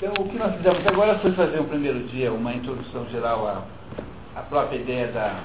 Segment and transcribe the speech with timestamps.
[0.00, 3.64] Então, o que nós fizemos agora foi fazer um primeiro dia uma introdução geral à,
[4.38, 5.42] à própria ideia da,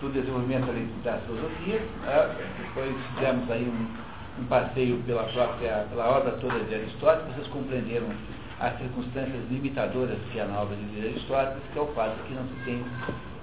[0.00, 0.66] do desenvolvimento
[1.02, 1.80] da filosofia.
[2.06, 2.36] Né?
[2.56, 7.34] Depois fizemos aí um, um, passeio pela própria pela obra toda de Aristóteles.
[7.34, 8.06] Vocês compreenderam
[8.60, 12.44] as circunstâncias limitadoras que há na obra de Aristóteles, que é o fato que não
[12.44, 12.84] se tem,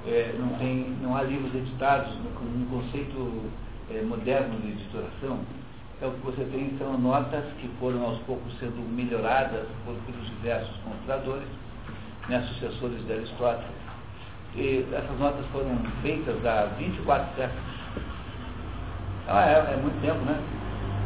[0.08, 3.52] é, não, tem não há livros editados com um conceito
[3.94, 5.40] é, moderno de editoração
[6.02, 10.28] é o que você tem são notas que foram aos poucos sendo melhoradas por, pelos
[10.30, 11.48] diversos computadores,
[12.28, 13.82] né, sucessores de Aristóteles.
[14.56, 17.64] E essas notas foram feitas há 24 séculos.
[19.28, 20.42] Ah, é, é muito tempo, né?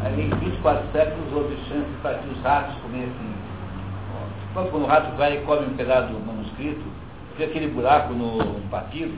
[0.03, 3.35] Aí, em 24 séculos houve chance para que os ratos comessem.
[4.53, 6.83] Quando o rato vai e come um pedaço do manuscrito,
[7.37, 9.13] tem aquele buraco no papiro,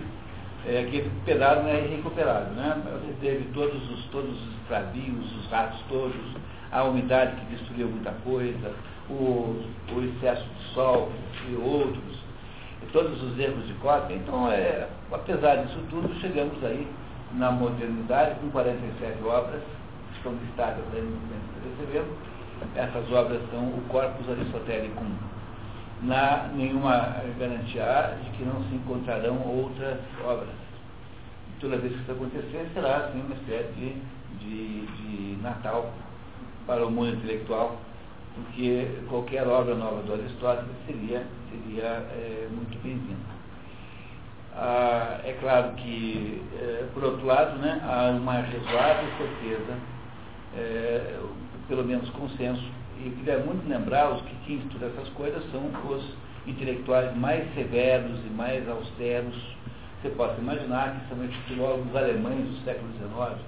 [0.67, 2.53] é, aquele pedaço é irrecuperável.
[2.53, 2.81] Né?
[2.85, 6.15] Você teve todos os, todos os extravios, os ratos todos,
[6.71, 8.73] a umidade que destruiu muita coisa,
[9.09, 11.09] o, o excesso de sol
[11.49, 12.17] e outros,
[12.83, 14.15] e todos os erros de cópia.
[14.15, 16.85] Então, é, apesar disso tudo, chegamos aí
[17.33, 19.61] na modernidade com 47 obras,
[20.09, 22.17] que estão listadas aí no documento que recebemos.
[22.75, 25.05] Essas obras são o corpus aristotélico
[26.01, 30.49] não há nenhuma garantia de que não se encontrarão outras obras.
[31.59, 33.93] Toda vez que isso acontecer, será assim uma espécie de,
[34.39, 35.91] de, de Natal
[36.67, 37.77] para o mundo intelectual,
[38.35, 43.37] porque qualquer obra nova do Aristóteles seria, seria é, muito bem-vinda.
[44.55, 49.77] Ah, é claro que, é, por outro lado, né, há uma razoável certeza,
[50.55, 51.19] é,
[51.67, 52.63] pelo menos consenso,
[53.05, 56.03] e queria muito lembrar, os que tinham todas essas coisas são os
[56.47, 59.35] intelectuais mais severos e mais austeros
[60.01, 63.41] você possa imaginar, que são esses filólogos alemães do século XIX.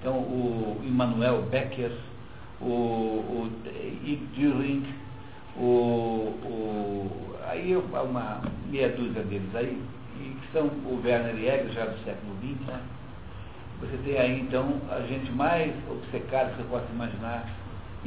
[0.00, 1.92] Então, o Immanuel Becker,
[2.60, 3.50] o, o
[4.34, 4.84] Düring,
[5.56, 5.62] o,
[6.44, 9.80] o, aí há uma meia dúzia deles aí,
[10.18, 12.80] que são o Werner Jäger, já do século XX, né?
[13.80, 17.46] Você tem aí, então, a gente mais obcecada que você possa imaginar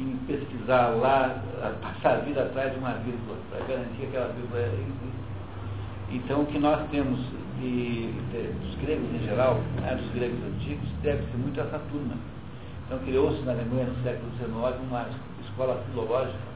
[0.00, 1.42] em pesquisar lá,
[1.80, 5.10] passar a vida atrás de uma vírgula, para garantir que aquela vírgula existe.
[6.12, 7.20] Então, o que nós temos
[7.60, 12.14] de, de, dos gregos em geral, né, dos gregos antigos, deve-se muito a essa turma.
[12.86, 15.06] Então, criou-se na Alemanha no século XIX uma
[15.44, 16.50] escola filológica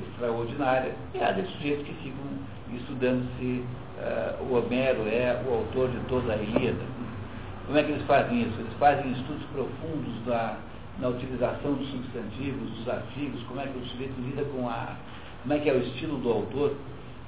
[0.00, 2.24] extraordinária, e há desses sujeitos que ficam
[2.72, 3.64] estudando-se
[3.98, 6.78] uh, o Homero é o autor de toda a Ilíada.
[7.66, 8.58] Como é que eles fazem isso?
[8.58, 10.56] Eles fazem estudos profundos da
[11.00, 14.96] na utilização dos substantivos, dos artigos, como é que o sujeito lida com a.
[15.42, 16.74] como é que é o estilo do autor,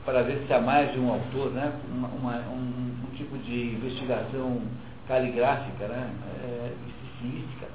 [0.04, 1.72] para ver se há mais de um autor, né?
[1.92, 4.60] Uma, uma, um, um, tipo de investigação
[5.06, 6.10] caligráfica, né?
[6.42, 6.72] É,
[7.14, 7.66] estilística.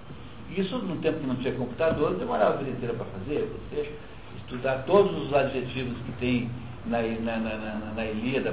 [0.56, 3.50] Isso, no tempo que não tinha computador, demorava a vida inteira para fazer.
[3.70, 3.96] Você
[4.38, 6.50] estudar todos os adjetivos que tem
[6.86, 8.52] na, na, na, na, na Ilíada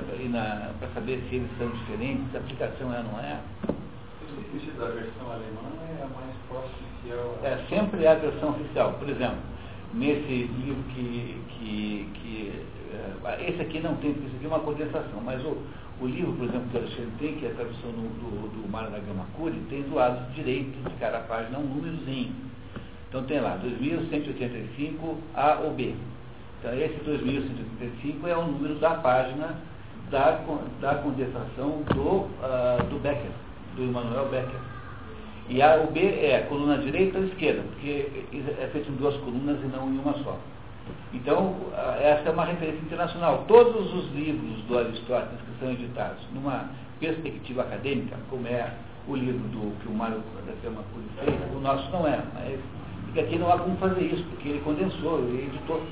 [0.78, 3.40] para saber se eles são diferentes, se a aplicação é ou não é.
[3.68, 6.91] O da versão alemã é a mais próxima
[7.42, 8.94] é, sempre a versão oficial.
[8.94, 9.38] Por exemplo,
[9.94, 11.40] nesse livro que.
[11.48, 12.66] que, que
[13.24, 15.56] é, esse aqui não tem, isso aqui é uma condensação, mas o,
[16.00, 18.90] o livro, por exemplo, que Alexandre tem, que é a tradução do, do, do Mário
[18.90, 22.32] Nagama Curi, tem do lado direito de cada página um númerozinho.
[23.08, 25.94] Então tem lá, 2185 A ou B.
[26.58, 29.56] Então esse 2185 é o número da página
[30.10, 30.38] da,
[30.80, 33.30] da condensação do, uh, do Becker,
[33.76, 34.71] do Emmanuel Becker.
[35.52, 39.58] E a, o B é coluna direita ou esquerda, porque é feito em duas colunas
[39.62, 40.38] e não em uma só.
[41.12, 41.54] Então,
[42.00, 43.44] essa é uma referência internacional.
[43.46, 48.72] Todos os livros do Aristóteles que são editados numa perspectiva acadêmica, como é
[49.06, 50.82] o livro do que o Mário da Firma
[51.20, 52.18] fez, o nosso não é.
[52.32, 52.58] Mas,
[53.04, 55.82] porque aqui não há como fazer isso, porque ele condensou, ele editou.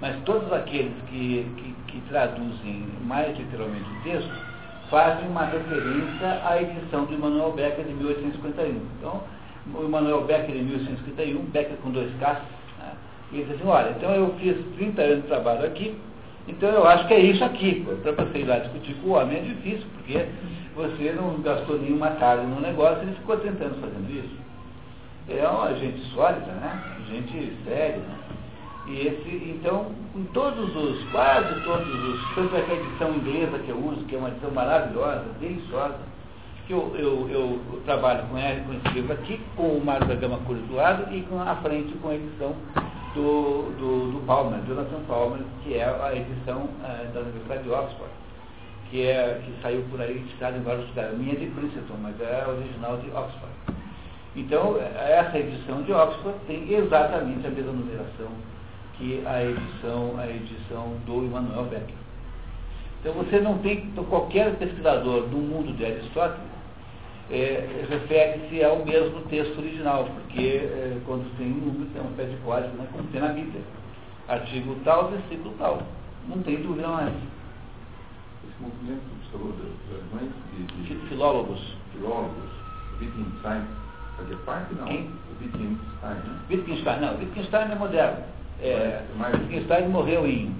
[0.00, 4.49] Mas todos aqueles que, que, que traduzem mais literalmente o texto,
[4.90, 8.82] fazem uma referência à edição do Emmanuel Becker de 1851.
[8.98, 9.22] Então,
[9.74, 12.42] o Emmanuel Becker de 1851, Becker com dois Ks,
[12.78, 12.92] né?
[13.32, 15.96] e ele diz assim, olha, então eu fiz 30 anos de trabalho aqui,
[16.48, 17.86] então eu acho que é isso aqui.
[18.02, 20.26] Para você ir lá discutir com o homem é difícil, porque
[20.74, 24.40] você não gastou nenhuma tarde no negócio, ele ficou tentando fazendo isso.
[25.28, 26.82] É uma gente sólida, né?
[27.08, 28.19] Gente séria, né?
[28.86, 33.58] E esse, então, em todos os, quase todos os, tanto é que a edição inglesa
[33.58, 35.98] que eu uso, que é uma edição maravilhosa, deliciosa,
[36.66, 40.14] que eu, eu, eu trabalho com, ela, com esse livro aqui, com o Mário da
[40.14, 42.54] Gama Cores do lado e com a frente com a edição
[43.14, 48.12] do, do, do Palmer, Jonathan Palmer, que é a edição uh, da Universidade de Oxford,
[48.88, 51.12] que, é, que saiu por aí, editado em vários lugares.
[51.12, 53.52] A minha é de Princeton, mas é a original de Oxford.
[54.36, 58.28] Então, essa edição de Oxford tem exatamente a mesma numeração
[59.00, 61.94] que a edição, a edição do Immanuel Becker.
[63.00, 66.50] Então você não tem, então, qualquer pesquisador do mundo de Aristóteles
[67.30, 72.32] é, refere-se ao mesmo texto original, porque é, quando tem um número tem uma espécie
[72.32, 73.62] de código, né, como tem na Bíblia.
[74.28, 75.82] Artigo tal, versículo tal.
[76.28, 77.14] Não tem dúvida mais.
[78.44, 79.40] Esse movimento dos
[79.90, 81.74] alemães de, de filólogos.
[81.92, 82.50] filólogos,
[83.00, 83.62] Wittgenstein,
[84.18, 84.84] fazia parte não?
[84.84, 85.04] Quem?
[85.04, 86.40] O Wittgenstein, né?
[86.50, 88.39] Wittgenstein, não, Wittgenstein é moderno.
[88.62, 90.54] É, Wittgenstein morreu em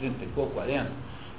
[0.00, 0.90] 30 e pouco, 40.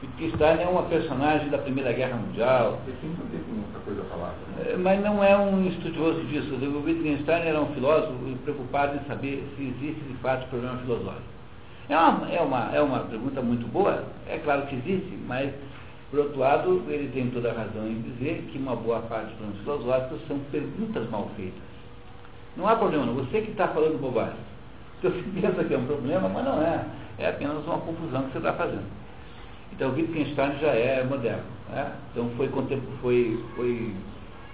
[0.02, 4.34] Wittgenstein é uma personagem da Primeira Guerra Mundial, Porque não tem muita coisa a falar.
[4.56, 4.72] Né?
[4.74, 6.54] É, mas não é um estudioso disso.
[6.54, 8.14] O Wittgenstein era um filósofo
[8.44, 11.40] preocupado em saber se existe de fato problema filosófico.
[11.90, 15.52] É uma, é, uma, é uma pergunta muito boa, é claro que existe, mas,
[16.12, 19.58] por outro lado, ele tem toda a razão em dizer que uma boa parte dos
[19.64, 21.60] problemas filosóficos são perguntas mal feitas.
[22.56, 23.16] Não há problema, não.
[23.16, 24.38] Você que está falando bobagem.
[25.02, 26.86] Você pensa que é um problema, mas não é.
[27.18, 28.86] É apenas uma confusão que você está fazendo.
[29.72, 31.44] Então, Wittgenstein já é moderno.
[31.70, 31.92] Né?
[32.12, 32.50] Então, foi,
[33.02, 33.96] foi, foi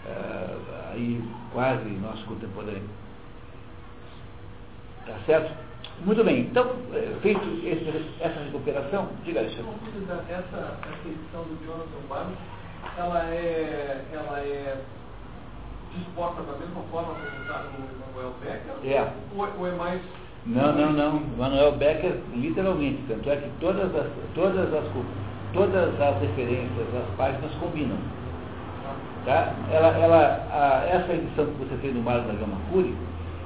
[0.07, 2.89] ah, aí quase nosso contemporâneo.
[5.05, 5.51] Tá certo?
[6.05, 6.41] Muito bem.
[6.41, 9.67] Então, eh, feito esse- essa recuperação, diga aí, essa,
[10.27, 12.37] essa edição do Jonathan Barnes,
[12.97, 14.77] ela é, ela é
[15.95, 18.91] disposta da mesma forma como está no Manuel Becker?
[18.91, 19.13] É.
[19.35, 20.01] Ou, ou é mais...
[20.45, 21.21] Não, não, não.
[21.37, 24.05] Manuel Becker, literalmente, tanto é que todas as,
[24.35, 24.83] todas as,
[25.53, 27.97] todas as referências, as páginas combinam.
[29.25, 29.53] Tá?
[29.71, 32.93] Ela, ela, a- essa edição que você fez no Mar da Gama Cury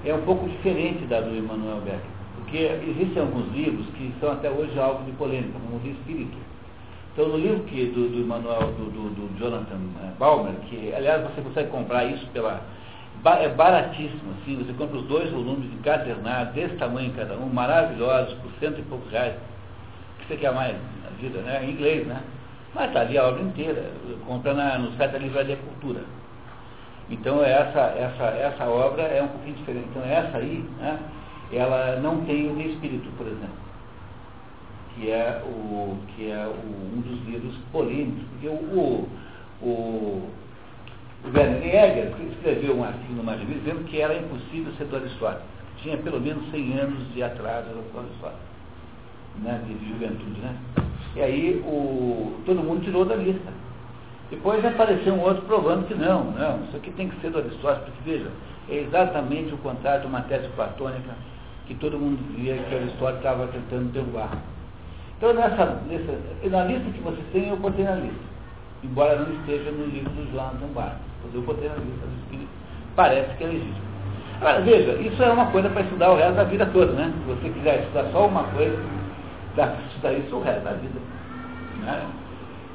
[0.05, 2.01] é um pouco diferente da do Emmanuel Becker,
[2.35, 2.57] porque
[2.89, 6.37] existem alguns livros que são até hoje alvo de polêmica, como o de Espírito.
[7.13, 11.21] Então, no livro que, do, do Emmanuel, do, do, do Jonathan eh, Balmer, que, aliás,
[11.23, 12.61] você consegue comprar isso pela...
[13.25, 18.51] É baratíssimo, assim, você compra os dois volumes encadernado, desse tamanho cada um, maravilhosos, por
[18.59, 19.35] cento e poucos reais.
[19.35, 21.65] O que você quer mais na vida, né?
[21.65, 22.21] Em inglês, né?
[22.73, 23.91] Mas está ali a obra inteira,
[24.25, 26.01] compra na, no site da Livraria Cultura.
[27.09, 29.87] Então essa, essa, essa obra é um pouquinho diferente.
[29.89, 30.99] Então essa aí, né,
[31.51, 33.49] ela não tem o de espírito, por exemplo,
[34.95, 39.09] que é, o, que é o, um dos livros polêmicos, porque o, o,
[39.65, 40.29] o
[41.25, 45.43] Werner Jäger escreveu um artigo no Magazine dizendo que era impossível ser do Aristóteles.
[45.77, 48.39] Tinha pelo menos 100 anos de atraso do Aristóteles,
[49.41, 50.55] né, de, de juventude, né?
[51.15, 53.51] E aí o, todo mundo tirou da lista.
[54.29, 57.83] Depois apareceu um outro provando que não, não, isso aqui tem que ser do Aristóteles,
[57.85, 58.31] porque veja,
[58.69, 61.11] é exatamente o contrário de uma tese platônica
[61.67, 64.37] que todo mundo dizia que Aristóteles estava tentando derrubar.
[65.17, 66.17] Então nessa, nessa,
[66.49, 68.29] na lista que vocês têm, eu botei na lista.
[68.83, 70.99] Embora não esteja no livro do Jonathan Barnes.
[71.33, 72.49] Eu botei na lista do Espírito.
[72.95, 73.89] Parece que é legítimo.
[74.39, 77.13] Agora, veja, isso é uma coisa para estudar o resto da vida toda, né?
[77.13, 78.77] Se você quiser estudar só uma coisa,
[79.55, 80.99] dá para estudar isso o resto da vida.
[81.81, 82.07] Né?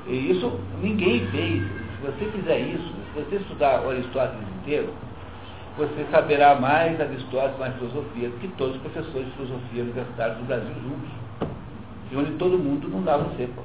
[0.07, 0.53] E isso
[0.83, 1.63] ninguém fez.
[1.63, 4.91] Se você fizer isso, se você estudar o Aristóteles inteiro,
[5.79, 10.45] você saberá mais Aristóteles, mais filosofia, do que todos os professores de filosofia universitários do
[10.45, 11.11] Brasil juntos.
[12.13, 13.63] E onde todo mundo não dava cepa.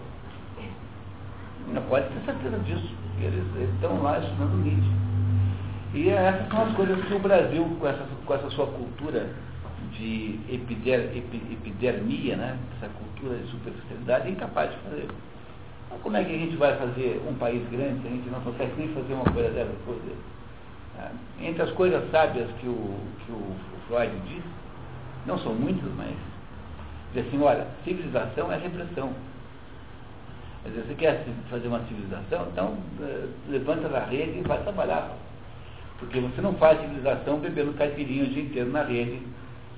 [1.74, 2.90] Não pode ter certeza disso.
[3.22, 5.00] Eles, eles estão lá estudando Nietzsche.
[5.94, 9.30] E essas são as coisas que o Brasil, com essa, com essa sua cultura
[9.94, 12.58] de epider, epi, epidermia, né?
[12.78, 15.08] essa cultura de superficialidade, é incapaz de fazer.
[15.90, 18.42] Mas como é que a gente vai fazer um país grande se a gente não
[18.42, 20.04] consegue nem fazer uma coisa dessas coisas?
[20.96, 21.12] Tá?
[21.42, 23.56] Entre as coisas sábias que o, que o
[23.88, 24.44] Freud diz,
[25.26, 26.16] não são muitas, mas
[27.14, 29.12] diz assim, olha, civilização é repressão.
[30.64, 35.16] Quer dizer, você quer fazer uma civilização, então eh, levanta da rede e vai trabalhar.
[36.00, 39.22] Porque você não faz civilização bebendo caipirinha o dia inteiro na rede,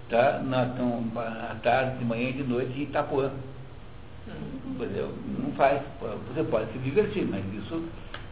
[0.10, 0.42] tá?
[0.44, 3.32] na, tão, à tarde, de manhã e de noite em Itapuã.
[4.66, 5.14] Entendeu?
[5.40, 5.82] Não faz.
[6.34, 7.84] Você pode se divertir, mas isso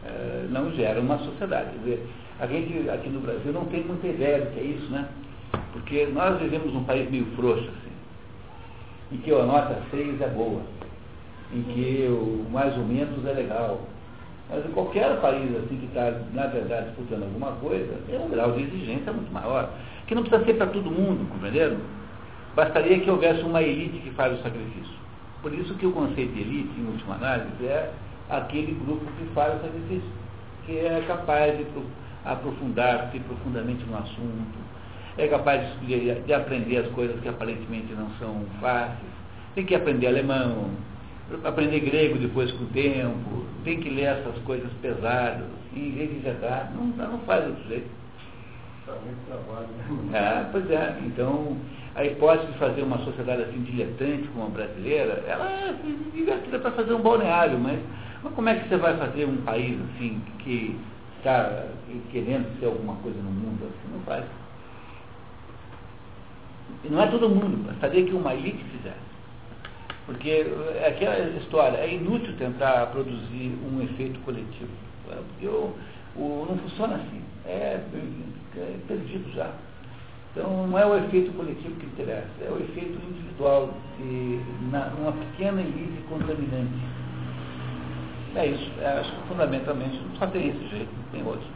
[0.04, 1.78] eh, não gera uma sociedade.
[1.78, 2.06] Dizer,
[2.40, 5.08] a gente aqui no Brasil não tem muita ideia do que é isso, né?
[5.72, 7.92] Porque nós vivemos num país meio frouxo, assim,
[9.12, 10.62] em que a nota 6 é boa,
[11.52, 13.80] em que o mais ou menos é legal.
[14.48, 18.52] Mas em qualquer país assim que está, na verdade, disputando alguma coisa, tem um grau
[18.52, 19.70] de exigência muito maior.
[20.06, 21.78] Que não precisa ser para todo mundo, compreenderam?
[22.56, 24.98] Bastaria que houvesse uma elite que faz o sacrifício.
[25.40, 27.92] Por isso que o conceito de elite, em última análise, é
[28.28, 30.10] aquele grupo que faz o sacrifício,
[30.66, 31.66] que é capaz de
[32.24, 34.58] aprofundar-se profundamente no assunto,
[35.16, 39.12] é capaz de, de aprender as coisas que aparentemente não são fáceis,
[39.54, 40.70] tem que aprender alemão,
[41.44, 46.22] aprender grego depois com o tempo, tem que ler essas coisas pesadas, em vez de
[46.22, 47.88] jogar, não, não faz outro jeito.
[48.86, 49.68] Dá muito trabalho,
[50.10, 50.18] né?
[50.18, 51.56] Ah, pois é, então
[51.94, 55.74] a hipótese de fazer uma sociedade assim diletante como a brasileira, ela é
[56.14, 57.78] divertida para fazer um balneário, mas,
[58.22, 60.78] mas como é que você vai fazer um país assim que
[61.18, 61.66] está
[62.10, 63.92] querendo ser alguma coisa no mundo assim?
[63.92, 64.24] Não faz.
[66.84, 69.09] E não é todo mundo, bastaria que uma elite fizesse.
[70.06, 70.46] Porque
[70.86, 74.70] aquela história, é inútil tentar produzir um efeito coletivo.
[75.04, 75.74] Porque o,
[76.16, 77.22] o, não funciona assim.
[77.46, 77.80] É,
[78.56, 79.52] é perdido já.
[80.32, 84.40] Então não é o efeito coletivo que interessa, é o efeito individual, de,
[84.70, 86.78] na, numa pequena elite contaminante.
[88.36, 91.46] É isso, é, acho que fundamentalmente só tem esse jeito, não tem outro.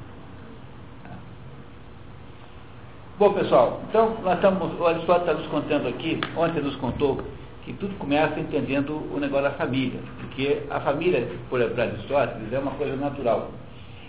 [3.16, 7.22] Bom pessoal, então nós estamos, o Aristóteles está nos contando aqui, ontem nos contou
[7.64, 12.72] que tudo começa entendendo o negócio da família, porque a família, para Aristóteles, é uma
[12.72, 13.50] coisa natural.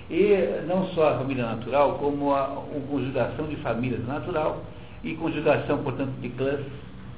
[0.09, 4.61] E não só a família natural, como a, a conjugação de famílias natural
[5.03, 6.59] e conjugação, portanto, de clãs,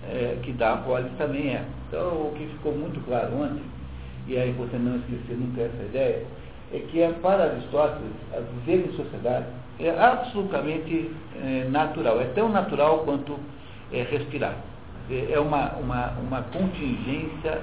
[0.10, 1.66] é, que dá polis também é.
[1.88, 3.64] Então, o que ficou muito claro ontem,
[4.28, 6.26] e aí você não esquecer nunca essa ideia,
[6.72, 8.12] é que é, para Aristóteles,
[8.66, 9.46] viver em sociedade
[9.80, 12.20] é absolutamente é, natural.
[12.20, 13.38] É tão natural quanto
[13.92, 14.56] é, respirar.
[15.10, 17.62] É, é uma, uma, uma contingência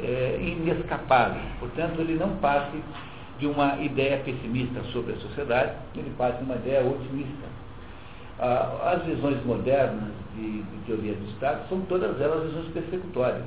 [0.00, 1.40] é, inescapável.
[1.58, 2.76] Portanto, ele não parte
[3.38, 7.46] de uma ideia pessimista sobre a sociedade, ele de uma ideia otimista.
[8.38, 13.44] Ah, as visões modernas de, de, teoria do Estado são todas elas visões persecutórias,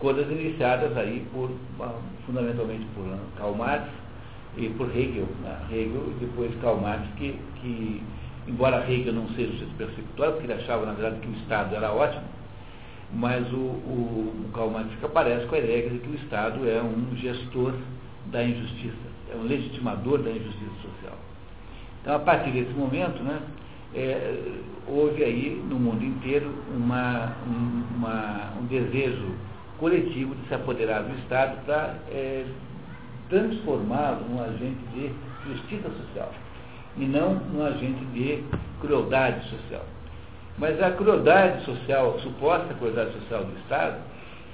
[0.00, 3.04] todas iniciadas aí por, ah, fundamentalmente por
[3.36, 3.88] Karl Marx
[4.56, 5.56] e por Hegel, né?
[5.70, 8.02] Hegel e depois Karl Marx, que, que
[8.46, 12.22] embora Hegel não seja persecutório, porque ele achava na verdade que o Estado era ótimo,
[13.12, 16.80] mas o, o, o Karl Marx aparece com a ideia de que o Estado é
[16.82, 17.74] um gestor
[18.26, 18.96] da injustiça,
[19.32, 21.18] é um legitimador da injustiça social.
[22.00, 23.40] Então, a partir desse momento, né,
[23.94, 24.38] é,
[24.86, 29.34] houve aí no mundo inteiro uma, um, uma, um desejo
[29.78, 32.44] coletivo de se apoderar do Estado para é,
[33.28, 35.10] transformá-lo num agente de
[35.48, 36.32] justiça social
[36.96, 38.44] e não num agente de
[38.80, 39.84] crueldade social.
[40.58, 43.96] Mas a crueldade social, suposta crueldade social do Estado,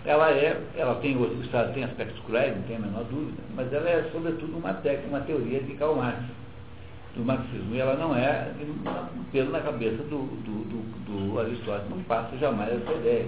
[0.05, 3.73] ela é, ela tem, o Estado tem aspectos cruéis, não tem a menor dúvida, mas
[3.73, 6.23] ela é sobretudo uma técnica, uma teoria de Karl Marx,
[7.17, 8.53] do marxismo, e ela não é
[9.33, 13.27] pelo na cabeça do, do, do, do Aristóteles, não passa jamais essa ideia.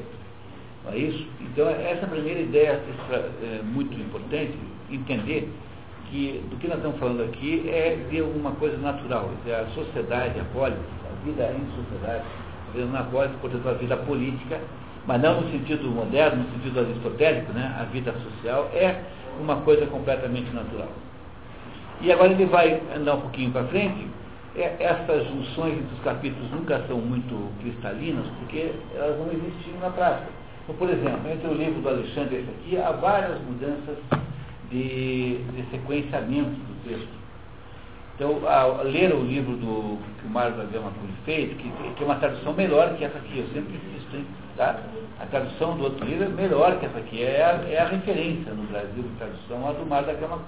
[0.93, 1.27] É isso?
[1.41, 2.81] Então, essa primeira ideia
[3.43, 4.57] é muito importante,
[4.91, 5.51] entender
[6.11, 10.39] que do que nós estamos falando aqui é de alguma coisa natural, é a sociedade,
[10.39, 12.25] a polis, a vida em sociedade,
[12.69, 14.61] a vida na polis, portanto, a vida política,
[15.07, 17.75] mas não no sentido moderno, no sentido aristotélico, né?
[17.81, 19.03] a vida social é
[19.41, 20.91] uma coisa completamente natural.
[22.01, 24.07] E agora ele vai andar um pouquinho para frente.
[24.57, 29.91] É, essas junções entre os capítulos nunca são muito cristalinas, porque elas não existiam na
[29.91, 30.29] prática.
[30.65, 33.97] Então, por exemplo, entre o livro do Alexandre e esse aqui, há várias mudanças
[34.71, 37.18] de, de sequenciamento do texto.
[38.19, 40.91] Então, a, ler o livro do que o Mário da Gama
[41.25, 41.71] fez, que,
[42.01, 44.77] é uma tradução melhor que essa aqui, eu sempre insisto, hein, tá?
[45.21, 48.53] A tradução do outro livro é melhor que essa aqui, é a, é a referência
[48.55, 50.41] no Brasil de tradução, a do Mário da Gama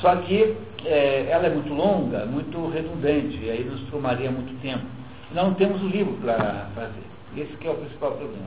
[0.00, 4.86] Só que é, ela é muito longa, muito redundante, e aí nos tomaria muito tempo.
[5.30, 7.40] Não temos o livro para fazer.
[7.40, 8.46] Esse que é o principal problema.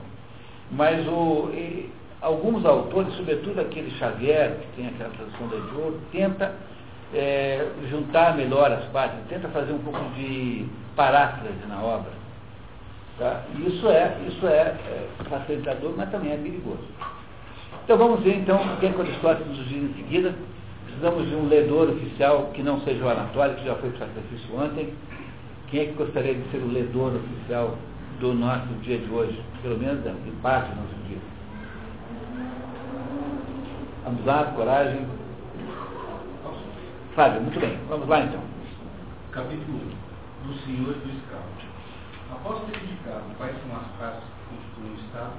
[0.70, 6.54] Mas o, e, alguns autores, sobretudo aquele Xavier, que tem aquela tradução da Edior, tenta
[7.14, 12.12] é, juntar melhor as partes, tenta fazer um pouco de paráfrase na obra.
[13.18, 13.42] Tá?
[13.58, 16.84] Isso é, isso é, é facilitador, mas também é perigoso.
[17.84, 20.34] Então vamos ver então o que é Aristóteles nos diz em seguida.
[20.86, 24.56] Precisamos de um ledor oficial que não seja o Anatório, que já foi para sacrifício
[24.56, 24.92] ontem.
[25.68, 27.76] Quem é que gostaria de ser o ledor oficial
[28.20, 29.40] do nosso dia de hoje?
[29.62, 31.18] Pelo menos de parte do nosso dia.
[34.04, 35.19] Vamos lá, coragem.
[37.14, 37.76] Fábio, muito bem.
[37.88, 38.40] Vamos lá então.
[39.32, 39.80] Capítulo
[40.44, 40.46] 1.
[40.46, 41.44] Do Senhor e do Escravo.
[42.30, 45.34] Após ter indicado quais são as partes que constituem o Estado,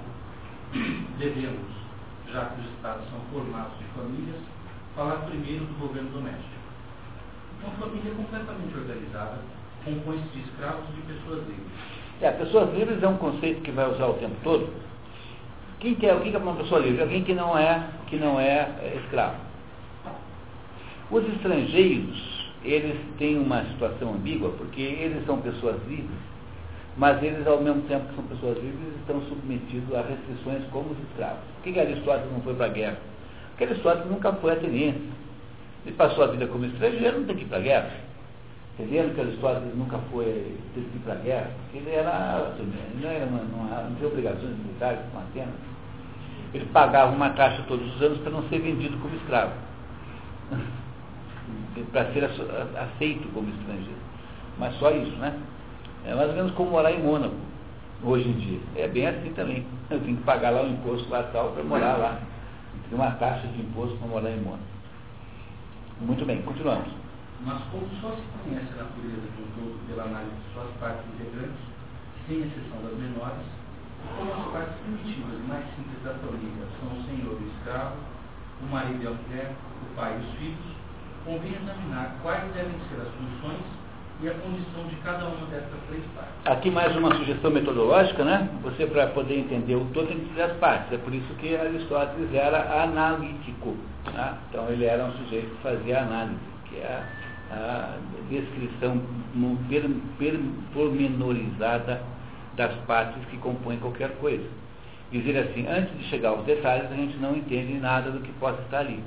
[1.18, 1.72] devemos,
[2.32, 4.42] já que os Estados são formados de famílias,
[4.94, 6.60] falar primeiro do governo doméstico.
[7.64, 9.38] Uma família completamente organizada
[9.86, 11.72] compõe-se de escravos e de pessoas livres.
[12.22, 14.70] É, pessoas livres é um conceito que vai usar o tempo todo.
[15.80, 17.02] Quem que é, o que é uma pessoa livre?
[17.02, 19.51] Alguém que não é, que não é, é escravo.
[21.12, 26.18] Os estrangeiros, eles têm uma situação ambígua, porque eles são pessoas livres,
[26.96, 31.00] mas eles, ao mesmo tempo que são pessoas livres, estão submetidos a restrições como os
[31.10, 31.42] escravos.
[31.62, 32.98] Por que Aristóteles não foi para a guerra?
[33.50, 35.02] Porque Aristóteles nunca foi ateniense.
[35.86, 37.92] Ele passou a vida como estrangeiro, não tem que ir para a guerra.
[38.80, 42.54] Entendendo que Aristóteles nunca foi teve que ir para a guerra, porque ele era,
[43.02, 45.56] não, era uma, não, não tinha obrigações militares com Atenas.
[46.54, 49.52] Ele pagava uma taxa todos os anos para não ser vendido como escravo.
[51.92, 54.00] Para ser aceito como estrangeiro.
[54.58, 55.40] Mas só isso, né?
[56.06, 57.36] É mais ou menos como morar em Mônaco,
[58.04, 58.60] hoje em dia.
[58.76, 59.66] É bem assim também.
[59.90, 62.20] Eu tenho que pagar lá o imposto lá tal para morar lá.
[62.90, 64.64] Tem uma taxa de imposto para morar em Mônaco.
[66.02, 66.90] Muito bem, continuamos.
[67.46, 71.06] Mas como só se conhece a natureza de um todo pela análise de suas partes
[71.14, 71.62] integrantes,
[72.28, 73.46] sem exceção das menores,
[74.18, 77.98] como as partes primitivas e mais simples da família são o senhor e o escravo,
[78.62, 80.81] o marido e a mulher, o pai e os filhos,
[81.26, 83.62] convém examinar quais devem ser as funções
[84.22, 86.34] e a condição de cada uma dessas três partes.
[86.46, 88.50] Aqui mais uma sugestão metodológica, né?
[88.62, 90.94] Você, para poder entender o todo, tem que ter as partes.
[90.94, 93.76] É por isso que Aristóteles era analítico.
[94.14, 94.38] Né?
[94.50, 97.04] Então, ele era um sujeito que fazia análise, que é
[97.52, 97.96] a
[98.30, 99.02] descrição
[100.74, 102.02] pormenorizada
[102.56, 104.46] das partes que compõem qualquer coisa.
[105.12, 108.62] Dizer assim, antes de chegar aos detalhes, a gente não entende nada do que possa
[108.62, 109.04] estar ali.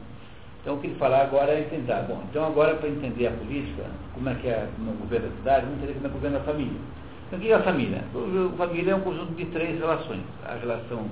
[0.65, 2.01] Então, o que ele falar agora é tentar.
[2.09, 5.67] Bom, então agora para entender a política, como é que é no governo da cidade,
[5.67, 6.81] vamos entender como é o governo da família.
[7.27, 7.99] Então, o que é a família?
[7.99, 10.23] A família é um conjunto de três relações.
[10.43, 11.07] A relação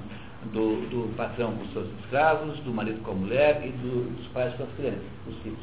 [0.54, 4.26] do, do patrão com os seus escravos, do marido com a mulher e do, dos
[4.28, 5.58] pais com as crianças, os filhos.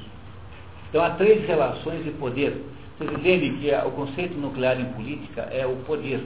[0.89, 2.63] Então, há três relações de poder.
[2.99, 6.23] Vocês entendem que o conceito nuclear em política é o poder.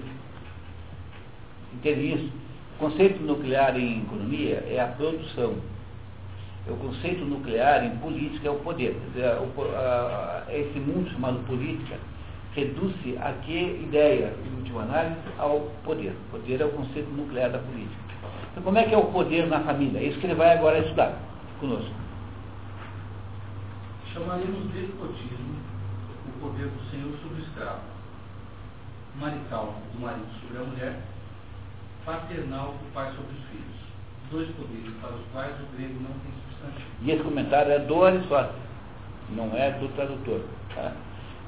[1.75, 2.29] Entende isso?
[2.75, 5.55] O conceito nuclear em economia é a produção.
[6.65, 8.95] O conceito nuclear em política é o poder.
[10.49, 11.99] Esse mundo chamado política
[12.55, 16.11] reduz-se a que ideia, em última análise, ao poder.
[16.27, 18.01] O poder é o conceito nuclear da política.
[18.51, 19.99] Então, como é que é o poder na família?
[19.99, 21.17] É isso que ele vai agora estudar
[21.59, 21.91] conosco.
[24.13, 25.57] Chamaremos despotismo
[26.27, 27.81] o poder do senhor sobre o escravo,
[29.19, 30.99] marital do marido sobre a mulher,
[32.05, 33.83] paternal do pai sobre os filhos.
[34.29, 36.31] Dois poderes para os quais o grego não tem
[37.01, 38.61] e esse comentário é do Aristóteles,
[39.29, 40.41] não é do tradutor.
[40.73, 40.93] Tá?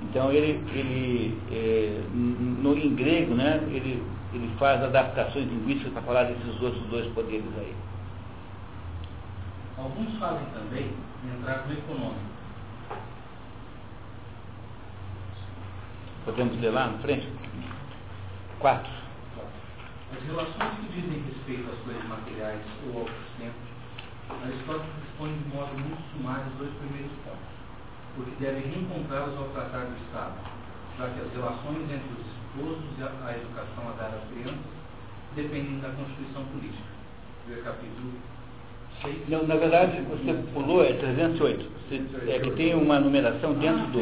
[0.01, 6.23] Então ele, ele é, no, em grego, né, ele, ele faz adaptações linguísticas para falar
[6.25, 7.73] desses outros dois poderes aí.
[9.77, 10.91] Alguns fazem também
[11.23, 12.35] entrar no econômico.
[16.25, 17.27] Podemos ler lá na frente?
[18.59, 18.91] Quatro.
[20.11, 23.64] As relações que dizem respeito às coisas materiais ou ao sustento
[24.29, 27.53] Aristóteles dispõe de modo muito sumário os dois primeiros pontos,
[28.15, 30.33] porque deve reencontrá-los ao tratar do Estado,
[30.97, 34.73] já que as relações entre os esposos e a educação a dar às crianças
[35.35, 36.89] dependem da Constituição Política.
[37.47, 38.13] Ver capítulo
[39.03, 39.29] 6.
[39.29, 41.69] Não, na verdade, você pulou, é 308.
[41.85, 43.99] Você, é que tem uma numeração dentro do.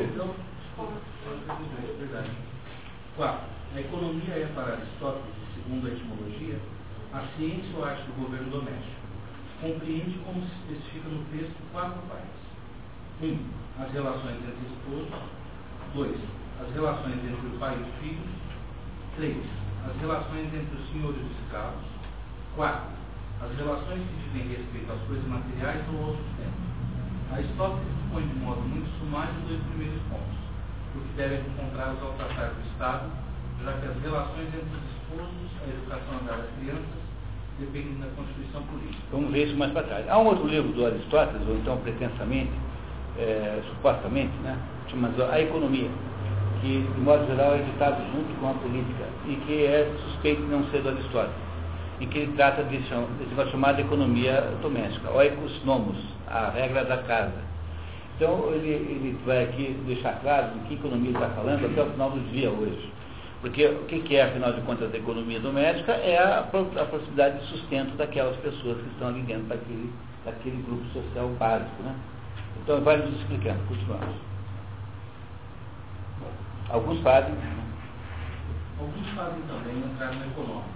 [2.00, 2.32] Verdade.
[3.18, 3.40] 4.
[3.76, 6.60] A economia é para Aristóteles, segundo a etimologia,
[7.12, 9.03] a ciência ou arte do governo doméstico
[9.64, 12.44] compreende como se especifica no texto quatro partes.
[13.24, 13.40] Um,
[13.80, 15.32] as relações entre esposos.
[15.96, 16.20] Dois,
[16.60, 18.30] as relações entre o pai e os filhos.
[19.16, 19.46] Três,
[19.88, 21.86] as relações entre os senhores e os escravos.
[22.56, 22.92] Quatro,
[23.40, 26.60] as relações que dizem respeito às coisas materiais ou ao sustento.
[27.32, 30.38] Aristóteles expõe de modo muito sumário dois primeiros pontos,
[30.92, 33.10] porque devem encontrá-los ao tratar do Estado,
[33.64, 37.03] já que as relações entre os esposos, a educação das crianças
[37.60, 39.04] dependem da Constituição Política.
[39.12, 40.10] Vamos ver isso mais para trás.
[40.10, 42.52] Há um outro livro do Aristóteles, ou então pretensamente,
[43.18, 44.58] é, supostamente, né,
[44.90, 45.90] chamado A Economia,
[46.62, 50.48] que de modo geral é editado junto com a política e que é suspeito de
[50.48, 51.36] não ser do Aristóteles,
[52.00, 57.54] em que ele trata de desse chamado economia doméstica, oikos nomos, a regra da casa.
[58.16, 62.12] Então ele, ele vai aqui deixar claro de que economia está falando até o final
[62.12, 62.92] do dia hoje.
[63.44, 65.92] Porque o que é, afinal de contas, a economia doméstica?
[65.92, 70.86] É a, a possibilidade de sustento daquelas pessoas que estão ali dentro daquele, daquele grupo
[70.94, 71.84] social básico.
[71.84, 71.94] Né?
[72.62, 73.62] Então, vai nos explicando.
[73.68, 74.16] Continuamos.
[76.70, 77.36] Alguns fazem.
[78.80, 80.70] Alguns fazem também entrar no econômico,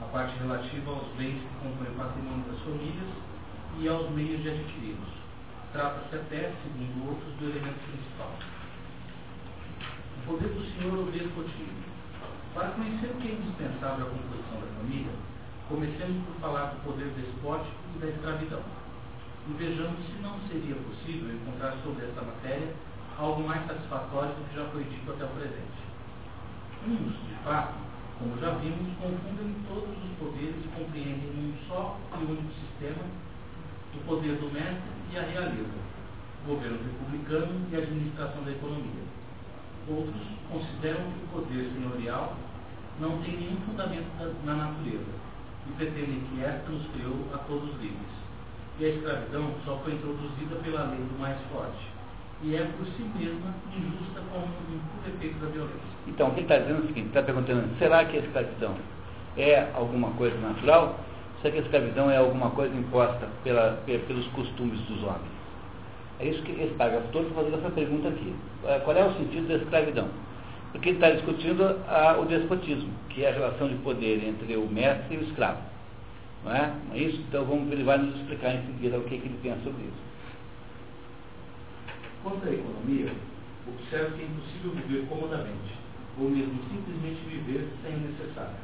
[0.00, 3.08] a parte relativa aos bens que compõem o patrimônio das famílias
[3.80, 5.12] e aos meios de adquiri-los.
[5.74, 8.32] Trata-se até, segundo outros, do elemento principal.
[10.16, 11.97] O poder do Senhor ou despotismo
[12.58, 15.14] para conhecer o que é indispensável à composição da família,
[15.68, 18.62] comecemos por falar do poder despótico e da escravidão.
[19.46, 22.74] E vejamos se não seria possível encontrar sobre essa matéria
[23.16, 25.78] algo mais satisfatório do que já foi dito até o presente.
[26.82, 27.78] Uns, de fato,
[28.18, 33.06] como já vimos, confundem todos os poderes e compreendem num só e único sistema
[33.94, 35.78] o poder do mestre e a realeza,
[36.42, 39.06] o governo republicano e a administração da economia.
[39.88, 42.36] Outros consideram que o poder senhorial
[43.00, 44.06] não tem nenhum fundamento
[44.44, 45.12] na natureza
[45.68, 48.18] e pretendem que esta nos criou a todos livres.
[48.78, 51.98] E a escravidão só foi introduzida pela lei do mais forte
[52.42, 55.78] e é por si mesma injusta como um puro efeito da violência.
[56.06, 58.76] Então, o que ele está dizendo é o seguinte, está perguntando, será que a escravidão
[59.36, 61.00] é alguma coisa natural?
[61.42, 65.38] Será que a escravidão é alguma coisa imposta pela, pelos costumes dos homens?
[66.20, 68.34] É isso que esse parágrafo todo fazendo essa pergunta aqui.
[68.64, 70.08] É, qual é o sentido da escravidão?
[70.72, 74.66] Porque ele está discutindo a, o despotismo, que é a relação de poder entre o
[74.68, 75.62] mestre e o escravo.
[76.44, 76.72] Não é?
[76.88, 77.20] Não é isso?
[77.28, 80.08] Então vamos, ele vai nos explicar em seguida o que, que ele pensa sobre isso.
[82.22, 83.12] Quanto à economia,
[83.66, 85.74] observa que é impossível viver comodamente,
[86.18, 88.56] ou mesmo simplesmente viver sem o necessário.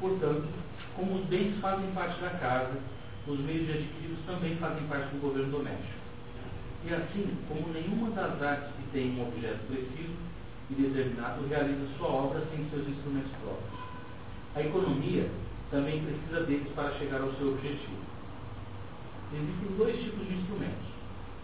[0.00, 0.46] Portanto,
[0.94, 2.78] como os bens fazem parte da casa,
[3.26, 6.06] os meios de adquiri-los também fazem parte do governo doméstico.
[6.84, 10.14] E assim, como nenhuma das artes que tem um objeto preciso
[10.70, 13.86] e determinado realiza sua obra sem seus instrumentos próprios.
[14.54, 15.28] A economia
[15.70, 18.06] também precisa deles para chegar ao seu objetivo.
[19.32, 20.86] Existem dois tipos de instrumentos,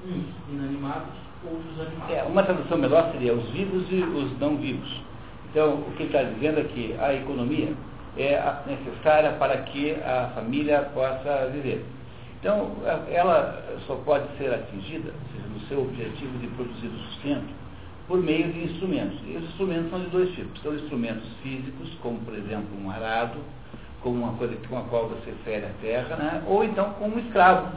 [0.07, 2.15] uns inanimados, outros animados.
[2.15, 5.01] É, uma tradução melhor seria os vivos e os não vivos.
[5.51, 7.75] Então, o que ele está dizendo é que a economia
[8.17, 11.85] é necessária para que a família possa viver.
[12.41, 12.73] Então,
[13.09, 17.62] ela só pode ser atingida, seja, no seu objetivo de produzir o sustento,
[18.07, 19.19] por meio de instrumentos.
[19.27, 20.61] E os instrumentos são de dois tipos.
[20.63, 23.39] São instrumentos físicos, como por exemplo um arado,
[24.03, 26.43] como uma coisa com a qual você fere a terra, né?
[26.47, 27.69] ou então como um escravo,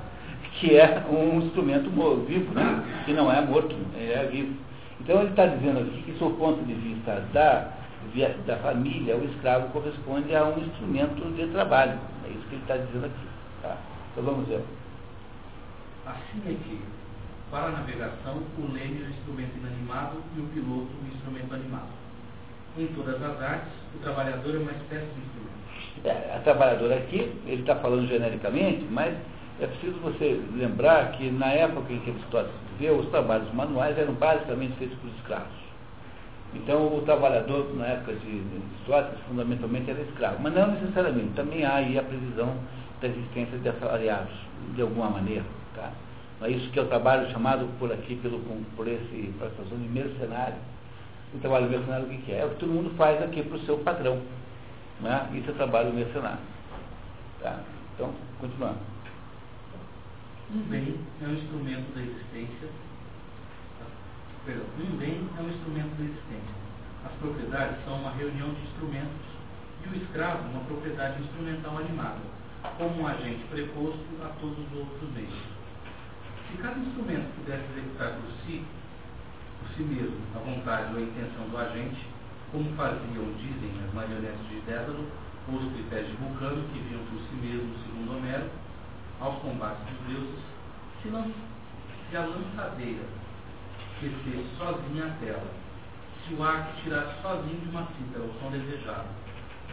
[0.59, 1.89] que é um instrumento
[2.25, 3.03] vivo, né?
[3.05, 4.55] que não é morto, é vivo.
[4.99, 7.71] Então ele está dizendo aqui que, do ponto de vista da,
[8.45, 11.99] da família, o escravo corresponde a um instrumento de trabalho.
[12.25, 13.27] É isso que ele está dizendo aqui.
[13.61, 13.77] Tá?
[14.11, 14.63] Então vamos ver.
[16.05, 16.79] Assim é que,
[17.51, 21.89] para a navegação, o leme é o instrumento inanimado e o piloto o instrumento animado.
[22.77, 25.55] Em todas as artes, o trabalhador é uma espécie de instrumento.
[26.03, 29.15] É, a trabalhadora aqui, ele está falando genericamente, mas
[29.61, 34.13] é preciso você lembrar que na época em que Aristóteles viveu, os trabalhos manuais eram
[34.13, 35.65] basicamente feitos por escravos.
[36.53, 38.41] Então, o trabalhador, na época de
[38.73, 40.37] Aristóteles, fundamentalmente era escravo.
[40.41, 41.33] Mas não necessariamente.
[41.35, 42.53] Também há aí a previsão
[43.01, 44.33] da existência de assalariados,
[44.73, 45.43] de alguma maneira.
[45.75, 45.91] Tá?
[46.41, 48.39] É isso que é o trabalho chamado por aqui, pelo,
[48.75, 50.57] por esse, por essa zona de mercenário.
[51.33, 52.39] O trabalho mercenário o que, que é?
[52.39, 54.21] É o que todo mundo faz aqui para o seu patrão.
[54.99, 55.29] Né?
[55.33, 56.39] Isso é trabalho mercenário.
[57.41, 57.59] Tá?
[57.93, 58.79] Então, continuando.
[60.53, 62.69] Um bem é um instrumento da existência.
[64.45, 66.55] Perdão, um bem é um instrumento da existência.
[67.05, 69.25] As propriedades são uma reunião de instrumentos
[69.83, 72.19] e o escravo uma propriedade instrumental animada,
[72.77, 75.54] como um agente preposto a todos os outros meios.
[76.55, 78.63] Se cada instrumento pudesse executar por si,
[79.59, 82.07] por si mesmo, a vontade ou a intenção do agente,
[82.49, 85.05] como faziam, dizem, as marionetes de Dédalo,
[85.51, 88.49] ou os tripés de Vulcano, que viam por si mesmos, segundo Homero,
[89.19, 90.39] aos combates dos deuses,
[91.03, 93.03] se não se a lançadeira
[93.99, 95.51] descesse sozinha a tela,
[96.25, 99.09] se o arco tirasse sozinho de uma fita o som desejado,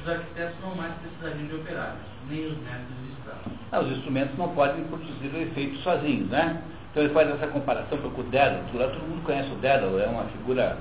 [0.03, 3.53] os arquitetos não mais precisariam de operários, nem os mestres de escravos.
[3.71, 6.63] Ah, os instrumentos não podem produzir o efeito sozinhos, né?
[6.91, 8.65] Então ele faz essa comparação com o Dédalo.
[8.73, 10.77] Todo mundo conhece o Dédalo, é uma figura,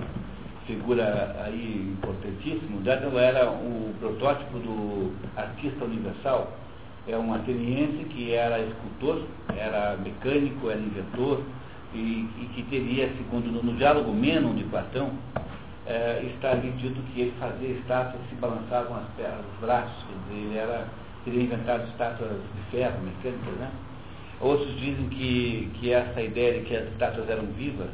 [0.66, 2.78] figura aí importantíssima.
[2.78, 6.58] O Dédalo era o protótipo do artista universal.
[7.08, 9.24] É um ateniense que era escultor,
[9.56, 11.42] era mecânico, era inventor,
[11.94, 15.12] e, e que teria, segundo no diálogo Menon de Platão,
[15.86, 20.06] é, está ali dito que ele fazia estátuas que se balançavam as pernas, os braços,
[20.30, 20.88] ele era,
[21.26, 23.72] teria inventado estátuas de ferro, mecânicas, né?
[24.40, 27.90] Outros dizem que, que essa ideia de que as estátuas eram vivas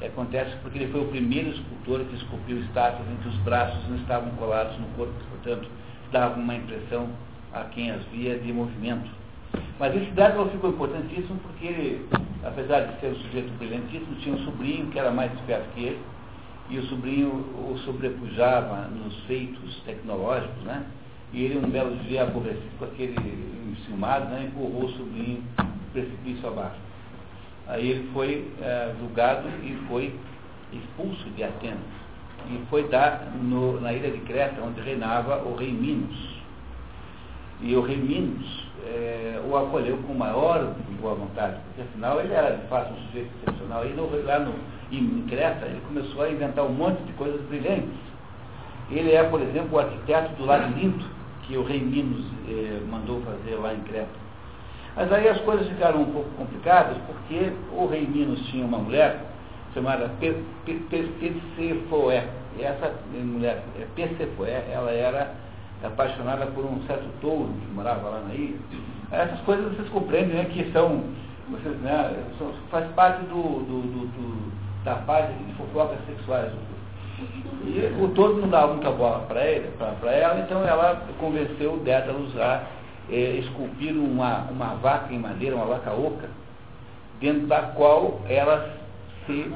[0.00, 3.88] é, acontece porque ele foi o primeiro escultor que esculpiu estátuas em que os braços
[3.88, 5.68] não estavam colados no corpo, portanto,
[6.12, 7.08] dava uma impressão
[7.52, 9.08] a quem as via de movimento.
[9.78, 12.08] Mas esse dado ficou importantíssimo porque ele,
[12.44, 16.00] apesar de ser um sujeito brilhantíssimo, tinha um sobrinho que era mais esperto que ele,
[16.68, 20.84] e o sobrinho o sobrepujava nos feitos tecnológicos, né?
[21.32, 23.16] E ele, um belo dia, aborrecido com aquele
[23.72, 25.42] enciumado, né, empurrou o sobrinho
[25.92, 26.78] precipício abaixo.
[27.66, 30.14] Aí ele foi é, julgado e foi
[30.72, 31.78] expulso de Atenas.
[32.48, 36.36] E foi dar no, na ilha de Creta, onde reinava o rei Minos.
[37.60, 42.56] E o rei Minos é, o acolheu com maior boa vontade, porque afinal ele era
[42.56, 43.86] de fato um sujeito excepcional.
[43.86, 44.54] E no, lá no,
[44.92, 48.06] em Creta ele começou a inventar um monte de coisas brilhantes.
[48.90, 51.04] Ele é, por exemplo, o arquiteto do labirinto
[51.42, 54.26] que o rei Minos eh, mandou fazer lá em Creta.
[54.94, 59.20] Mas aí as coisas ficaram um pouco complicadas, porque o rei Minos tinha uma mulher
[59.74, 60.10] chamada
[60.90, 62.28] Persefoé.
[62.58, 65.34] E essa mulher, é, Persefoé, ela era
[65.84, 68.56] apaixonada por um certo touro que morava lá na ilha.
[69.12, 71.04] Essas coisas vocês compreendem, né, que são,
[71.50, 76.52] vocês, né, são faz parte do, do, do, do da parte de fofocas sexuais.
[77.64, 82.62] E o touro não dava muita bola para ela, então ela convenceu o Dédalus a
[83.10, 86.28] é, esculpir uma, uma vaca em madeira, uma vaca oca,
[87.20, 88.76] dentro da qual ela
[89.26, 89.52] se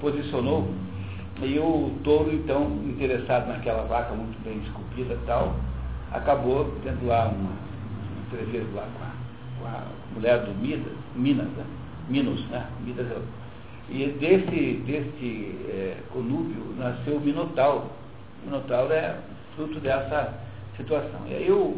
[0.00, 0.66] posicionou.
[1.42, 5.54] E o touro, então, interessado naquela vaca muito bem esculpida e tal,
[6.10, 9.10] acabou tendo lá uma, um entreveiro lá com a,
[9.60, 9.82] com a,
[10.14, 11.64] mulher do Midas, Minas, né?
[12.08, 12.66] Minos, né?
[12.80, 13.43] Midas é
[13.90, 17.90] e desse, desse é, conúbio nasceu o Minotauro.
[18.42, 19.16] O Minotauro é
[19.54, 20.34] fruto dessa
[20.76, 21.20] situação.
[21.28, 21.76] E aí o,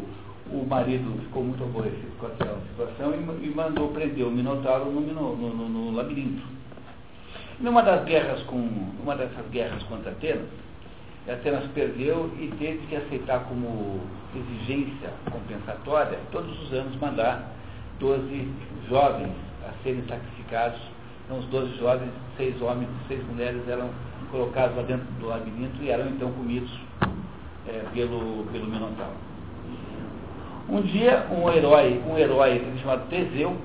[0.51, 5.01] o marido ficou muito aborrecido com aquela situação e, e mandou prender o Minotauro no,
[5.01, 6.41] no, no, no labirinto.
[7.59, 8.57] Numa das guerras com,
[9.01, 10.47] uma dessas guerras contra Atenas,
[11.27, 13.99] Atenas perdeu e teve que aceitar como
[14.33, 17.51] exigência compensatória todos os anos mandar
[17.99, 18.47] 12
[18.87, 19.33] jovens
[19.67, 20.79] a serem sacrificados.
[21.27, 23.89] Então os 12 jovens, seis homens e seis mulheres eram
[24.31, 26.71] colocados lá dentro do labirinto e eram então comidos
[27.67, 29.17] é, pelo, pelo Minotauro.
[30.69, 33.57] Um dia, um herói, um herói chamado Teseu,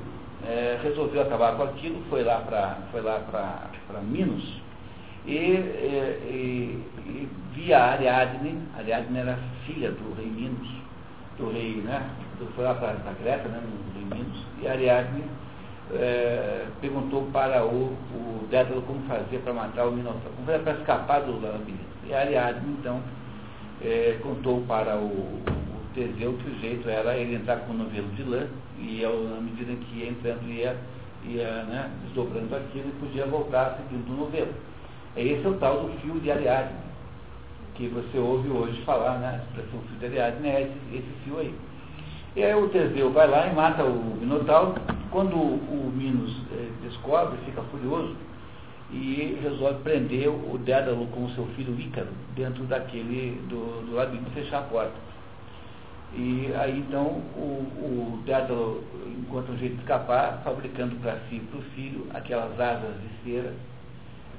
[0.45, 4.61] é, resolveu acabar com aquilo, foi lá para Minos
[5.25, 10.69] e, e, e, via Ariadne, Ariadne era filha do rei Minos,
[11.39, 12.11] do rei, né?
[12.57, 15.23] Foi lá para a Grécia, né, no rei Minos, e Ariadne
[15.95, 20.73] é, perguntou para o, o Dédalo como fazer para matar o Minotauro, como fazer para
[20.75, 21.83] escapar do labirinto.
[22.07, 23.01] E Ariadne, então,
[23.83, 25.43] é, contou para o,
[25.95, 28.47] Teseu que o jeito era ele entrar com um novelo de lã
[28.79, 30.77] e à medida que ia entrando ia,
[31.25, 34.53] ia né, desdobrando aquilo e podia voltar seguindo o novelo.
[35.17, 36.79] Esse é o tal do fio de Ariadne,
[37.75, 39.29] que você ouve hoje falar, né?
[39.29, 41.55] A expressão fio de Ariadne é esse, esse fio aí.
[42.35, 44.75] E aí o Teseu vai lá e mata o Minotauro.
[45.13, 48.17] Quando o Minos eh, descobre, fica furioso
[48.91, 54.31] e resolve prender o Dédalo com o seu filho Ícaro dentro daquele do, do labirinto
[54.31, 54.95] e fechar a porta.
[56.15, 58.83] E aí então o, o Dédalo
[59.19, 63.31] encontra um jeito de escapar, fabricando para si e para o filho aquelas asas de
[63.31, 63.55] cera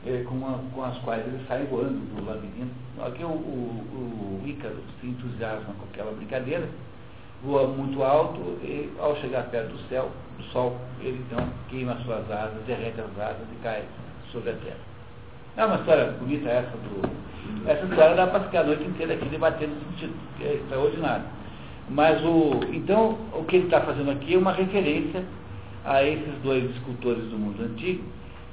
[0.05, 2.73] é, com, a, com, as quais ele sai voando do labirinto.
[2.99, 6.67] Aqui o, o, o Ícaro se entusiasma com aquela brincadeira,
[7.43, 12.03] voa muito alto e ao chegar perto do céu, do sol, ele então queima as
[12.03, 13.83] suas asas, derrete as asas e cai
[14.31, 14.93] sobre a terra.
[15.55, 17.23] É uma história bonita essa do.
[17.69, 21.25] Essa história dá para ficar a noite inteira aqui debatendo sentido, que é extraordinário.
[21.89, 25.23] Mas o, então, o que ele está fazendo aqui é uma referência
[25.85, 28.03] a esses dois escultores do mundo antigo,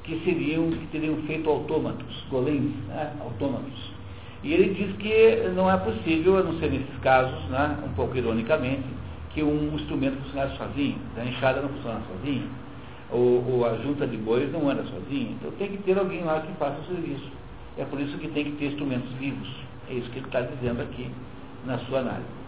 [0.02, 3.89] que seriam, que teriam feito autômatos, golems, né, autômatos.
[4.42, 8.16] E ele diz que não é possível, a não ser nesses casos, né, um pouco
[8.16, 8.84] ironicamente,
[9.34, 10.98] que um instrumento funcionasse sozinho.
[11.16, 12.48] A enxada não funciona sozinha,
[13.10, 15.32] ou, ou, a junta de bois não anda sozinha.
[15.32, 17.30] Então tem que ter alguém lá que faça o serviço.
[17.76, 19.48] É por isso que tem que ter instrumentos vivos.
[19.88, 21.10] É isso que ele está dizendo aqui
[21.66, 22.40] na sua análise.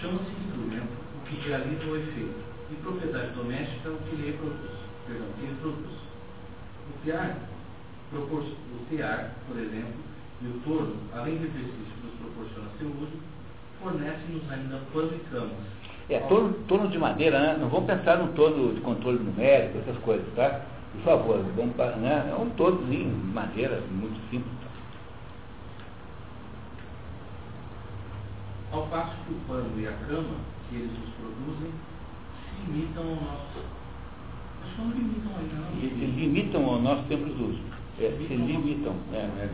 [0.00, 4.70] Chama-se instrumento o que realiza o efeito, e propriedade doméstica o que lhe produz.
[5.06, 5.92] Perdão, que lhe produz.
[6.88, 7.36] O tear,
[8.18, 9.94] o tear, por exemplo,
[10.42, 13.18] e o torno, além do exercício que nos proporciona seu uso,
[13.80, 15.82] fornecem-nos ainda pano e camas.
[16.08, 17.56] É, torno, torno de madeira, né?
[17.60, 20.60] Não vamos pensar num torno de controle numérico, essas coisas, tá?
[20.92, 22.30] Por favor, vamos, né?
[22.30, 24.52] é um torno de madeira, muito simples.
[28.72, 30.36] Ao passo que o pano e a cama,
[30.68, 31.72] que eles nos produzem,
[32.44, 33.58] se limitam ao nosso.
[34.64, 35.80] Acho que não limitam ainda, não.
[35.80, 37.81] Se limitam ao nosso tempo de uso.
[37.98, 38.96] É, se limitam.
[39.12, 39.50] É, é.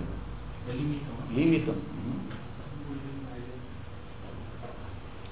[0.72, 1.08] limitam.
[1.08, 1.34] Né?
[1.34, 1.74] Limitam.
[1.74, 2.18] Uhum.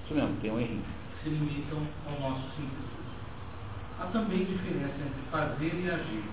[0.05, 0.79] Isso mesmo, tem um erro.
[1.23, 2.87] Se limitam ao nosso simples.
[3.99, 6.25] Há também diferença entre fazer e agir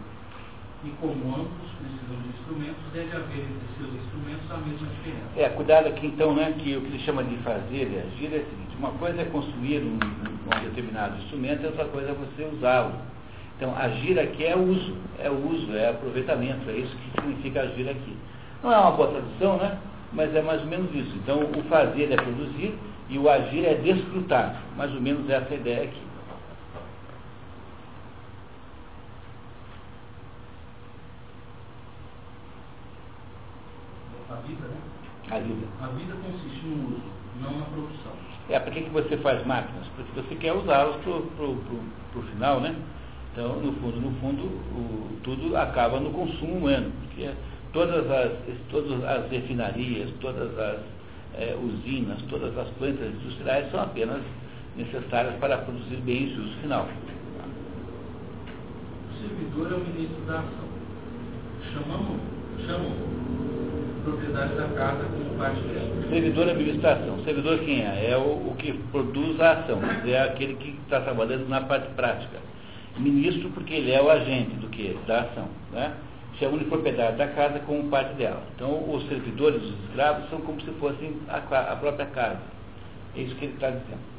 [0.86, 5.30] e como ambos precisam de instrumentos, deve haver entre seus instrumentos a mesma diferença.
[5.38, 8.40] É, cuidado aqui então, né, que o que se chama de fazer e agir é
[8.40, 12.44] o seguinte, uma coisa é construir um, um determinado instrumento, e outra coisa é você
[12.54, 12.96] usá-lo.
[13.64, 18.18] Então, agir aqui é uso, é uso, é aproveitamento, é isso que significa agir aqui.
[18.62, 19.80] Não é uma boa tradução, né?
[20.12, 21.16] Mas é mais ou menos isso.
[21.16, 24.62] Então, o fazer é produzir e o agir é desfrutar.
[24.76, 26.02] Mais ou menos essa ideia aqui.
[34.30, 35.68] A vida.
[35.82, 37.04] A vida consiste no uso,
[37.42, 38.12] não na produção.
[38.50, 39.88] É, para que, que você faz máquinas?
[39.96, 42.76] Porque você quer usá-las para o final, né?
[43.34, 47.32] Então, no fundo, no fundo, o, tudo acaba no consumo humano, porque
[47.74, 48.32] todas as,
[48.70, 50.80] todas as refinarias, todas as
[51.36, 54.22] é, usinas, todas as plantas industriais são apenas
[54.78, 56.88] necessárias para produzir bens de uso final.
[59.10, 60.74] O servidor é o ministro da ação.
[61.74, 62.22] Chamamos,
[62.68, 62.92] chamam
[64.04, 66.10] propriedade da casa como parte dela.
[66.10, 67.24] Servidor é administração.
[67.24, 68.12] Servidor quem é?
[68.12, 72.38] É o, o que produz a ação, é aquele que está trabalhando na parte prática.
[72.98, 74.98] Ministro porque ele é o agente do que?
[75.08, 75.48] Da ação.
[75.72, 75.96] Né?
[76.40, 78.44] Chamam de propriedade da casa como parte dela.
[78.56, 82.42] Então os servidores, os escravos, são como se fossem a, a própria casa.
[83.16, 84.14] É isso que ele está dizendo.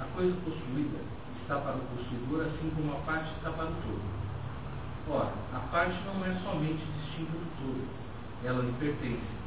[0.00, 0.98] A coisa possuída
[1.42, 4.14] está para o possuidor, assim como a parte está para o todo.
[5.08, 7.84] Ora, a parte não é somente distinta do todo,
[8.44, 9.43] ela lhe pertence.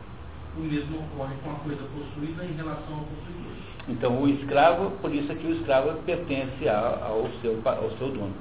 [0.58, 3.54] O mesmo ocorre com a coisa possuída em relação ao possuidor.
[3.88, 8.34] Então, o escravo, por isso é que o escravo pertence ao seu, ao seu dono.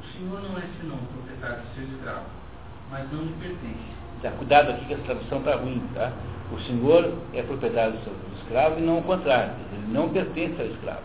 [0.00, 2.26] O senhor não é senão o proprietário de seu escravo,
[2.90, 3.96] mas não lhe pertence.
[4.22, 6.12] Tá, cuidado aqui que a tradução está ruim, tá?
[6.52, 9.52] O senhor é proprietário do seu escravo e não o contrário.
[9.72, 11.02] Ele não pertence ao escravo.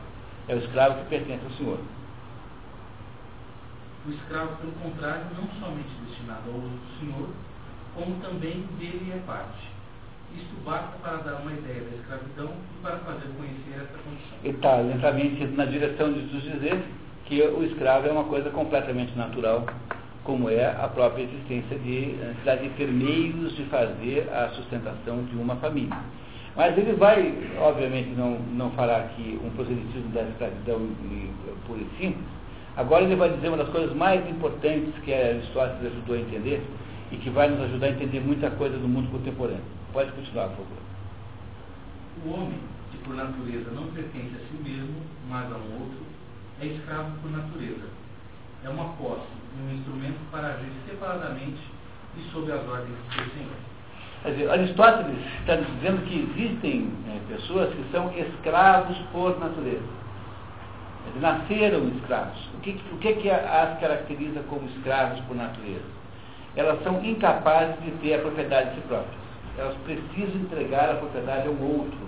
[0.48, 1.80] É o escravo que pertence ao senhor.
[4.06, 7.30] O escravo, pelo contrário, não somente destinado ao uso do senhor,
[7.96, 9.70] como também dele é parte.
[10.36, 14.38] Isto basta para dar uma ideia da escravidão e para fazer conhecer essa condição.
[14.44, 16.82] Ele está lentamente na direção de dizer
[17.26, 19.66] que o escravo é uma coisa completamente natural,
[20.24, 25.24] como é a própria existência de a necessidade de ter meios de fazer a sustentação
[25.26, 25.98] de uma família.
[26.56, 30.80] Mas ele vai, obviamente, não, não fará aqui um proselitismo da escravidão
[31.66, 32.26] por e simples.
[32.78, 36.62] Agora ele vai dizer uma das coisas mais importantes que Aristóteles ajudou a entender
[37.12, 39.64] e que vai nos ajudar a entender muita coisa do mundo contemporâneo.
[39.92, 40.78] Pode continuar, por favor.
[42.26, 42.60] O homem,
[42.92, 46.06] que por natureza não pertence a si mesmo, mas a um outro,
[46.62, 47.88] é escravo por natureza.
[48.64, 49.28] É uma posse,
[49.60, 51.62] um instrumento para agir separadamente
[52.18, 53.56] e sob as ordens do seu Senhor.
[54.24, 60.02] Quer dizer, Aristóteles está dizendo que existem é, pessoas que são escravos por natureza.
[61.08, 62.38] Eles nasceram escravos.
[62.54, 66.01] O que, o que, que as caracteriza como escravos por natureza?
[66.56, 69.22] Elas são incapazes de ter a propriedade de si próprias.
[69.58, 72.00] Elas precisam entregar a propriedade a um outro.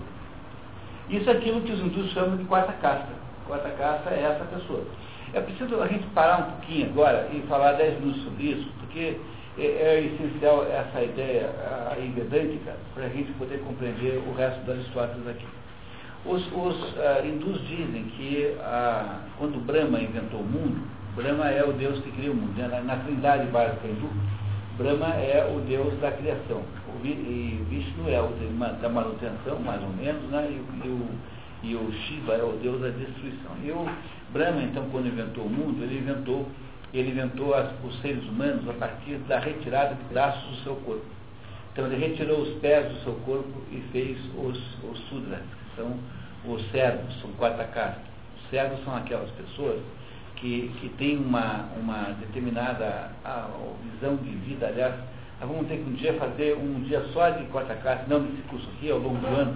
[1.09, 3.13] Isso é aquilo que os hindus chamam de quarta casta.
[3.45, 4.85] Quarta casta é essa pessoa.
[5.33, 9.17] É preciso a gente parar um pouquinho agora e falar dez minutos sobre isso, porque
[9.57, 11.49] é, é essencial essa ideia
[11.91, 15.47] aí vedântica para a gente poder compreender o resto das Aristóteles aqui.
[16.25, 20.81] Os, os uh, hindus dizem que uh, quando Brahma inventou o mundo,
[21.15, 22.57] Brahma é o Deus que cria o mundo.
[22.57, 22.67] Né?
[22.67, 24.09] Na, na trindade básica hindu,
[24.77, 26.63] Brahma é o Deus da criação.
[26.87, 28.29] O, e Vishnu é o
[28.81, 30.47] da manutenção, mais ou menos, né?
[30.49, 31.09] e, e, o,
[31.63, 33.51] e o Shiva é o Deus da destruição.
[33.63, 33.85] E o
[34.31, 36.47] Brahma, então, quando inventou o mundo, ele inventou
[36.93, 41.05] ele inventou as, os seres humanos a partir da retirada de braços do seu corpo.
[41.71, 45.97] Então ele retirou os pés do seu corpo e fez os, os sudras, que são
[46.45, 48.01] os servos, são quarta casta.
[48.37, 49.81] Os servos são aquelas pessoas
[50.43, 53.47] que, que têm uma, uma determinada a,
[53.93, 54.67] visão de vida.
[54.67, 54.93] Aliás,
[55.39, 58.41] nós vamos ter que um dia fazer um dia só de quarta casta, não desse
[58.49, 59.55] curso aqui, ao longo do ano,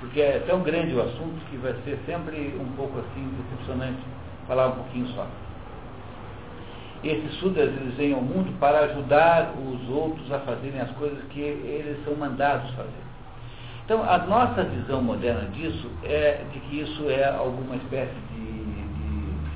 [0.00, 4.00] porque é tão grande o assunto que vai ser sempre um pouco assim decepcionante
[4.48, 5.28] falar um pouquinho só
[7.04, 11.40] esses sudras eles vêm ao mundo para ajudar os outros a fazerem as coisas que
[11.40, 12.90] eles são mandados fazer.
[13.84, 18.14] Então, a nossa visão moderna disso é de que isso é alguma espécie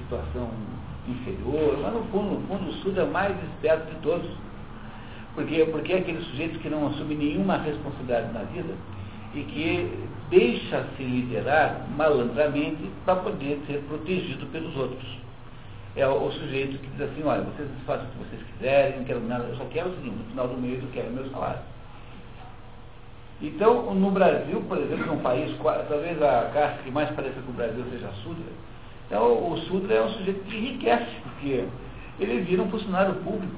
[0.06, 0.50] situação
[1.08, 4.30] inferior, mas no fundo, no fundo, o Sudra é o mais esperto de todos.
[5.34, 8.74] Porque, porque é aquele sujeito que não assume nenhuma responsabilidade na vida
[9.34, 15.26] e que deixa-se liderar malandramente para poder ser protegido pelos outros
[15.96, 19.20] é o, sujeito que diz assim, olha, vocês façam o que vocês quiserem, não quero
[19.20, 21.60] nada, eu só quero o seguinte, no final do mês eu quero meu salário.
[23.40, 25.56] Então, no Brasil, por exemplo, que é um país,
[25.88, 28.44] talvez a casta que mais pareça com o Brasil seja a Sudra,
[29.06, 31.64] então o Sudra é um sujeito que enriquece, porque
[32.18, 33.54] ele vira um funcionário público,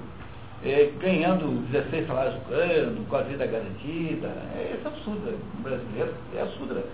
[0.65, 4.29] é, ganhando 16 salários por ano, com a vida garantida.
[4.55, 6.85] É, esse é o Sudra brasileiro, é a Sudra.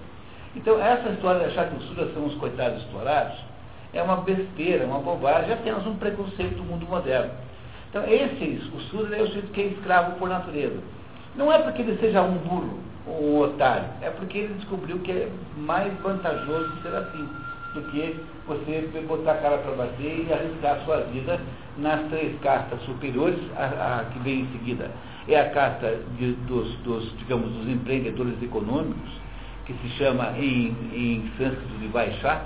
[0.55, 3.36] Então, essa história de achar que os Sudras são os coitados explorados,
[3.92, 7.32] é uma besteira, uma bobagem, é apenas um preconceito do mundo moderno.
[7.90, 10.78] Então, esse, o Sudra é o sujeito que é escravo por natureza.
[11.34, 15.11] Não é porque ele seja um burro ou um otário, é porque ele descobriu que
[15.11, 17.28] é mais vantajoso ser assim
[17.75, 18.16] do que
[18.47, 21.41] você botar a cara para bater e arriscar a sua vida
[21.77, 24.91] nas três castas superiores, a, a que vem em seguida.
[25.29, 29.11] É a casta de, dos, dos, digamos, dos empreendedores econômicos,
[29.66, 32.43] que se chama em, em sânscrito de Vaixá,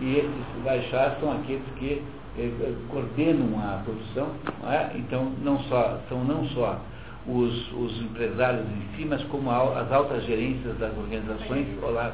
[0.00, 2.02] e esses baixás são aqueles que
[2.38, 4.28] eh, coordenam a produção,
[4.62, 4.92] não é?
[4.94, 6.80] então não só, são não só
[7.28, 12.12] os, os, empresários em si, mas como as altas gerências das organizações, olá,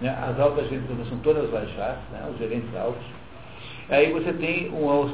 [0.00, 0.10] né?
[0.10, 2.28] as altas gerências são todas baixás, né?
[2.30, 3.04] os gerentes altos.
[3.88, 4.70] Aí você tem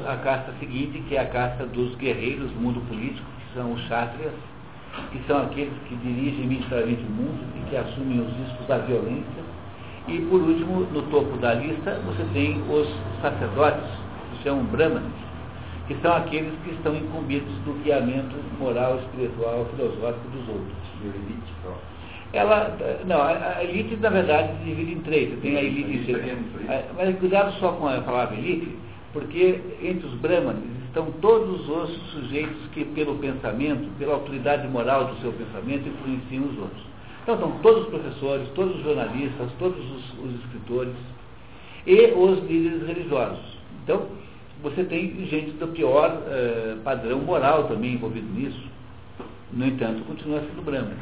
[0.07, 3.81] a casta seguinte, que é a casta dos guerreiros do mundo político, que são os
[3.87, 4.33] chátrias,
[5.11, 9.43] que são aqueles que dirigem militarmente o mundo e que assumem os riscos da violência.
[10.07, 12.87] E, por último, no topo da lista, você tem os
[13.21, 13.89] sacerdotes,
[14.31, 15.11] que se chamam brahmanes,
[15.93, 20.77] que são aqueles que estão incumbidos do guiamento moral, espiritual, filosófico dos outros.
[21.01, 21.53] A elite
[22.33, 25.29] Ela, não, a elite, na verdade, se divide em três.
[25.29, 26.15] Você tem a elite...
[26.95, 28.75] Mas cuidado só com a palavra elite,
[29.11, 35.21] porque entre os brahmanes estão todos os sujeitos que, pelo pensamento, pela autoridade moral do
[35.21, 36.83] seu pensamento, influenciam os outros.
[37.23, 40.93] Então, estão todos os professores, todos os jornalistas, todos os, os escritores
[41.85, 43.57] e os líderes religiosos.
[43.83, 44.07] Então,
[44.63, 48.63] você tem gente do pior eh, padrão moral também envolvido nisso.
[49.51, 50.95] No entanto, continua sendo Brahma.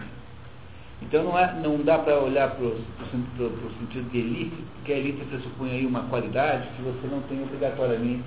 [1.03, 2.77] Então não, é, não dá para olhar para o
[3.79, 8.23] sentido de elite, porque a elite pressupõe aí uma qualidade que você não tem obrigatoriamente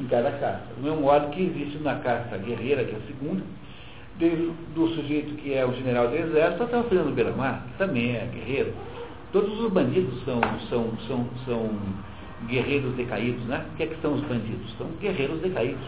[0.00, 0.74] em cada casta.
[0.76, 3.42] Do mesmo modo que existe na casta guerreira, que é a segunda,
[4.16, 8.14] desde do sujeito que é o general do exército até o Fernando Beiramar, que também
[8.14, 8.72] é guerreiro.
[9.32, 11.70] Todos os bandidos são, são, são, são
[12.46, 13.64] guerreiros decaídos, né?
[13.72, 14.72] O que é que são os bandidos?
[14.76, 15.84] São guerreiros decaídos.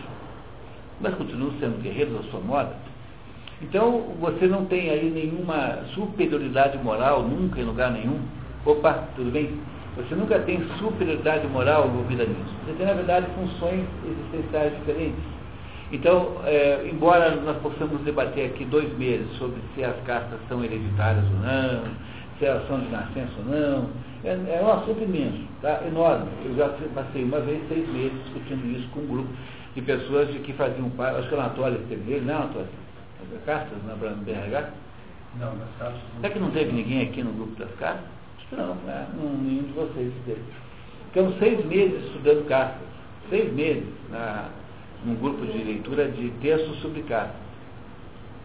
[1.01, 2.74] Mas continuam sendo guerreiros à sua moda.
[3.62, 8.20] Então, você não tem aí nenhuma superioridade moral, nunca em lugar nenhum.
[8.64, 9.51] Opa, tudo bem?
[9.96, 12.55] Você nunca tem superioridade moral envolvida nisso.
[12.64, 15.22] Você tem, na verdade, funções existenciais diferentes.
[15.92, 21.24] Então, é, embora nós possamos debater aqui dois meses sobre se as castas são hereditárias
[21.24, 21.82] ou não,
[22.38, 23.90] se elas são de nascença ou não,
[24.24, 25.80] é, é um assunto imenso, tá?
[25.86, 26.28] enorme.
[26.44, 29.30] Eu já passei uma vez seis meses discutindo isso com um grupo
[29.74, 32.68] de pessoas de que faziam parte, acho que o Anatólia teve ele, não, Anatólia?
[33.46, 34.70] Castas na BRH?
[35.38, 36.00] Não, nas castas.
[36.20, 38.04] Será que não teve ninguém aqui no grupo das castas?
[38.52, 39.06] Não, né?
[39.16, 40.42] não nenhum de vocês teve.
[41.06, 42.82] Ficamos seis meses estudando castas,
[43.28, 44.48] seis meses na,
[45.04, 47.36] num grupo de leitura de textos sobre castas.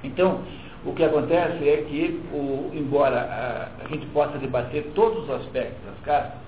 [0.03, 0.41] Então,
[0.85, 5.83] o que acontece é que, o, embora a, a, gente possa debater todos os aspectos
[5.83, 6.39] das castas,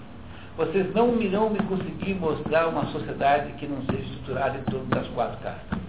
[0.56, 5.08] vocês não irão me conseguir mostrar uma sociedade que não seja estruturada em torno das
[5.08, 5.80] quatro castas.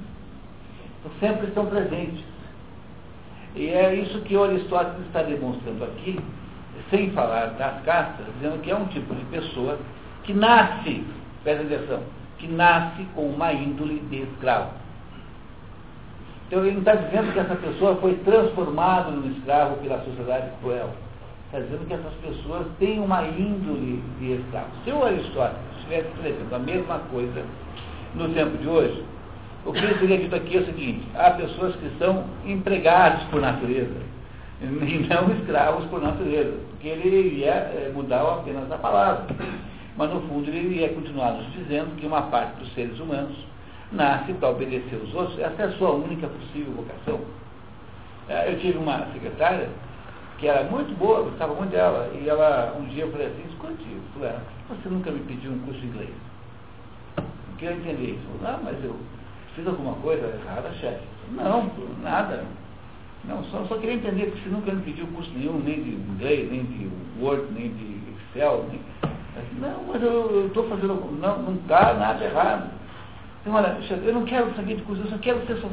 [1.20, 2.24] Sempre estão presentes.
[3.55, 6.18] E é isso que Aristóteles está demonstrando aqui,
[6.90, 9.78] sem falar das castas, dizendo que é um tipo de pessoa
[10.24, 11.05] que nasce,
[11.42, 12.03] presta atenção,
[12.38, 14.70] que nasce com uma índole de escravo.
[16.49, 20.88] Então ele não está dizendo que essa pessoa foi transformada num escravo pela sociedade cruel.
[21.46, 24.68] Está dizendo que essas pessoas têm uma índole de escravo.
[24.82, 27.44] Se o Aristóteles estivesse escrevendo a mesma coisa
[28.14, 29.05] no tempo de hoje,
[29.66, 33.40] o que ele teria dito aqui é o seguinte, há pessoas que são empregados por
[33.40, 34.01] natureza,
[34.62, 39.26] e não escravos por natureza, porque ele iria eh, mudar apenas a palavra.
[39.96, 43.36] Mas no fundo ele ia continuar nos dizendo que uma parte dos seres humanos
[43.93, 47.20] nasce para obedecer os outros, essa é a sua única possível vocação.
[48.28, 49.68] É, eu tive uma secretária
[50.39, 53.84] que era muito boa, gostava muito dela, e ela, um dia eu falei assim, escute,
[54.68, 56.11] você nunca me pediu um curso de inglês?
[57.16, 58.28] Eu queria entender isso.
[58.45, 58.95] Ah, mas eu
[59.57, 61.03] fiz alguma coisa errada, chefe?
[61.32, 61.70] Não,
[62.03, 62.45] nada.
[63.24, 66.51] Não, só, só queria entender, porque você nunca me pediu curso nenhum, nem de inglês,
[66.51, 66.89] nem de
[67.20, 67.99] Word, nem de
[68.30, 68.80] Excel, nem...
[69.61, 70.95] Não, mas eu estou fazendo.
[71.20, 72.78] Não, não está nada errado.
[73.49, 75.70] Então, olha, eu não quero saber de curso, eu só quero ser sua.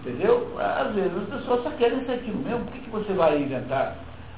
[0.00, 0.54] Entendeu?
[0.60, 2.66] Às vezes as pessoas só querem ser aquilo mesmo.
[2.66, 3.96] Por que, que você vai inventar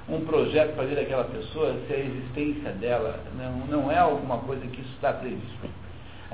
[0.09, 4.65] um projeto para ver aquela pessoa se a existência dela não, não é alguma coisa
[4.69, 5.69] que está previsto?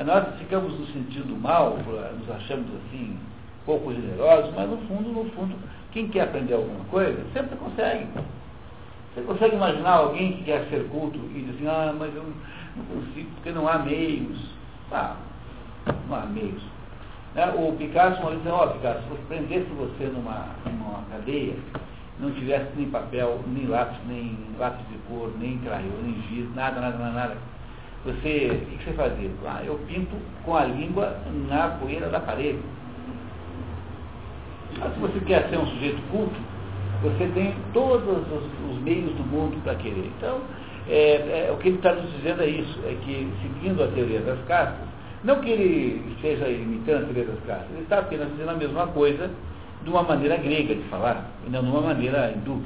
[0.04, 3.18] Nós ficamos no sentido mal, nos achamos assim,
[3.64, 5.54] pouco generosos, mas no fundo, no fundo,
[5.92, 8.06] quem quer aprender alguma coisa, sempre consegue.
[9.14, 12.84] Você consegue imaginar alguém que quer ser culto e diz assim, ah, mas eu não
[12.84, 14.38] consigo, porque não há meios.
[14.92, 15.16] Ah,
[16.08, 16.62] não há meios.
[17.34, 17.52] Né?
[17.56, 21.54] O Picasso uma vez disse, ó, oh, Picasso, se prendesse você numa, numa cadeia,
[22.20, 26.80] não tivesse nem papel, nem lápis, nem lápis de cor, nem crayon, nem giz, nada,
[26.80, 27.36] nada, nada, nada.
[28.04, 29.30] Você, o que você fazia?
[29.44, 32.60] Ah, eu pinto com a língua na poeira da parede.
[34.78, 36.49] Mas se você quer ser um sujeito culto,
[37.02, 40.10] você tem todos os, os meios do mundo para querer.
[40.18, 40.40] Então,
[40.88, 44.20] é, é, o que ele está nos dizendo é isso, é que, seguindo a teoria
[44.20, 44.88] das castas,
[45.22, 48.86] não que ele esteja imitando a teoria das castas, ele está apenas dizendo a mesma
[48.88, 49.30] coisa
[49.82, 52.62] de uma maneira grega de falar, e não de uma maneira hindu.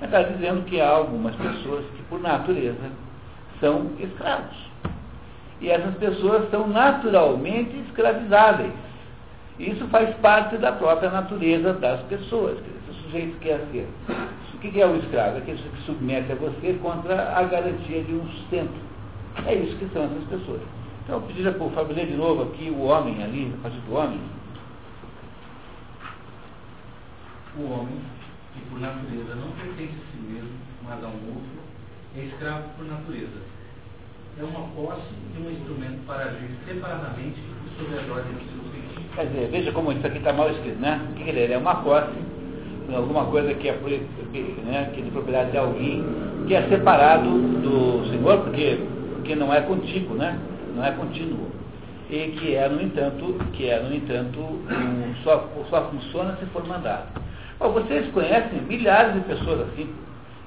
[0.00, 2.90] Mas está dizendo que há algumas pessoas que, por natureza,
[3.60, 4.56] são escravos.
[5.60, 8.72] E essas pessoas são naturalmente escravizáveis.
[9.58, 12.58] Isso faz parte da própria natureza das pessoas.
[13.06, 13.88] Sujeito quer ser.
[14.54, 15.36] O que é o escravo?
[15.36, 18.74] É aquele que submete a você contra a garantia de um sustento.
[19.46, 20.60] É isso que são essas pessoas.
[21.04, 23.78] Então, eu pediria para o Fábio ler de novo aqui o homem ali, a partir
[23.80, 24.18] do homem.
[27.56, 28.00] O homem,
[28.54, 30.50] que por natureza não pertence a si mesmo,
[30.82, 31.60] mas a um outro,
[32.16, 33.40] é escravo por natureza.
[34.38, 39.14] É uma posse e um instrumento para agir separadamente e sob as ordens do seu.
[39.14, 41.08] Quer dizer, veja como isso aqui está mal escrito, né?
[41.10, 41.52] O que ele é?
[41.52, 42.12] É uma posse,
[42.94, 46.04] alguma coisa que é, né, que é de propriedade de alguém,
[46.46, 48.78] que é separado do Senhor, porque,
[49.14, 50.38] porque não é contigo, né?
[50.74, 51.50] Não é contínuo.
[52.08, 56.64] E que é, no entanto, que é, no entanto, um, só, só funciona se for
[56.66, 57.20] mandado.
[57.58, 59.92] Bom, vocês conhecem milhares de pessoas assim.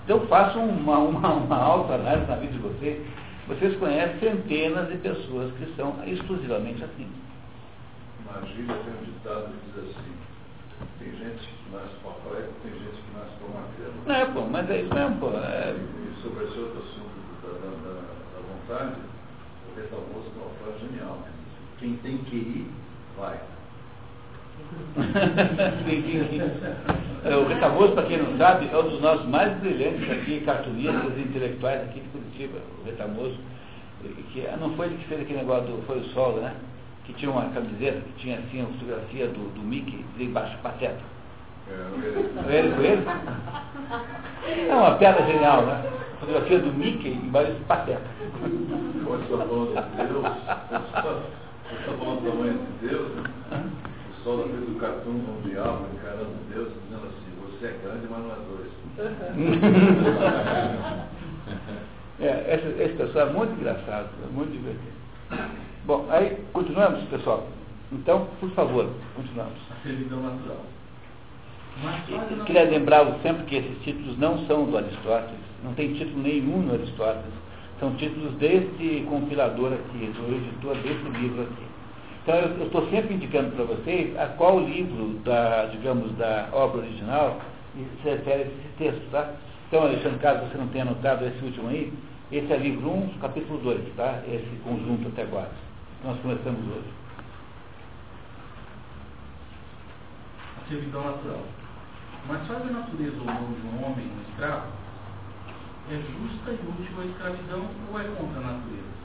[0.05, 3.01] Então façam uma, uma, uma autoanálise na vida de vocês.
[3.47, 7.07] Vocês conhecem centenas de pessoas que são exclusivamente assim.
[8.25, 10.13] Na gíria tem um ditado que diz assim,
[10.99, 11.95] tem gente nasce
[12.63, 13.93] tem gente que nasce uma crema.
[14.05, 15.29] Não é, pô, mas é isso mesmo, pô.
[15.29, 15.75] É...
[15.75, 17.09] E sobre esse outro assunto
[17.43, 17.93] da, da, da,
[18.33, 18.95] da vontade,
[19.75, 19.79] o
[20.13, 21.15] Moço tem uma frase genial.
[21.79, 22.71] Quem tem que ir,
[23.17, 23.39] vai.
[27.21, 31.17] É, o Retamoso, para quem não sabe, é um dos nossos mais brilhantes aqui, cartunistas
[31.17, 33.37] intelectuais aqui de Curitiba, o Retamoso.
[34.31, 36.55] Que, não foi ele que fez aquele negócio do Foi o Sol, né?
[37.03, 41.01] Que tinha uma camiseta que tinha assim a fotografia do, do Mickey de embaixo, pateta.
[41.69, 43.05] É, foi ele?
[44.69, 45.83] É uma piada genial, né?
[46.19, 48.01] Fotografia do Mickey embaixo de pateta.
[48.39, 53.23] Quando você está falando de Deus, você está falando do tamanho de Deus, né?
[54.09, 58.35] o sol da um diabo encarando Deus, dizendo assim, você é grande, mas não é
[58.49, 58.69] dois.
[62.21, 64.91] É, esse, esse pessoal é muito engraçado, é muito divertido.
[65.85, 67.47] Bom, aí continuamos, pessoal.
[67.93, 69.57] Então, por favor, continuamos.
[69.71, 70.65] A servidão natural.
[72.09, 76.61] Eu queria lembrar sempre que esses títulos não são do Aristóteles, não tem título nenhum
[76.63, 77.33] no Aristóteles,
[77.79, 81.63] são títulos deste compilador aqui, do editor desse livro aqui.
[82.23, 87.39] Então eu estou sempre indicando para vocês a qual livro da, digamos, da obra original
[87.75, 89.31] se refere esse texto, tá?
[89.67, 91.93] Então, Alexandre, caso você não tenha anotado esse último aí,
[92.31, 94.21] esse é livro 1, capítulo 2, tá?
[94.27, 95.49] Esse conjunto até agora.
[96.03, 96.99] Nós começamos hoje.
[100.59, 101.58] a servidão natural.
[102.27, 104.67] Mas faz a natureza ou não de um homem um escravo?
[105.89, 108.99] É justa e útil a escravidão ou é contra a natureza?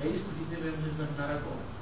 [0.00, 1.72] É isso que devemos examinar agora.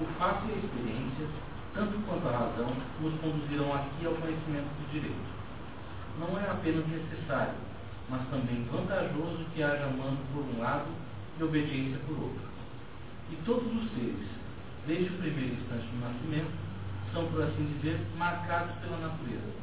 [0.00, 1.26] O fato e a experiência,
[1.74, 5.40] tanto quanto a razão, nos conduzirão aqui ao conhecimento do direito.
[6.18, 7.54] Não é apenas necessário,
[8.08, 10.86] mas também vantajoso que haja mando por um lado
[11.38, 12.50] e obediência por outro.
[13.30, 14.26] E todos os seres,
[14.86, 16.50] desde o primeiro instante do nascimento,
[17.12, 19.60] são, por assim dizer, marcados pela natureza.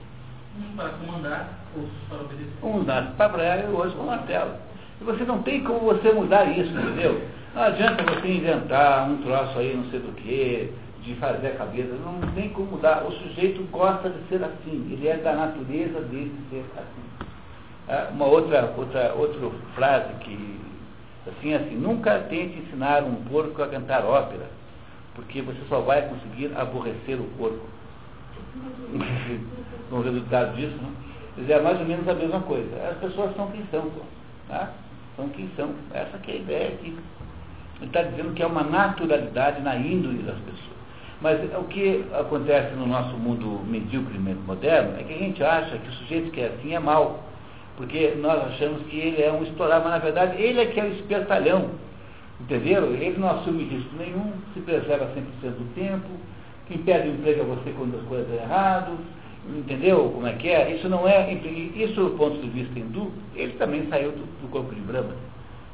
[0.57, 2.53] Uns para comandar, outros para obedecer.
[2.63, 4.51] Um nasce para praia e o outro com martelo.
[4.99, 7.21] E você não tem como você mudar isso, entendeu?
[7.53, 10.73] Não adianta você inventar um troço aí, não sei do que,
[11.03, 11.93] de fazer a cabeça.
[12.03, 13.03] Não tem como mudar.
[13.05, 14.89] O sujeito gosta de ser assim.
[14.91, 17.27] Ele é da natureza dele ser assim.
[17.87, 20.59] Ah, Uma outra, outra, outra frase que,
[21.27, 24.47] assim, assim, nunca tente ensinar um porco a cantar ópera,
[25.18, 27.65] porque você só vai conseguir aborrecer o porco.
[29.91, 30.91] o resultado disso, né?
[31.38, 32.70] Dizer, é mais ou menos a mesma coisa.
[32.89, 34.01] As pessoas são quem são, pô,
[34.47, 34.72] tá?
[35.15, 35.72] São quem são.
[35.91, 36.95] Essa que é a ideia aqui.
[37.78, 40.78] Ele está dizendo que é uma naturalidade na índole das pessoas.
[41.20, 45.89] Mas o que acontece no nosso mundo medíocre moderno é que a gente acha que
[45.89, 47.24] o sujeito que é assim é mal.
[47.76, 50.84] Porque nós achamos que ele é um estourado, mas na verdade ele é que é
[50.84, 51.72] o espertalhão.
[52.41, 52.88] Entenderam?
[52.88, 55.11] Ele não assume risco nenhum, se preserva
[55.43, 56.07] 100% do tempo,
[56.67, 58.97] quem perde o emprego é você quando as coisas dão errado,
[59.49, 60.75] entendeu como é que é?
[60.75, 64.73] Isso não é, isso do ponto de vista hindu, ele também saiu do, do corpo
[64.75, 65.15] de Brahma.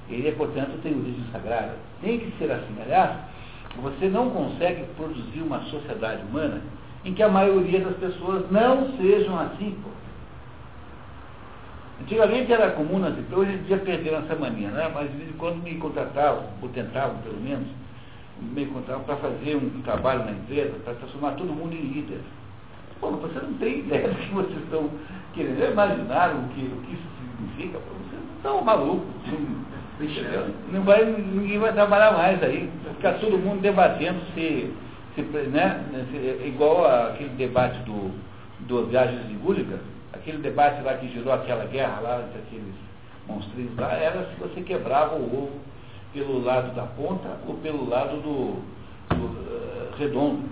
[0.10, 1.76] Ele, portanto, tem origem sagrada.
[2.02, 2.76] Tem que ser assim.
[2.82, 3.18] Aliás,
[3.82, 6.62] você não consegue produzir uma sociedade humana
[7.04, 9.90] em que a maioria das pessoas não sejam assim, pô.
[12.04, 13.02] Antigamente era comum
[13.32, 14.92] hoje em dia perderam essa mania, né?
[14.94, 17.66] mas de vez em quando me contratavam, ou tentavam pelo menos,
[18.42, 22.20] me contratavam para fazer um trabalho na empresa, para transformar todo mundo em líder.
[23.00, 24.90] Pô, você não tem ideia do que vocês estão
[25.34, 25.60] querendo.
[25.60, 27.80] Já imaginaram o que, o que isso significa?
[27.80, 29.08] Pô, vocês estão malucos.
[30.02, 30.48] Entendeu?
[30.74, 32.70] Não vai, ninguém vai trabalhar mais aí.
[32.98, 34.74] Ficar todo mundo debatendo se,
[35.16, 38.12] se, né, se igual aquele debate do,
[38.68, 39.80] do Viagens de Gulliver,
[40.24, 42.76] Aquele debate lá que gerou aquela guerra lá entre aqueles
[43.28, 45.60] monstrinhos lá, era se você quebrava o ovo
[46.14, 48.64] pelo lado da ponta ou pelo lado do,
[49.14, 50.50] do uh, redondo.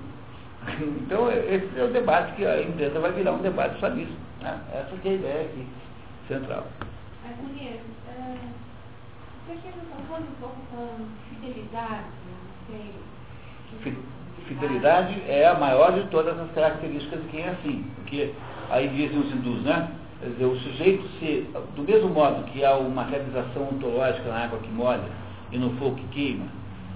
[1.01, 4.11] Então, esse é o debate que a empresa vai virar um debate só nisso.
[4.41, 4.59] Né?
[4.73, 5.65] Essa é a ideia aqui,
[6.27, 6.67] central.
[7.23, 8.37] Mas, Muniz, uh,
[9.47, 14.20] você chega falando um pouco com fidelidade, não sei.
[14.47, 17.85] Fidelidade é a maior de todas as características de quem é assim.
[17.95, 18.31] Porque
[18.69, 19.89] aí dizem os hindus, né?
[20.19, 24.59] Quer dizer, o sujeito se, do mesmo modo que há uma realização ontológica na água
[24.59, 25.09] que molha
[25.51, 26.45] e no fogo que queima,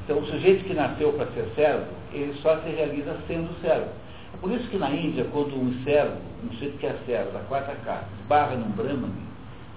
[0.03, 3.87] então o sujeito que nasceu para ser servo, ele só se realiza sendo servo.
[4.31, 7.39] É por isso que na Índia, quando um servo, um sujeito que é servo da
[7.39, 9.25] quarta casa, esbarra num brahmane,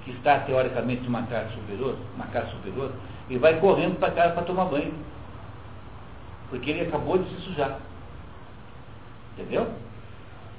[0.04, 2.92] que está teoricamente numa casa superior, uma casa superior,
[3.30, 4.92] ele vai correndo para casa para tomar banho.
[6.50, 7.78] Porque ele acabou de se sujar.
[9.38, 9.68] Entendeu?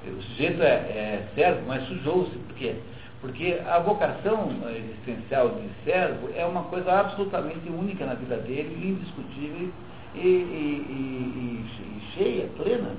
[0.08, 2.38] O sujeito é, é servo, mas sujou-se.
[2.38, 2.76] Por quê?
[3.22, 9.70] Porque a vocação existencial de servo é uma coisa absolutamente única na vida dele, indiscutível
[10.16, 12.96] e, e, e, e cheia, plena.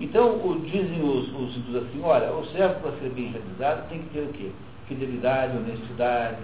[0.00, 4.08] Então, o, dizem os, os assim, olha, o servo para ser bem realizado tem que
[4.08, 4.50] ter o quê?
[4.88, 6.38] Fidelidade, honestidade,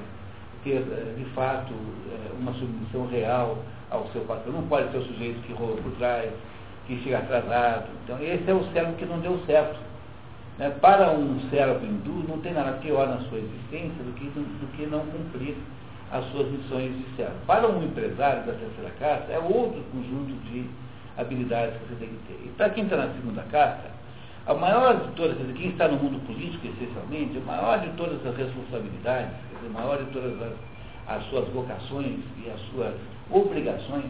[0.63, 3.59] ter, eh, de fato, eh, uma submissão real
[3.91, 4.53] ao seu patrão.
[4.53, 6.31] Não pode ser o sujeito que rouba por trás,
[6.87, 7.87] que chega atrasado.
[8.05, 9.79] Então, esse é o servo que não deu certo.
[10.59, 10.71] Né?
[10.81, 14.87] Para um servo hindu, não tem nada pior na sua existência do que, do que
[14.87, 15.57] não cumprir
[16.11, 17.35] as suas missões de servo.
[17.47, 20.69] Para um empresário da terceira casta, é outro conjunto de
[21.17, 22.47] habilidades que você tem que ter.
[22.47, 23.91] E para quem está na segunda casta,
[24.47, 28.35] a maior de todas, quem está no mundo político, essencialmente, a maior de todas as
[28.35, 29.33] responsabilidades,
[29.67, 30.53] a maior de todas as,
[31.07, 32.95] as suas vocações e as suas
[33.31, 34.07] obrigações,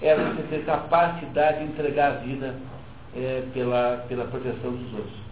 [0.00, 2.54] é você ter capacidade de entregar a vida
[3.16, 5.28] é, pela, pela proteção dos outros.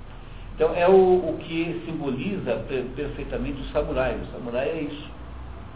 [0.54, 2.64] Então é o, o que simboliza
[2.96, 4.16] perfeitamente o samurai.
[4.16, 5.10] O samurai é isso.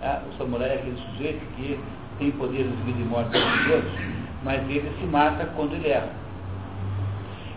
[0.01, 0.23] Né?
[0.33, 1.79] O samurai é aquele sujeito que
[2.19, 3.93] tem poderes de vida e morte dos outros,
[4.43, 6.11] mas ele se mata quando ele erra.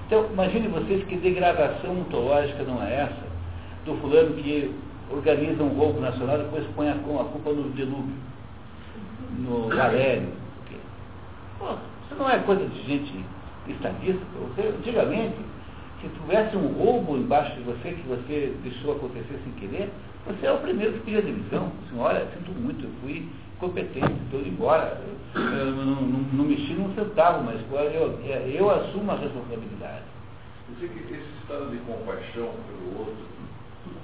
[0.06, 3.24] Então, imagine vocês que degradação ontológica não é essa
[3.86, 4.74] do fulano que
[5.10, 8.16] organiza um roubo nacional e depois põe a, a culpa no dilúvio,
[9.40, 10.30] no Valério.
[11.60, 11.74] Pô,
[12.06, 13.26] isso não é coisa de gente
[13.68, 14.22] estadista.
[14.40, 15.36] Você, antigamente,
[16.02, 19.90] se tivesse um roubo embaixo de você que você deixou acontecer sem querer,
[20.26, 21.72] você é o primeiro que pedia demissão.
[21.86, 23.28] Assim, olha, sinto muito, eu fui
[23.60, 25.02] competente, estou indo embora.
[25.36, 27.60] Eu, não, não, não, mexi num centavo, mas
[27.94, 30.04] eu, eu assumo a responsabilidade.
[30.70, 33.26] Você que esse estado de compaixão pelo outro,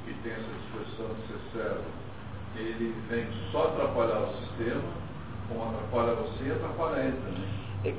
[0.06, 1.84] que tem essa expressão de ser servo,
[2.56, 4.82] ele vem só atrapalhar o sistema,
[5.50, 7.50] como atrapalha você atrapalha ele também.
[7.86, 7.94] É,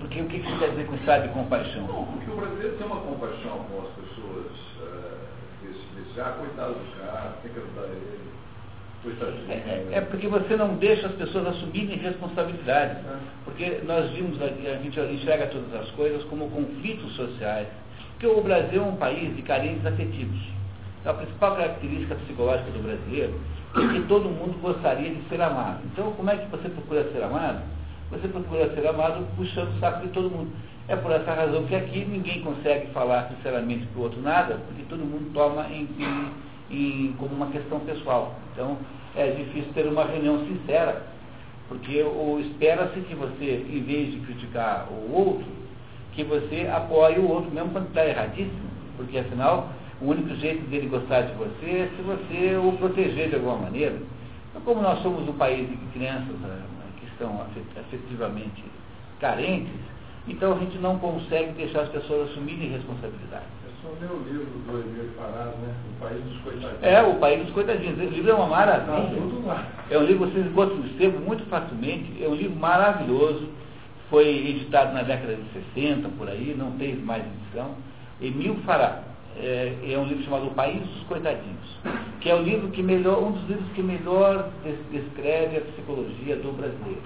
[0.00, 1.86] porque o que você quer dizer com estado de compaixão?
[1.86, 4.46] Não, porque o brasileiro tem uma compaixão com as pessoas
[5.62, 8.32] desse, desse, ah, coitado do cara, tem que ajudar ele.
[9.48, 12.98] É, é, é, porque você não deixa as pessoas assumirem responsabilidade.
[13.00, 13.16] É.
[13.44, 17.66] Porque nós vimos, a, a gente enxerga todas as coisas como conflitos sociais.
[18.12, 20.38] Porque o Brasil é um país de carências afetivos.
[21.00, 23.34] Então, a principal característica psicológica do brasileiro
[23.76, 25.80] é que todo mundo gostaria de ser amado.
[25.92, 27.62] Então, como é que você procura ser amado?
[28.12, 30.50] você procura ser amado puxando o saco de todo mundo.
[30.86, 34.82] É por essa razão que aqui ninguém consegue falar sinceramente para o outro nada, porque
[34.88, 36.32] todo mundo toma em, em,
[36.70, 38.34] em, como uma questão pessoal.
[38.52, 38.76] Então
[39.16, 41.06] é difícil ter uma reunião sincera,
[41.68, 42.04] porque
[42.40, 45.46] espera-se que você, em vez de criticar o outro,
[46.12, 49.70] que você apoie o outro, mesmo quando está erradíssimo, porque afinal
[50.02, 53.96] o único jeito dele gostar de você é se você o proteger de alguma maneira.
[54.50, 56.62] Então, como nós somos um país de crianças né,
[57.22, 58.64] estão afetivamente
[59.20, 59.72] carentes,
[60.26, 63.44] então a gente não consegue deixar as pessoas assumirem responsabilidade.
[63.66, 65.74] É só ler o livro do Emílio Parás, né?
[65.96, 66.82] O País dos Coitadinhos.
[66.82, 67.98] É, O País dos Coitadinhos.
[67.98, 69.18] O livro é uma maravilha.
[69.90, 72.22] É um livro que vocês gostam de ser muito facilmente.
[72.22, 73.48] É um livro maravilhoso.
[74.10, 75.42] Foi editado na década de
[75.74, 77.74] 60, por aí, não teve mais edição.
[78.20, 79.02] Emílio Fará.
[79.38, 81.78] É, é, um livro chamado O País dos Coitadinhos,
[82.20, 84.50] que é o livro que melhor, um dos livros que melhor
[84.90, 87.02] descreve a psicologia do brasileiro.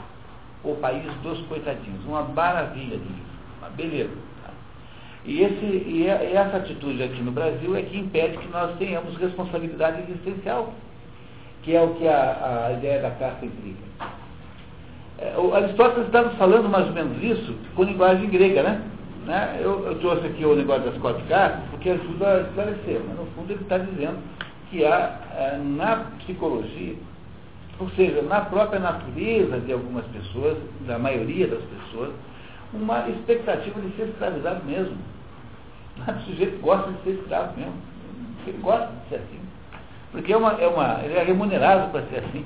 [0.65, 2.05] O País dos Coitadinhos.
[2.05, 3.23] Uma maravilha de livro,
[3.61, 4.17] uma beleza.
[4.43, 4.51] Tá?
[5.25, 10.03] E, esse, e, essa atitude aqui no Brasil é que impede que nós tenhamos responsabilidade
[10.03, 10.75] existencial,
[11.63, 13.87] que é o que a, a ideia da carta implica.
[15.19, 18.83] É, o Aristóteles falando mais ou menos isso com linguagem grega, né?
[19.27, 19.59] Né?
[19.61, 23.27] Eu, eu, trouxe aqui o negócio das quatro cartas porque ajuda a esclarecer, mas no
[23.35, 24.19] fundo ele está dizendo
[24.71, 26.95] que há é, na psicologia,
[27.81, 30.57] ou seja, na própria natureza de algumas pessoas,
[30.87, 32.13] da maioria das pessoas,
[32.73, 34.97] uma expectativa de ser escravizado mesmo.
[36.07, 37.75] O sujeito gosta de ser escravo mesmo.
[38.47, 39.41] Ele gosta de ser assim.
[40.13, 42.45] Porque é uma, é uma, ele é remunerado para ser assim.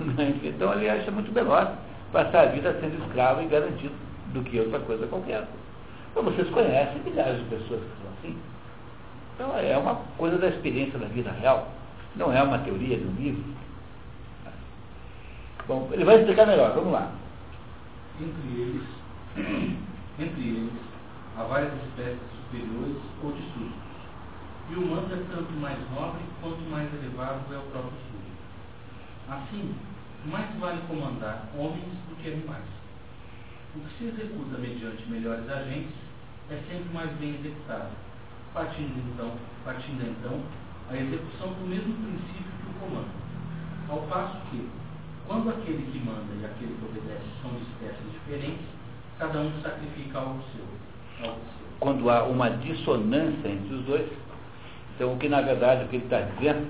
[0.44, 1.72] Então ele acha muito melhor
[2.12, 3.94] passar a vida sendo escravo e garantido
[4.32, 5.46] do que outra coisa qualquer.
[6.14, 8.38] Então vocês conhecem milhares de pessoas que são assim.
[9.34, 11.72] Então é uma coisa da experiência da vida real.
[12.14, 13.42] Não é uma teoria de um livro.
[15.66, 17.10] Bom, ele vai explicar melhor, vamos lá.
[18.20, 18.82] Entre eles,
[20.20, 20.72] entre eles,
[21.36, 23.84] há várias espécies superiores ou de súditos.
[24.70, 28.38] E o mando é tanto mais nobre quanto mais elevado é o próprio súdito.
[29.28, 29.74] Assim,
[30.26, 32.62] mais vale comandar homens do que animais.
[33.74, 36.03] O que se executa mediante melhores agentes
[36.50, 37.90] é sempre mais bem executado,
[38.52, 39.32] partindo então,
[39.64, 40.40] partindo então
[40.90, 43.08] a execução do mesmo princípio que o comando.
[43.88, 44.68] Ao passo que,
[45.26, 48.66] quando aquele que manda e aquele que obedece são espécies diferentes,
[49.18, 51.26] cada um sacrifica algo seu.
[51.26, 51.66] Algo seu.
[51.80, 54.10] Quando há uma dissonância entre os dois,
[54.94, 56.66] então o que na verdade o que ele está dizendo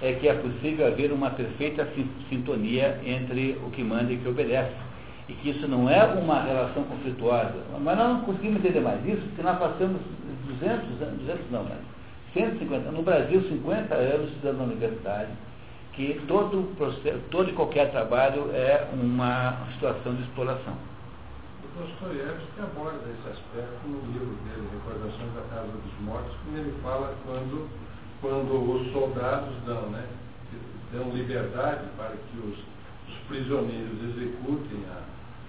[0.00, 1.86] é que é possível haver uma perfeita
[2.28, 4.74] sintonia entre o que manda e o que obedece.
[5.28, 7.54] E que isso não é uma relação conflituosa.
[7.80, 10.00] Mas nós não conseguimos entender mais isso, porque nós passamos
[10.46, 11.78] 200 anos, 200 não, mas
[12.34, 15.30] 150, no Brasil 50 anos estudando na universidade,
[15.92, 20.74] que todo, processo, todo e qualquer trabalho é uma situação de exploração.
[21.64, 26.74] O Dostoiévski aborda esse aspecto no livro dele, Recordações da Casa dos Mortos, quando ele
[26.82, 27.68] fala quando,
[28.20, 30.06] quando os soldados dão, né,
[30.92, 32.58] dão liberdade para que os,
[33.22, 34.98] os prisioneiros executem a,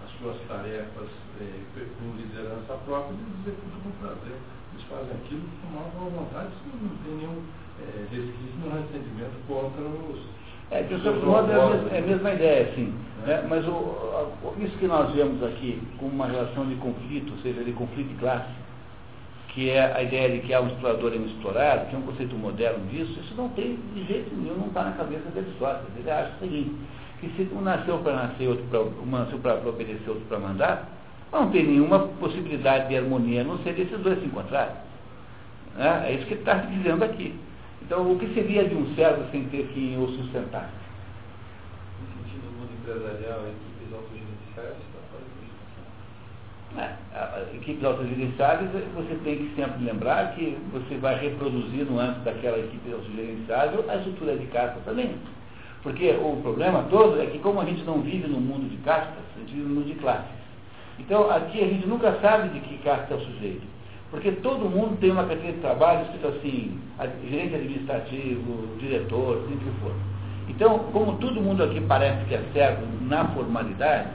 [0.05, 1.09] as suas tarefas
[1.41, 4.38] eh, com liderança própria, eles executam com prazer.
[4.74, 6.49] Eles fazem aquilo com uma boa vontade,
[6.82, 7.41] não tem nenhum
[7.80, 10.19] é, resquício no ressentimento contra os.
[10.71, 12.93] É, de certo modo é a mesma, é a mesma ideia, sim.
[13.26, 13.45] Né?
[13.47, 17.71] Mas o, isso que nós vemos aqui como uma relação de conflito, ou seja, de
[17.74, 18.49] conflito de classe,
[19.49, 22.01] que é a ideia de que há um explorador e um explorado, que é um
[22.01, 25.89] conceito moderno disso, isso não tem de jeito nenhum, não está na cabeça de Aristóteles.
[25.95, 26.76] Ele acha o seguinte,
[27.24, 30.89] que se um nasceu para nascer, outro para, um nasceu para obedecer, outro para mandar,
[31.32, 34.76] não tem nenhuma possibilidade de harmonia, a não ser desses dois se encontrarem.
[35.78, 37.34] É, é isso que ele está dizendo aqui.
[37.82, 40.69] Então, o que seria de um servo sem ter quem o sustentar?
[41.99, 45.24] No sentido do mundo empresarial, equipes autogerenciais, está fora
[46.78, 52.59] é, Equipes autogerenciais, você tem que sempre lembrar que você vai reproduzir no âmbito daquela
[52.59, 55.15] equipe autogerenciável a estrutura de casta também.
[55.84, 59.19] Porque o problema todo é que como a gente não vive no mundo de castas,
[59.36, 60.31] a gente vive no mundo de classes.
[60.97, 63.67] Então, aqui a gente nunca sabe de que casta é o sujeito.
[64.09, 66.79] Porque todo mundo tem uma carteira de trabalho escrito assim,
[67.29, 69.91] gerente administrativo, diretor, assim que for.
[70.47, 74.09] Então, como todo mundo aqui parece que é servo na formalidade,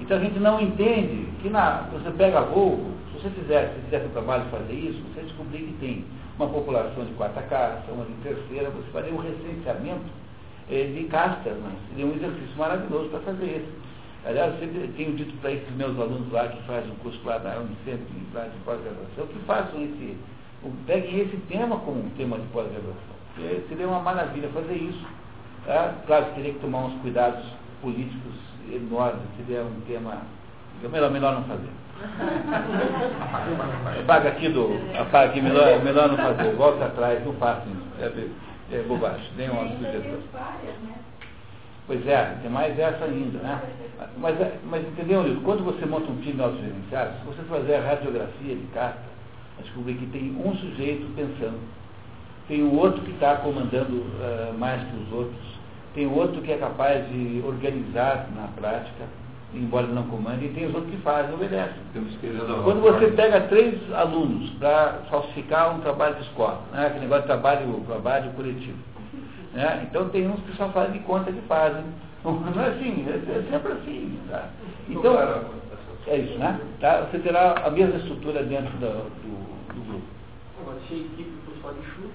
[0.00, 4.00] então a gente não entende que na, você pega voo, se você fizer, se fizer
[4.00, 6.04] seu trabalho fazer isso, você descobrir que tem
[6.36, 10.25] uma população de quarta casta, uma de terceira, você faria um recenseamento
[10.68, 13.86] de castas, mas seria um exercício maravilhoso para fazer isso.
[14.26, 17.38] Aliás, eu sempre tenho dito para esses meus alunos lá que fazem um curso lá
[17.38, 18.02] da Unicef,
[18.34, 20.16] lá de pós-graduação, que façam esse,
[20.84, 23.14] peguem esse tema como um tema de pós-graduação.
[23.68, 25.06] Seria uma maravilha fazer isso.
[25.64, 25.94] Tá?
[26.06, 27.44] Claro que teria que tomar uns cuidados
[27.80, 28.34] políticos
[28.72, 30.22] enormes, seria um tema.
[30.82, 31.70] É melhor, melhor não fazer.
[34.00, 34.76] Apaga aqui do.
[34.98, 36.52] Apaga aqui, melhor, melhor não fazer.
[36.56, 37.86] Volta atrás, não faça isso.
[38.72, 39.26] É, bobagem.
[39.36, 40.18] Nem uma sugestão.
[41.86, 43.62] Pois é, tem mais essa ainda, né?
[44.18, 45.42] Mas, mas entendeu, Nilton?
[45.42, 49.02] Quando você monta um time autogerenciado, se você fazer a radiografia de carta,
[49.62, 51.60] descobrir que tem um sujeito pensando,
[52.48, 55.40] tem o outro que está comandando uh, mais que os outros,
[55.94, 59.04] tem o outro que é capaz de organizar na prática,
[59.56, 61.76] embora não comande, e tem os outros que fazem, obedecem.
[62.64, 67.28] Quando você pega três alunos para falsificar um trabalho de escola, né, aquele negócio de
[67.28, 68.78] trabalho, trabalho coletivo,
[69.52, 69.86] né?
[69.88, 71.84] Então tem uns que só fazem de conta que fazem.
[72.24, 74.18] Não é assim, é, é sempre assim.
[74.28, 74.48] Tá?
[74.88, 75.16] Então,
[76.06, 76.60] é isso, né?
[76.80, 77.02] Tá?
[77.02, 80.06] Você terá a mesma estrutura dentro do, do, do grupo.
[80.60, 82.08] Agora, se a equipe for só de chuva,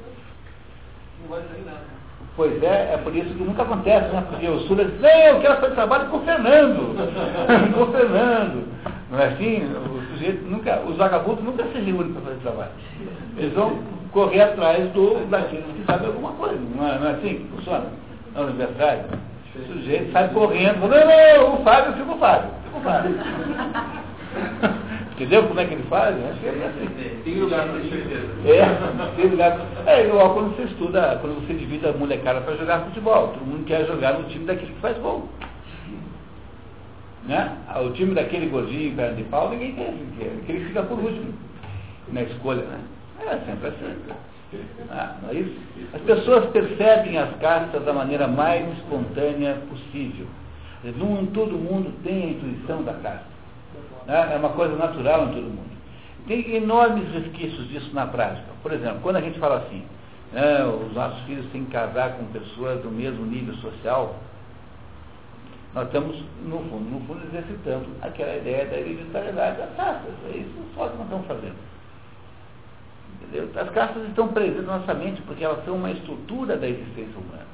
[1.22, 2.01] não vai sair nada.
[2.36, 4.24] Pois é, é por isso que nunca acontece, né?
[4.30, 6.96] Porque o Sula diz, não, eu quero fazer trabalho com o Fernando.
[7.76, 8.68] com o Fernando.
[9.12, 9.64] Não é assim?
[9.66, 12.72] O sujeito nunca, os vagabundos nunca se reúnem para fazer trabalho.
[13.38, 13.80] Eles vão
[14.14, 16.58] correr atrás do, daqueles que sabem alguma coisa.
[16.76, 17.86] Não é, não é assim que funciona
[18.34, 19.04] na universidade?
[19.54, 23.16] O sujeito sai correndo, não, não, o Fábio, fica o Fábio, fica o Fábio.
[25.22, 26.18] Entendeu como é que ele faz?
[26.18, 27.22] É assim.
[27.24, 28.28] Tem lugar para certeza.
[28.44, 29.60] É, tem lugar.
[29.86, 33.28] É igual quando você estuda, quando você divide a molecada para jogar futebol.
[33.28, 35.30] Todo mundo quer jogar no time daquele que faz gol.
[37.28, 37.56] Né?
[37.86, 39.94] O time daquele gordinho, perna de pau, ninguém quer,
[40.42, 41.32] aquele que fica por último
[42.12, 42.80] na escolha, né?
[43.20, 43.96] É sempre assim.
[44.90, 45.56] Ah, não é isso?
[45.94, 50.26] As pessoas percebem as castas da maneira mais espontânea possível.
[50.98, 53.41] Não todo mundo tem a intuição da casta.
[54.06, 54.34] Né?
[54.34, 55.72] É uma coisa natural em todo mundo.
[56.28, 58.48] Tem enormes resquícios disso na prática.
[58.62, 59.84] Por exemplo, quando a gente fala assim,
[60.32, 64.16] né, os nossos filhos têm que casar com pessoas do mesmo nível social,
[65.74, 70.14] nós estamos, no fundo, no fundo, exercitando aquela ideia da hereditariedade das castas.
[70.34, 71.56] É isso só que nós estamos fazendo.
[73.22, 73.50] Entendeu?
[73.56, 77.46] As castas estão presentes na nossa mente porque elas são uma estrutura da existência humana.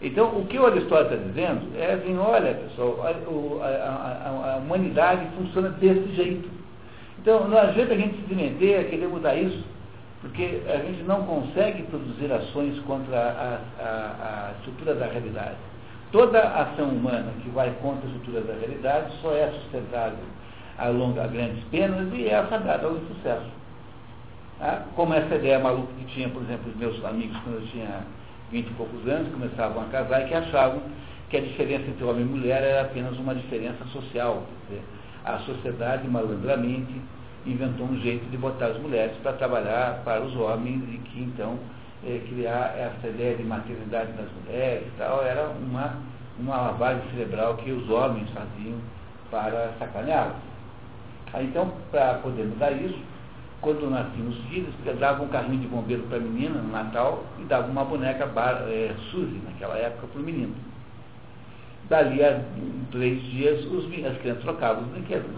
[0.00, 5.26] Então, o que o Aristóteles está dizendo é assim, olha, pessoal, a, a, a, humanidade
[5.36, 6.48] funciona desse jeito.
[7.18, 9.64] Então, não adianta a gente se meter a querer mudar isso,
[10.20, 15.56] porque a gente não consegue produzir ações contra a, estrutura da realidade.
[16.12, 20.24] Toda ação humana que vai contra a estrutura da realidade só é sustentável
[20.78, 23.50] a, longa, a grandes penas e é afadada ao sucesso.
[24.60, 28.04] Ah, como essa ideia maluca que tinha, por exemplo, os meus amigos quando eu tinha
[28.50, 30.80] 20 e poucos anos, começavam a casar e que achavam
[31.28, 34.44] que a diferença entre homem e mulher era apenas uma diferença social.
[34.68, 34.82] Dizer,
[35.24, 36.94] a sociedade, malandramente,
[37.44, 41.58] inventou um jeito de botar as mulheres para trabalhar para os homens e que então
[42.04, 45.96] é, criar essa ideia de maternidade das mulheres e tal era uma,
[46.38, 48.78] uma lavagem cerebral que os homens faziam
[49.30, 50.36] para sacaneá-las.
[51.40, 52.98] Então, para poder mudar isso,
[53.66, 57.44] quando nasciam os filhos, dava um carrinho de bombeiro para a menina no Natal e
[57.46, 60.54] dava uma boneca bar, é, Suzy, naquela época, para o menino.
[61.88, 62.42] Dali a
[62.92, 65.28] três dias, os, as crianças trocavam os brinquedos.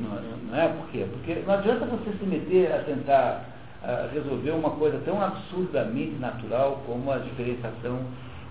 [0.00, 0.10] Não,
[0.48, 0.68] não é?
[0.68, 1.04] Por quê?
[1.10, 3.44] Porque não adianta você se meter a tentar
[3.82, 7.98] a resolver uma coisa tão absurdamente natural como a diferenciação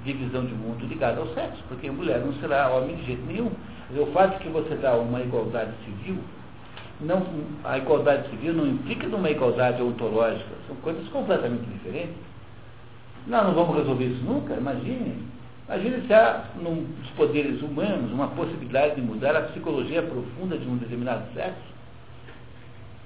[0.04, 3.52] de visão de mundo ligada ao sexo, porque mulher não será homem de jeito nenhum.
[3.98, 6.18] O fato que você dá uma igualdade civil
[7.02, 7.26] não,
[7.64, 12.16] a igualdade civil não implica numa igualdade ontológica, são coisas completamente diferentes.
[13.28, 15.28] Nós não vamos resolver isso nunca, imagine.
[15.68, 20.78] Imagine se há nos poderes humanos uma possibilidade de mudar a psicologia profunda de um
[20.78, 21.76] determinado sexo.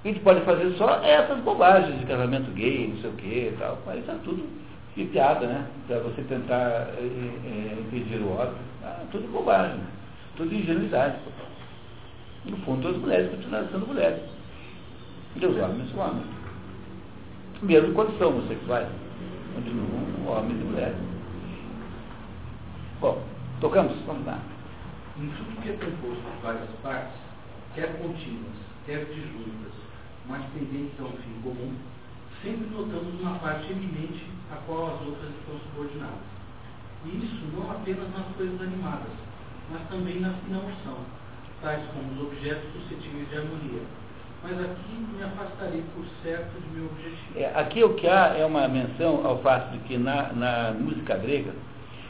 [0.04, 3.56] A gente pode fazer só essas bobagens de casamento gay, não sei o que e
[3.60, 4.48] tal, mas isso é tudo
[4.96, 5.66] de piada, né?
[5.88, 8.58] Para você tentar é, é, impedir o óbvio.
[8.84, 9.80] Ah, tudo bobagem,
[10.36, 11.16] tudo ingenuidade.
[12.50, 14.24] No fundo, as mulheres continuam sendo mulheres.
[15.36, 16.26] E os homens homens.
[17.62, 18.88] Mesmo quando são homossexuais.
[19.54, 20.98] Continuam homens e mulheres.
[23.00, 23.24] Bom,
[23.62, 23.96] tocamos?
[24.08, 24.40] Vamos lá.
[25.18, 27.20] Em tudo que é composto por várias partes,
[27.76, 29.74] quer contínuas, quer disjuntas,
[30.28, 31.74] mas tendentes a um fim comum,
[32.42, 36.30] sempre notamos uma parte eminente a qual as outras estão subordinadas.
[37.06, 39.12] E isso não apenas nas coisas animadas,
[39.72, 41.19] mas também nas que não são
[41.62, 43.82] tais como os objetos suscetíveis de harmonia.
[44.42, 47.40] Mas aqui me afastarei por certo de meu objetivo.
[47.40, 51.18] É, aqui o que há é uma menção ao fato de que na, na música
[51.18, 51.52] grega,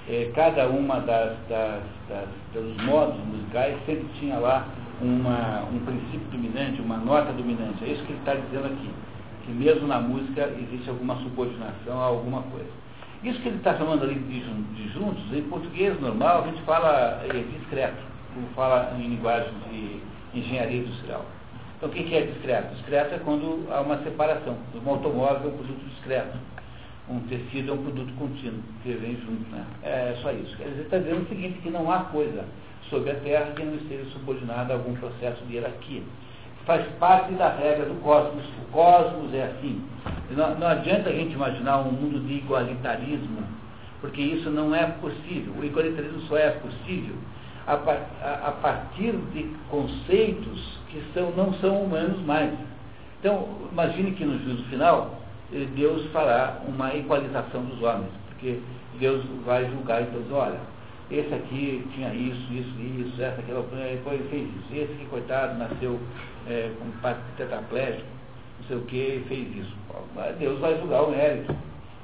[0.08, 4.68] é, cada uma das, das, das, dos modos musicais sempre tinha lá
[5.02, 7.84] uma, um princípio dominante, uma nota dominante.
[7.84, 8.90] É isso que ele está dizendo aqui.
[9.46, 12.70] Que mesmo na música existe alguma subordinação a alguma coisa.
[13.24, 17.22] Isso que ele está chamando ali de, de juntos, em português normal, a gente fala
[17.26, 20.02] é, discreto como fala em linguagem de
[20.40, 21.26] engenharia industrial.
[21.78, 22.76] Então, o que é discreto?
[22.76, 24.58] Discreto é quando há uma separação.
[24.86, 26.38] Um automóvel é um produto discreto.
[27.10, 29.50] Um tecido é um produto contínuo, que vem junto.
[29.50, 29.66] Né?
[29.84, 30.56] É só isso.
[30.58, 32.44] Dizer, está dizendo o seguinte, que não há coisa
[32.90, 36.04] sobre a Terra que não esteja subordinada a algum processo de hierarquia.
[36.66, 38.44] Faz parte da regra do cosmos.
[38.46, 39.82] O cosmos é assim.
[40.32, 43.42] Não, não adianta a gente imaginar um mundo de igualitarismo,
[44.02, 45.54] porque isso não é possível.
[45.58, 47.16] O igualitarismo só é possível
[47.68, 52.52] a, a, a partir de conceitos que são, não são humanos mais.
[53.20, 55.20] Então, imagine que no juízo final,
[55.54, 58.60] eh, Deus fará uma equalização dos homens, porque
[59.00, 60.60] Deus vai julgar e então dizer, olha,
[61.12, 66.00] esse aqui tinha isso, isso, isso, essa aqui, depois fez isso, esse que, coitado, nasceu
[66.48, 68.08] é, com tetraplégico,
[68.60, 69.76] não sei o que, fez isso.
[70.38, 71.56] Deus vai julgar o mérito.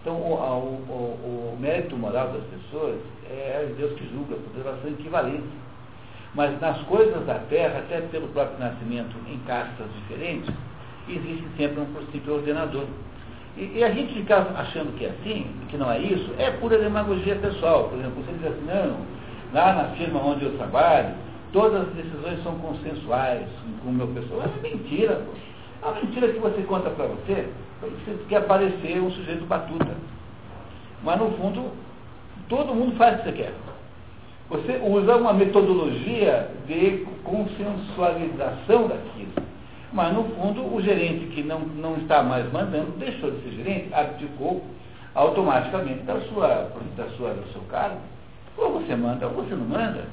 [0.05, 4.91] Então, o, o, o, mérito moral das pessoas é Deus que julga, porque elas são
[4.91, 5.49] equivalentes.
[6.35, 10.53] Mas nas coisas da terra, até pelo próprio nascimento em castas diferentes,
[11.09, 12.85] existe sempre um princípio ordenador.
[13.57, 16.77] E, e, a gente ficar achando que é assim, que não é isso, é pura
[16.77, 17.85] demagogia pessoal.
[17.85, 18.97] Por exemplo, você diz assim, não,
[19.53, 21.15] lá na firma onde eu trabalho,
[21.51, 23.47] todas as decisões são consensuais
[23.83, 24.43] com o meu pessoal.
[24.43, 25.15] É mentira.
[25.15, 25.54] Pô.
[25.85, 27.47] Uma mentira que você conta para você,
[27.79, 29.95] você quer parecer um sujeito batuta.
[31.03, 31.71] Mas no fundo,
[32.47, 33.53] Todo mundo faz o que você quer.
[34.49, 39.33] Você usa uma metodologia de consensualização daquilo.
[39.91, 43.93] Mas, no fundo, o gerente que não, não está mais mandando deixou de ser gerente,
[43.93, 44.63] abdicou
[45.15, 47.97] automaticamente da sua, da sua, do seu cargo.
[48.57, 50.05] Ou você manda ou você não manda.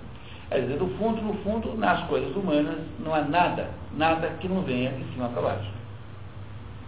[0.52, 4.60] Quer dizer, no fundo, no fundo, nas coisas humanas não há nada, nada que não
[4.60, 5.70] venha de cima para baixo.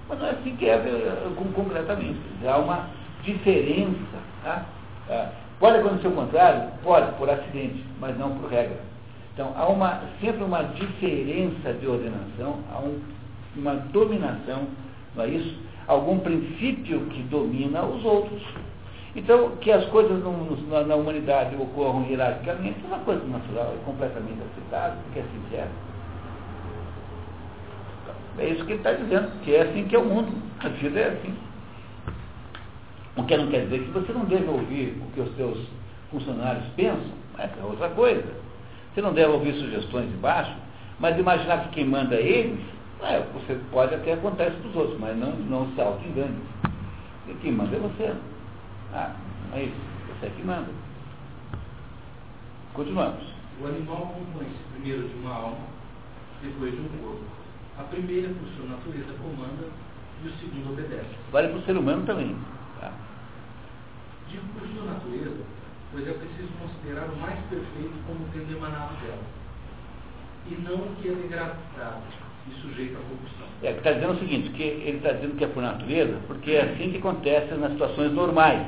[0.06, 2.20] Mas não é assim que é eh, concretamente.
[2.46, 2.90] Há uma
[3.22, 4.18] diferença.
[4.42, 4.66] Tá?
[5.08, 6.72] Ah, pode acontecer o contrário?
[6.82, 8.80] Pode, por acidente, mas não por regra.
[9.32, 13.00] Então, há uma, sempre uma diferença de ordenação, há um,
[13.56, 14.66] uma dominação,
[15.16, 15.56] não é isso?
[15.86, 18.42] Algum princípio que domina os outros.
[19.16, 23.84] Então, que as coisas no, na, na, humanidade ocorram hierarquicamente é uma coisa natural, é
[23.84, 25.68] completamente aceitável, porque é assim que é.
[28.38, 30.32] É isso que ele está dizendo, que é assim que é o mundo.
[30.58, 31.34] A vida é assim.
[33.16, 35.64] O que não quer dizer que você não deve ouvir o que os seus
[36.10, 38.26] funcionários pensam, é outra coisa.
[38.92, 40.52] Você não deve ouvir sugestões de baixo,
[40.98, 42.58] mas imaginar que quem manda eles,
[43.02, 46.36] é, você pode até acontecer dos outros, mas não, não se auto-engane.
[47.40, 48.12] Quem manda é você.
[48.94, 49.12] Ah,
[49.50, 49.76] não é isso.
[50.08, 50.70] Você é que manda.
[52.74, 53.22] Continuamos.
[53.60, 55.66] O animal compõe-se primeiro de uma alma,
[56.42, 57.24] depois de um corpo.
[57.78, 59.66] A primeira, por sua natureza, comanda
[60.22, 61.10] e o segundo obedece.
[61.32, 62.36] Vale para o ser humano também.
[62.80, 62.92] Tá?
[64.30, 65.42] Digo por sua natureza,
[65.90, 69.22] pois é preciso considerar o mais perfeito como tendo emanado dela,
[70.50, 72.02] e não o que é degradado
[72.48, 73.46] e sujeito à corrupção.
[73.62, 76.62] É, está dizendo o seguinte, que ele está dizendo que é por natureza, porque é
[76.62, 78.66] assim que acontece nas situações normais.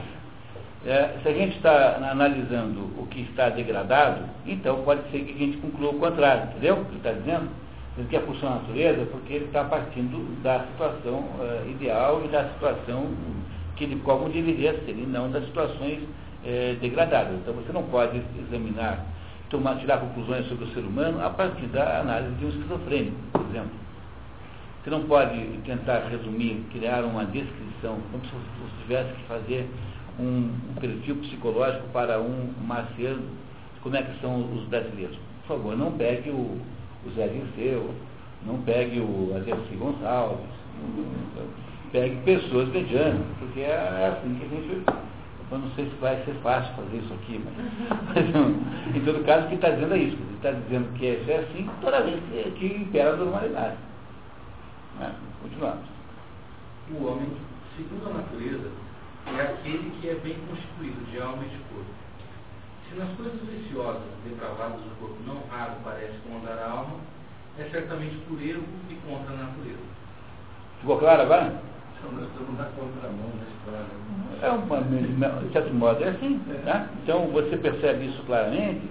[0.86, 5.36] É, se a gente está analisando o que está degradado, então pode ser que a
[5.36, 6.76] gente conclua o contrário, entendeu?
[6.88, 7.50] Ele está dizendo,
[7.90, 12.28] dizendo que é por sua natureza, porque ele está partindo da situação uh, ideal e
[12.28, 13.08] da situação
[13.74, 16.04] que ele como deveria ser, e não das situações
[16.44, 17.34] é, degradadas.
[17.34, 19.04] Então você não pode examinar,
[19.50, 23.40] tomar, tirar conclusões sobre o ser humano a partir da análise de um esquizofrênico, por
[23.50, 23.72] exemplo.
[24.84, 29.68] Você não pode tentar resumir, criar uma descrição, como se você tivesse que fazer
[30.18, 33.22] um, um perfil psicológico para um marciano,
[33.82, 35.16] como é que são os brasileiros.
[35.46, 36.60] Por favor, não pegue o,
[37.06, 37.94] o Zé Dirceu,
[38.44, 40.46] não pegue o Ademir Gonçalves,
[41.92, 45.06] pegue pessoas medianas, porque é assim que a gente
[45.48, 47.54] eu não sei se vai ser fácil fazer isso aqui, mas,
[48.08, 50.16] mas em todo caso, o que está dizendo é isso.
[50.16, 52.20] Ele está dizendo que é assim toda vez
[52.54, 53.76] que impera a normalidade.
[54.98, 55.14] Né?
[55.42, 55.84] Continuamos.
[56.90, 57.28] O homem,
[57.76, 58.70] segundo a natureza,
[59.34, 61.90] é aquele que é bem constituído de alma e de corpo.
[62.88, 66.96] Se nas coisas viciosas, depravadas do corpo não raro parece comandar a alma,
[67.58, 69.96] é certamente por erro e contra a natureza.
[70.80, 71.60] Ficou claro agora?
[71.98, 74.06] Então, nós estamos na contramão da história.
[74.42, 76.40] É uma, de certo modo é assim.
[76.64, 76.88] Tá?
[77.02, 78.82] Então você percebe isso claramente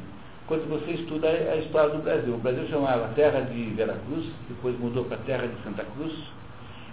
[0.47, 2.33] quando você estuda a história do Brasil.
[2.33, 6.13] O Brasil chamava Terra de Veracruz, depois mudou para Terra de Santa Cruz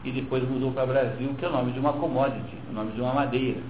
[0.04, 3.00] e depois mudou para Brasil, que é o nome de uma commodity, o nome de
[3.00, 3.60] uma madeira.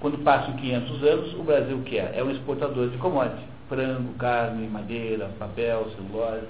[0.00, 2.14] Quando passam 500 anos, o Brasil o que é?
[2.16, 3.44] É um exportador de commodity.
[3.68, 6.46] Frango, carne, madeira, papel, celulose.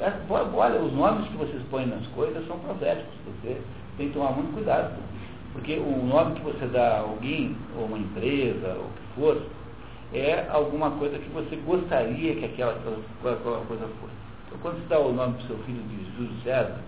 [0.00, 3.14] É, olha, os nomes que vocês põem nas coisas são proféticos.
[3.24, 3.60] Você
[3.96, 4.96] tem que tomar muito cuidado.
[5.52, 9.42] Porque o nome que você dá a alguém, ou uma empresa, ou o que for,
[10.12, 14.14] é alguma coisa que você gostaria que aquela, aquela coisa fosse.
[14.46, 16.80] Então, quando você dá o nome para o seu filho de Júlio César,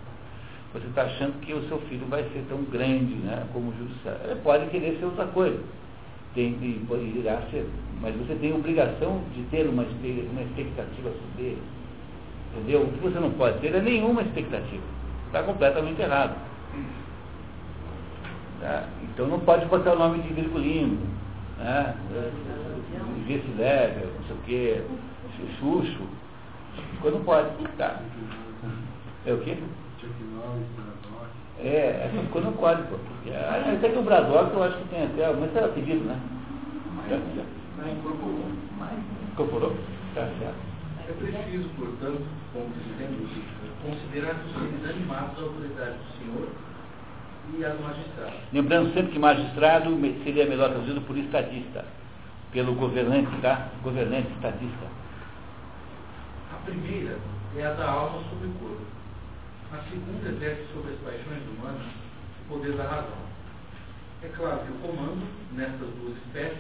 [0.72, 4.20] você está achando que o seu filho vai ser tão grande né, como César.
[4.24, 5.58] Ele pode querer ser outra coisa.
[6.34, 7.66] Tem, e irá ser.
[8.02, 11.62] Mas você tem obrigação de ter uma, uma expectativa sobre ele.
[12.54, 12.82] Entendeu?
[12.82, 14.82] O que você não pode ter é nenhuma expectativa.
[15.26, 16.36] Está completamente errado.
[18.60, 18.88] Tá?
[19.04, 20.98] Então não pode botar o nome de Virgulino,
[21.58, 21.94] né?
[23.26, 24.82] Vice Lever, não sei o quê,
[25.58, 26.02] Xuxo.
[27.00, 27.48] Quando não pode.
[27.76, 28.00] Tá.
[29.26, 29.56] É o quê?
[31.60, 32.96] É, coisas não pode, pô.
[32.96, 36.20] Porque, até que o Brazoc eu acho que tem até, mas era pedido, né?
[37.90, 38.44] Incorporou.
[39.32, 39.76] Incorporou?
[40.14, 40.68] Tá certo.
[41.08, 42.22] É preciso, portanto,
[42.52, 43.30] como dizemos,
[43.82, 46.48] considerar os seres animados à autoridade do Senhor
[47.56, 48.34] e as magistrados.
[48.52, 51.84] Lembrando sempre que magistrado seria melhor traduzido por estadista,
[52.52, 53.68] pelo governante, tá?
[53.82, 54.86] Governante estadista.
[56.52, 57.16] A primeira
[57.56, 58.97] é a da alma sobre o corpo.
[59.70, 61.86] A segunda exerce sobre as paixões humanas
[62.40, 63.28] o poder da razão.
[64.22, 66.58] É claro que o comando, nestas duas espécies,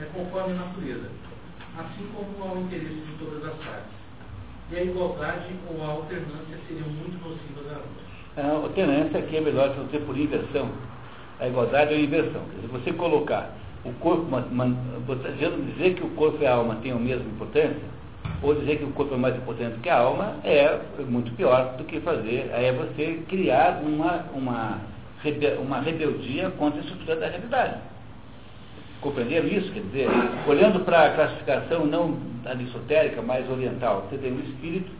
[0.00, 1.10] é conforme a natureza,
[1.76, 3.96] assim como ao interesse de todas as partes.
[4.70, 8.06] E a igualdade ou a alternância seriam muito nocivas a ambas.
[8.36, 10.70] A alternância aqui é melhor fazer por inversão.
[11.40, 12.42] A igualdade é a inversão.
[12.50, 13.50] Quer dizer, você colocar
[13.84, 14.26] o corpo,
[15.74, 17.96] dizer que o corpo e a alma têm a mesma importância,
[18.42, 20.78] ou dizer que o corpo é mais importante que a alma é
[21.08, 24.80] muito pior do que fazer, é você criar uma, uma,
[25.60, 27.80] uma rebeldia contra a estrutura da realidade.
[29.00, 29.72] Compreenderam isso?
[29.72, 30.08] Quer dizer,
[30.46, 34.90] olhando para a classificação não aristotérica, mas oriental, você tem o espírito,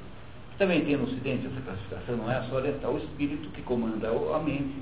[0.52, 4.08] que também tem no ocidente essa classificação, não é só oriental, o espírito que comanda
[4.08, 4.74] a mente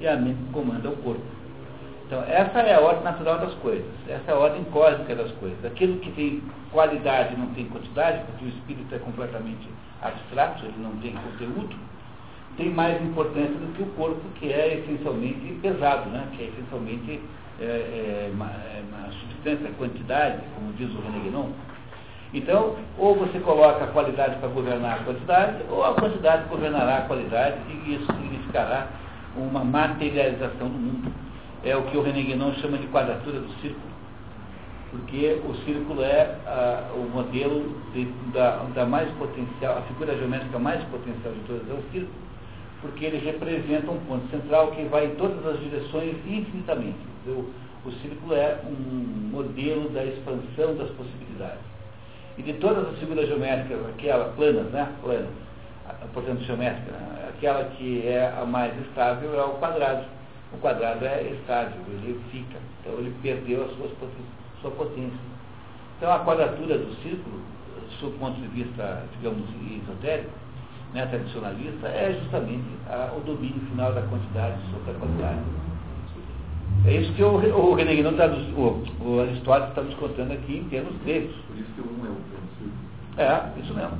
[0.00, 1.22] e a mente que comanda o corpo.
[2.12, 5.64] Então, essa é a ordem natural das coisas, essa é a ordem cósmica das coisas.
[5.64, 9.66] Aquilo que tem qualidade não tem quantidade, porque o espírito é completamente
[10.02, 11.74] abstrato, ele não tem conteúdo,
[12.58, 16.28] tem mais importância do que o corpo, que é essencialmente pesado, né?
[16.36, 17.18] que é essencialmente
[17.58, 21.48] é, é, uma, é uma substância, quantidade, como diz o René Guénon.
[22.34, 27.02] Então, ou você coloca a qualidade para governar a quantidade, ou a quantidade governará a
[27.06, 28.88] qualidade, e isso significará
[29.34, 31.31] uma materialização do mundo
[31.64, 33.92] é o que o René Guénon chama de quadratura do círculo,
[34.90, 36.36] porque o círculo é
[36.94, 41.72] o modelo de, da, da, mais potencial, a figura geométrica mais potencial de todas é
[41.72, 42.22] o círculo,
[42.80, 46.98] porque ele representa um ponto central que vai em todas as direções infinitamente.
[47.26, 47.48] O,
[47.86, 51.62] o círculo é um modelo da expansão das possibilidades.
[52.36, 54.88] E de todas as figuras geométricas, aquela planas, né?
[55.02, 55.28] Planas,
[56.12, 56.92] portanto geométrica,
[57.28, 60.04] aquela que é a mais estável é o quadrado
[60.54, 62.58] o quadrado é estável, ele fica.
[62.80, 65.18] Então ele perdeu a sua, potência.
[65.96, 67.40] Então a quadratura do círculo,
[67.98, 69.44] sob o ponto de vista, digamos,
[69.82, 70.30] esotérico,
[70.92, 75.40] né, tradicionalista, é justamente a, o domínio final da quantidade sobre a qualidade.
[76.84, 80.58] É isso que o, o René Guénon está o, o Aristóteles está nos contando aqui
[80.58, 81.34] em termos gregos.
[81.46, 82.16] Por isso que o um é o
[82.58, 82.92] círculo.
[83.18, 83.98] É, isso mesmo.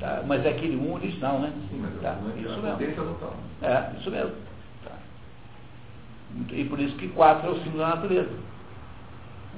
[0.00, 0.22] Tá?
[0.26, 1.52] Mas é aquele um original, né?
[1.70, 2.16] Sim, mas tá?
[2.34, 3.16] é isso a mesmo.
[3.62, 4.32] É, isso mesmo.
[6.50, 8.30] E por isso que 4 é o símbolo da natureza.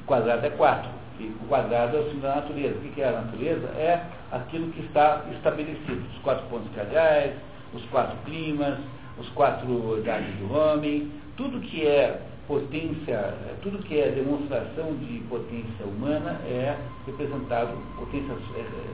[0.01, 0.91] O quadrado é 4.
[1.20, 2.77] E o quadrado é o símbolo da natureza.
[2.77, 3.66] O que é a natureza?
[3.77, 6.03] É aquilo que está estabelecido.
[6.14, 7.35] Os quatro pontos cardeais,
[7.72, 8.79] os quatro climas,
[9.18, 15.87] os quatro idades do homem, tudo que é potência, tudo que é demonstração de potência
[15.87, 18.35] humana é representado, potência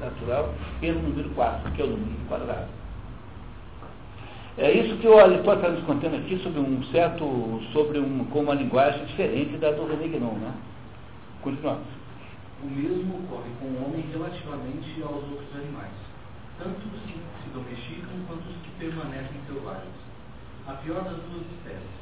[0.01, 2.80] natural, pelo número 4, que é o número quadrado.
[4.61, 7.25] É isso que o Aristóteles está nos contando aqui sobre um certo,
[7.73, 10.53] sobre um, com uma linguagem diferente da do René Guénon, né?
[11.41, 11.87] Continuamos.
[12.63, 15.97] O mesmo ocorre com o homem relativamente aos outros animais,
[16.59, 19.97] tanto os que se domesticam quanto os que permanecem selvagens.
[20.69, 21.97] A pior das duas espécies.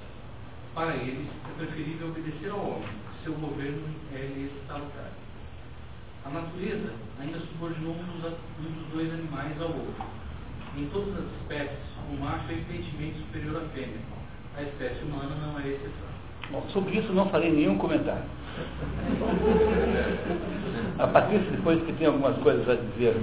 [0.74, 2.88] Para eles, é preferível obedecer ao homem,
[3.22, 5.12] seu governo é salutar.
[6.26, 10.04] A natureza ainda subordinou um dos dois animais ao outro.
[10.76, 13.98] Em todas as espécies, o macho é evidentemente superior à fêmea.
[14.56, 16.08] A espécie humana não é exceção.
[16.50, 18.24] Bom, sobre isso não farei nenhum comentário.
[20.98, 23.14] A Patrícia, depois que tem algumas coisas a dizer,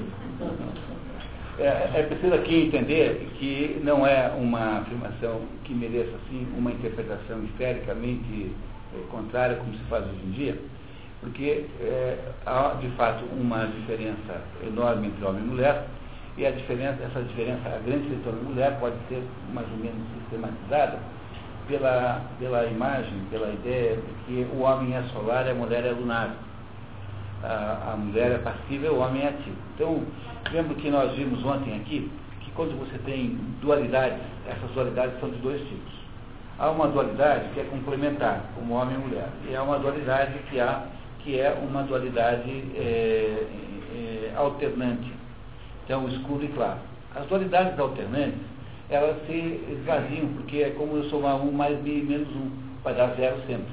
[1.58, 7.44] é, é preciso aqui entender que não é uma afirmação que mereça assim uma interpretação
[7.46, 8.52] histericamente
[8.94, 10.60] é, contrária, como se faz hoje em dia,
[11.22, 15.88] porque é, há de fato uma diferença enorme entre homem e mulher,
[16.38, 19.24] e a diferença, essa diferença, a grande diferença homem-mulher pode ser
[19.54, 21.00] mais ou menos sistematizada
[21.68, 25.92] pela, pela imagem, pela ideia de que o homem é solar e a mulher é
[25.92, 26.36] lunar.
[27.42, 29.56] A, a mulher é passiva e o homem é ativo.
[29.76, 30.04] Então,
[30.52, 32.12] lembro que nós vimos ontem aqui
[32.42, 35.94] que quando você tem dualidades, essas dualidades são de dois tipos.
[36.60, 40.60] Há uma dualidade que é complementar, como homem e mulher, e há uma dualidade que,
[40.60, 40.86] há,
[41.20, 43.46] que é uma dualidade é,
[43.94, 45.25] é, alternante
[45.86, 46.80] então, escuro e claro.
[47.16, 48.40] As dualidades alternantes,
[48.90, 52.50] elas se esvaziam, porque é como eu somar um mais b menos um,
[52.84, 53.72] vai dar zero sempre.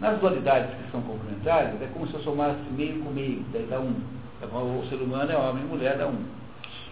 [0.00, 3.80] Nas dualidades que são complementares, é como se eu somasse meio com meio, daí dá
[3.80, 3.94] um.
[4.40, 6.22] O ser humano é homem e mulher, dá um.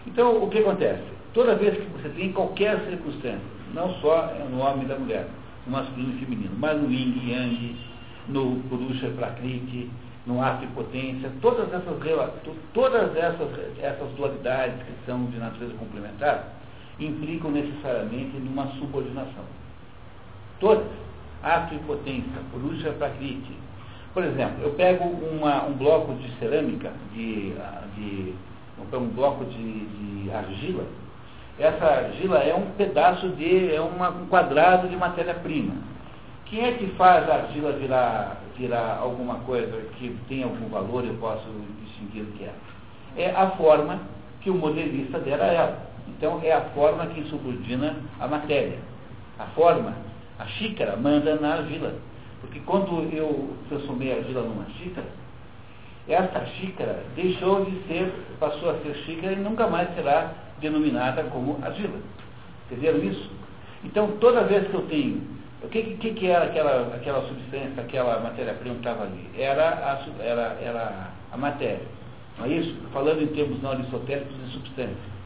[0.05, 1.03] Então, o que acontece?
[1.33, 3.39] Toda vez que você tem qualquer circunstância,
[3.73, 5.27] não só no homem e da mulher,
[5.65, 7.75] no masculino e feminino, mas no yin e yang,
[8.27, 9.89] no purusha prakriti,
[10.27, 11.95] no ato de potência, todas essas,
[12.73, 13.49] todas essas,
[13.81, 16.49] essas dualidades que são de natureza complementar
[16.99, 19.45] implicam necessariamente numa subordinação.
[20.59, 20.85] Todas,
[21.41, 23.53] ato e potência, purusha prakriti.
[24.13, 27.53] Por exemplo, eu pego uma, um bloco de cerâmica, de,
[27.95, 28.33] de,
[28.93, 30.83] um bloco de, de argila,
[31.59, 35.73] essa argila é um pedaço de, é uma, um quadrado de matéria-prima.
[36.45, 41.13] Quem é que faz a argila virar tirar alguma coisa que tem algum valor, eu
[41.15, 41.45] posso
[41.85, 42.53] distinguir o que é.
[43.15, 44.01] É a forma
[44.41, 45.87] que o modelista dera a ela.
[46.07, 48.79] Então, é a forma que subordina a matéria.
[49.39, 49.93] A forma,
[50.39, 51.95] a xícara, manda na argila.
[52.41, 55.07] Porque quando eu transformei a argila numa xícara,
[56.07, 61.59] esta xícara deixou de ser, passou a ser xícara e nunca mais será denominada como
[61.61, 61.99] argila.
[62.65, 63.29] Entenderam isso?
[63.83, 65.21] Então, toda vez que eu tenho.
[65.63, 69.27] O que, que, que era aquela, aquela substância, aquela matéria-prima que estava ali?
[69.37, 71.81] Era a, era, era a matéria.
[72.37, 72.75] Não é isso?
[72.93, 75.17] Falando em termos não aristotélicos de substância.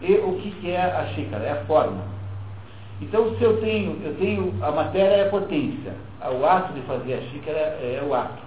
[0.00, 1.44] E o que, que é a xícara?
[1.44, 2.04] É a forma.
[3.00, 5.94] Então, se eu tenho, eu tenho, a matéria é a potência.
[6.22, 8.42] O ato de fazer a xícara é o ato.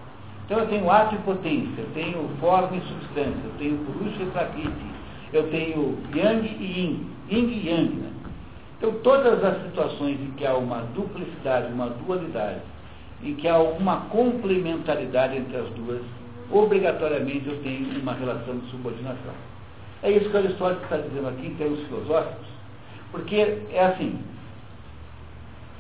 [0.45, 4.25] Então, eu tenho ato e potência, eu tenho forma e substância, eu tenho purusha e
[4.27, 4.85] prakriti,
[5.33, 7.89] eu tenho yang e yin, yin e yang.
[7.89, 8.09] Né?
[8.77, 12.61] Então, todas as situações em que há uma duplicidade, uma dualidade,
[13.23, 16.01] em que há uma complementaridade entre as duas,
[16.51, 19.33] obrigatoriamente eu tenho uma relação de subordinação.
[20.03, 22.47] É isso que Aristóteles está dizendo aqui em termos filosóficos,
[23.11, 24.19] porque é assim,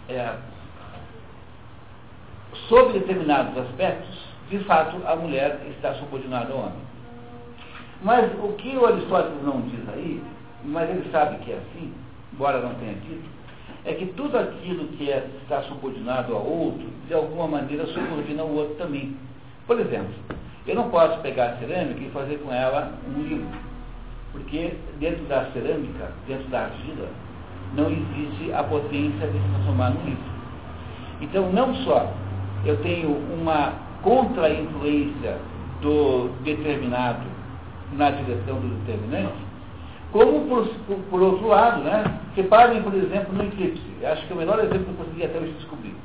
[0.09, 0.33] é,
[2.67, 6.87] sob determinados aspectos, de fato, a mulher está subordinada ao homem.
[8.01, 10.23] Mas o que o Aristóteles não diz aí,
[10.63, 11.93] mas ele sabe que é assim,
[12.37, 13.27] embora não tenha dito,
[13.83, 18.55] é que tudo aquilo que é, está subordinado ao outro, de alguma maneira subordina o
[18.55, 19.17] outro também.
[19.65, 20.13] Por exemplo,
[20.67, 23.47] eu não posso pegar a cerâmica e fazer com ela um livro,
[24.31, 27.09] porque dentro da cerâmica, dentro da argila,
[27.75, 30.37] não existe a potência de se transformar num livro.
[31.19, 32.13] Então, não só
[32.65, 33.73] eu tenho uma
[34.03, 35.37] contra-influência
[35.81, 37.25] do determinado
[37.93, 39.46] na direção do determinante,
[40.11, 43.83] como, por, por, por, outro lado, né, reparem, por exemplo, no eclipse.
[44.05, 45.95] Acho que é o melhor exemplo que eu consegui até hoje descobrir.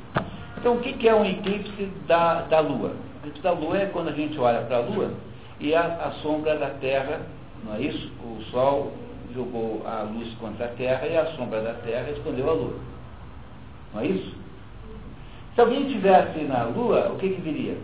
[0.57, 2.91] Então, o que, é um eclipse da, da Lua?
[2.91, 5.11] O eclipse da Lua é quando a gente olha para a Lua
[5.59, 7.21] e a, a sombra da Terra,
[7.63, 8.11] não é isso?
[8.23, 8.91] O Sol
[9.33, 12.75] jogou a luz contra a Terra e a sombra da Terra escondeu a Lua.
[13.93, 14.35] Não é isso?
[15.55, 17.77] Se alguém estivesse na Lua, o que, que viria?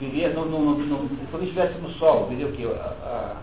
[0.00, 2.66] Viria no, se ele estivesse no Sol, viria o quê?
[2.66, 3.36] A, a,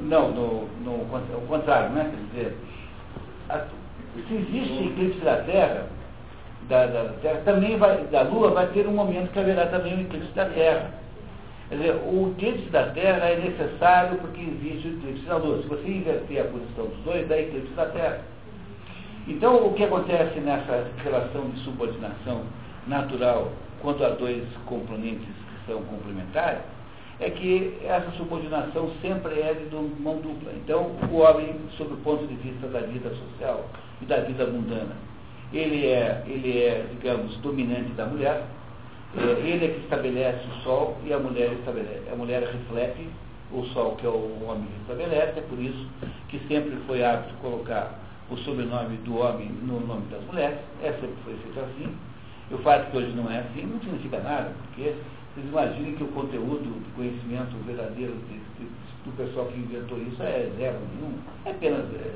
[0.00, 2.10] não, no, no, o contrário, né?
[2.10, 2.56] Quer dizer,
[3.48, 3.64] a,
[4.28, 5.86] se existe eclipse da Terra,
[6.68, 10.00] da, da, Terra, também vai, da Lua, vai ter um momento que haverá também um
[10.02, 10.90] eclipse da Terra.
[11.68, 15.60] Quer dizer, o eclipse da Terra é necessário porque existe o eclipse da Lua.
[15.62, 18.20] Se você inverter a posição dos dois, dá eclipse da Terra.
[19.26, 22.42] Então, o que acontece nessa relação de subordinação
[22.86, 23.50] natural
[23.82, 25.28] quanto a dois componentes
[25.68, 26.62] são complementares,
[27.20, 30.52] é que essa subordinação sempre é de mão dupla.
[30.56, 33.68] Então, o homem, sob o ponto de vista da vida social
[34.00, 34.96] e da vida mundana,
[35.52, 38.44] ele é, ele é digamos, dominante da mulher,
[39.16, 42.02] é, ele é que estabelece o sol e a mulher estabelece.
[42.12, 43.08] A mulher reflete
[43.52, 45.86] o sol que é o homem que estabelece, é por isso
[46.28, 47.98] que sempre foi hábito colocar
[48.30, 51.96] o sobrenome do homem no nome das mulheres, é sempre foi feito assim.
[52.50, 54.94] E o fato que hoje não é assim não significa nada, porque
[55.38, 58.70] vocês imaginem que o conteúdo de conhecimento verdadeiro de, de,
[59.04, 62.14] do pessoal que inventou isso é zero nenhum, é apenas é,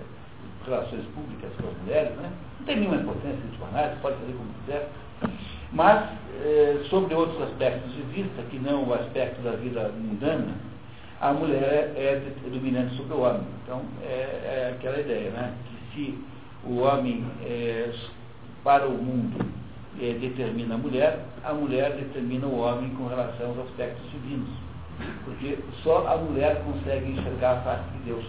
[0.65, 2.33] relações públicas com as mulheres, né?
[2.59, 4.89] não tem nenhuma importância de jornais, pode fazer como quiser.
[5.73, 6.11] Mas,
[6.45, 10.55] é, sobre outros aspectos de vista, que não o aspecto da vida mundana,
[11.21, 13.47] a mulher é, é dominante sobre o homem.
[13.63, 15.55] Então, é, é aquela ideia, né?
[15.65, 16.25] Que se
[16.65, 17.91] o homem, é,
[18.65, 19.45] para o mundo,
[20.01, 24.49] é, determina a mulher, a mulher determina o homem com relação aos aspectos divinos.
[25.25, 28.25] Porque só a mulher consegue enxergar a face de Deus.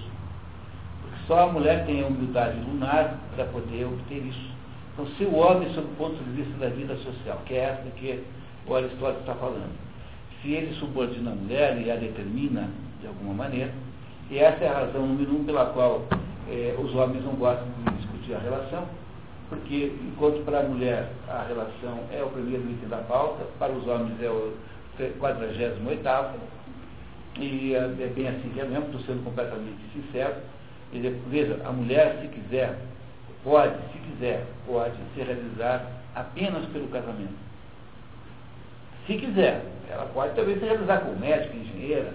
[1.02, 4.54] Porque só a mulher tem a humildade lunar para poder obter isso.
[4.94, 7.90] Então, se o homem, sob o ponto de vista da vida social, que é essa
[7.96, 8.24] que
[8.68, 9.72] o Aristóteles está falando,
[10.42, 12.70] se ele subordina a mulher e a determina
[13.02, 13.74] de alguma maneira,
[14.30, 16.04] e essa é a razão número um pela qual
[16.50, 18.86] eh, os homens não gostam de discutir a relação,
[19.50, 23.88] porque enquanto para a mulher a relação é o primeiro item da pauta, para os
[23.88, 24.54] homens é o
[25.20, 25.82] 48
[27.38, 30.36] e é bem assim que é mesmo, estou sendo completamente sincero.
[31.28, 32.78] Veja, a mulher, se quiser,
[33.44, 37.34] pode, se quiser, pode se realizar apenas pelo casamento.
[39.08, 42.14] Se quiser, ela pode também se realizar como médica, engenheira,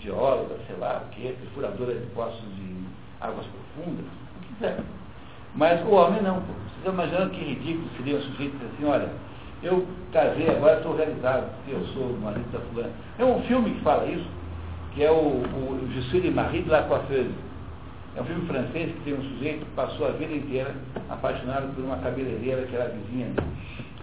[0.00, 2.86] geóloga, sei lá o que, perfuradora de poços de
[3.20, 4.78] águas profundas, o que quiser.
[5.54, 6.40] Mas o homem não.
[6.82, 9.08] Vocês imaginam que ridículo seria um sujeito dizer assim, olha,
[9.62, 12.90] eu casei, agora estou realizado, eu sou o marido da fulana.
[13.18, 14.26] É um filme que fala isso,
[14.94, 17.30] que é o, o Je suis le mari de la coiffeuse.
[18.16, 20.74] É um filme francês que tem um sujeito que passou a vida inteira
[21.08, 23.46] apaixonado por uma cabeleireira que era vizinha dele.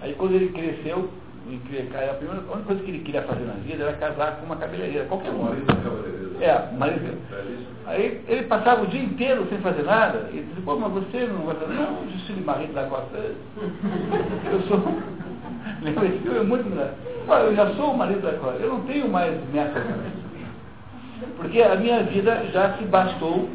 [0.02, 1.10] Aí quando ele cresceu,
[1.56, 4.58] a, primeira, a única coisa que ele queria fazer na vida era casar com uma
[4.58, 5.52] cabeleireira, qualquer uma.
[6.42, 7.18] É, marido.
[7.86, 11.46] Aí ele passava o dia inteiro sem fazer nada, e disse, pô, mas você não
[11.46, 13.18] vai fazer, não, eu sou marido da costa.
[13.18, 15.00] Eu sou.
[15.82, 16.38] Lembra esse filme?
[16.38, 16.96] É muito engraçado.
[17.28, 19.80] Olha, eu já sou o marido da Cláudia, eu não tenho mais neto.
[21.38, 23.50] Porque a minha vida já se bastou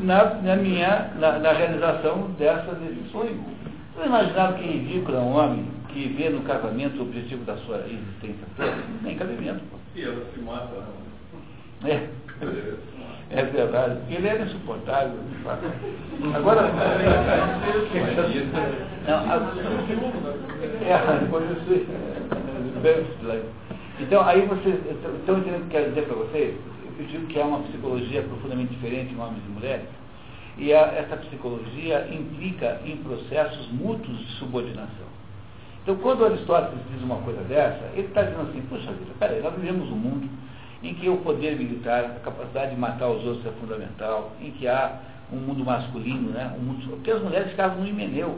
[0.00, 3.40] na, na minha, na, na, realização dessa, desse sonho.
[3.94, 7.78] Você imaginava que ridículo é um homem que vê no casamento o objetivo da sua
[7.86, 8.70] existência toda?
[8.70, 9.64] Não tem cabimento.
[9.94, 10.76] E ela se mata,
[11.82, 11.90] né?
[11.90, 12.08] É.
[13.28, 13.98] É verdade.
[14.14, 15.64] Ele era insuportável, de fato.
[16.34, 16.62] Agora.
[19.08, 19.18] não,
[22.84, 23.42] é,
[23.98, 24.78] então, aí vocês
[25.18, 26.54] estão entendendo o que eu quero dizer para vocês?
[26.98, 29.88] Eu digo que é uma psicologia profundamente diferente em homens e mulheres.
[30.58, 35.15] E a, essa psicologia implica em processos mútuos de subordinação.
[35.86, 39.54] Então, quando Aristóteles diz uma coisa dessa, ele está dizendo assim, puxa vida, peraí, nós
[39.54, 40.28] vivemos um mundo
[40.82, 44.66] em que o poder militar, a capacidade de matar os outros é fundamental, em que
[44.66, 44.98] há
[45.32, 46.52] um mundo masculino, né?
[46.58, 48.36] Um mundo, porque as mulheres ficavam no Himeneu.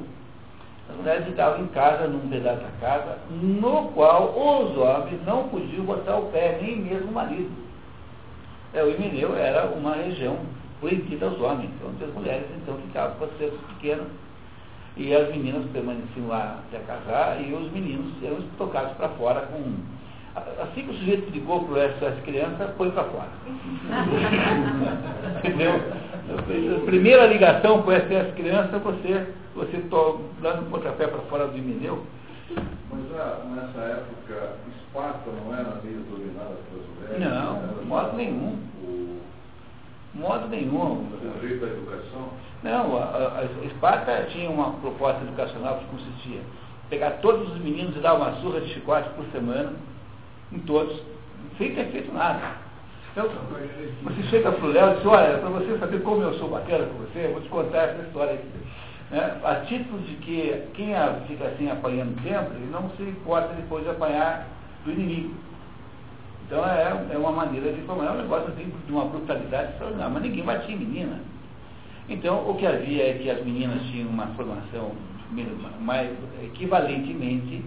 [0.91, 5.87] As mulheres ficavam em casa, num pedaço da casa, no qual os homens não podiam
[5.87, 7.51] botar o pé, nem mesmo o marido.
[8.75, 10.37] É, o Himeneu era uma região
[10.81, 14.07] proibida aos homens, onde as mulheres então ficavam com as crianças pequenas
[14.99, 19.99] e as meninas permaneciam lá até casar e os meninos eram tocados para fora com
[20.63, 23.29] Assim que o sujeito ligou para essas crianças, põe para fora.
[25.39, 25.73] Entendeu?
[26.77, 29.83] A primeira ligação com essas crianças, você, você
[30.41, 32.05] dando um pontapé para fora do Himeneu.
[32.91, 37.21] Mas ah, nessa época, Esparta não era meio dominada pelas mulheres?
[37.21, 38.59] Não, de modo nenhum.
[38.83, 39.19] O...
[40.19, 41.07] Modo nenhum.
[41.13, 42.29] O jeito da educação?
[42.63, 47.97] Não, a, a Esparta tinha uma proposta educacional que consistia em pegar todos os meninos
[47.97, 49.73] e dar uma surra de chicote por semana
[50.53, 51.01] em todos,
[51.57, 52.41] sem ter feito nada.
[53.13, 53.29] Então,
[54.03, 56.87] você chega para o Léo e diz, olha, para você saber como eu sou bacana
[56.87, 58.49] com você, eu vou te contar essa história aqui.
[59.11, 60.95] É, a título de que quem
[61.27, 64.47] fica assim apanhando sempre, não se importa depois de apanhar
[64.85, 65.35] do inimigo.
[66.49, 70.15] Então é, é uma maneira de apanhar é um negócio assim, de uma brutalidade extraordinária,
[70.15, 71.21] mas ninguém batia em menina.
[72.09, 74.93] Então o que havia é que as meninas tinham uma formação
[75.81, 76.11] mais
[76.43, 77.63] equivalentemente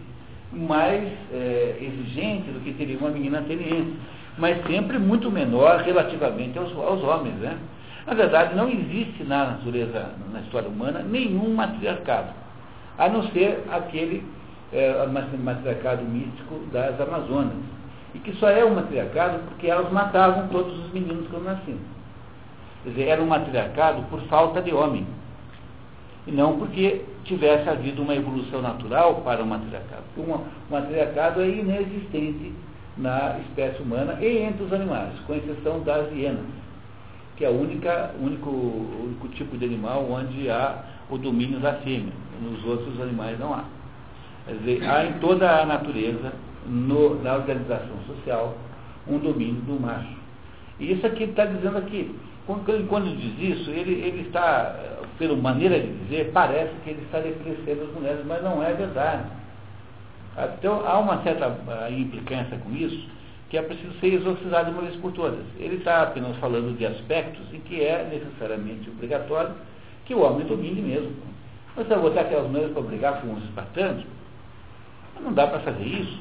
[0.52, 3.94] mais é, exigente do que teria uma menina ateniense,
[4.38, 7.36] mas sempre muito menor relativamente aos, aos homens.
[7.36, 7.58] Né?
[8.06, 12.30] Na verdade, não existe na natureza, na história humana, nenhum matriarcado,
[12.98, 14.26] a não ser aquele
[14.74, 15.06] é,
[15.38, 17.54] matriarcado místico das Amazonas,
[18.14, 21.78] e que só é um matriarcado porque elas matavam todos os meninos quando nasciam.
[22.84, 25.06] Quer dizer, era um matriarcado por falta de homem
[26.28, 30.04] e não porque tivesse havido uma evolução natural para o matriarcado.
[30.16, 32.54] Porque o matriarcado é inexistente
[32.98, 36.46] na espécie humana e entre os animais, com exceção das hienas,
[37.38, 37.88] que é o único,
[38.22, 42.14] único tipo de animal onde há o domínio da fêmea.
[42.42, 43.66] Nos outros animais não há.
[44.46, 46.34] Quer dizer, há em toda a natureza,
[46.66, 48.56] no, na organização social,
[49.08, 50.16] um domínio do macho.
[50.80, 52.16] E isso aqui está dizendo aqui.
[52.46, 54.76] Quando, quando diz isso, ele, ele está
[55.18, 59.24] pela maneira de dizer, parece que ele está depreciando as mulheres, mas não é verdade.
[60.58, 63.08] Então, há uma certa ah, implicância com isso,
[63.50, 65.46] que é preciso ser exorcizado uma vez por todas.
[65.60, 69.54] Ele está apenas falando de aspectos em que é necessariamente obrigatório
[70.06, 71.12] que o homem domine mesmo.
[71.76, 74.04] Você vai botar aquelas mulheres para brigar com os espartanos?
[75.22, 76.20] Não dá para fazer isso.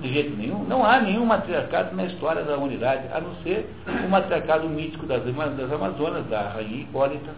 [0.00, 0.64] De jeito nenhum.
[0.64, 5.22] Não há nenhum matriarcado na história da humanidade, a não ser o matriarcado mítico das,
[5.22, 7.30] das Amazonas, da rainha Hipólita,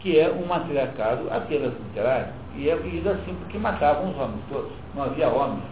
[0.00, 4.72] que é um matriarcado apenas literário, e é isso assim porque matavam os homens todos,
[4.94, 5.62] não havia homens.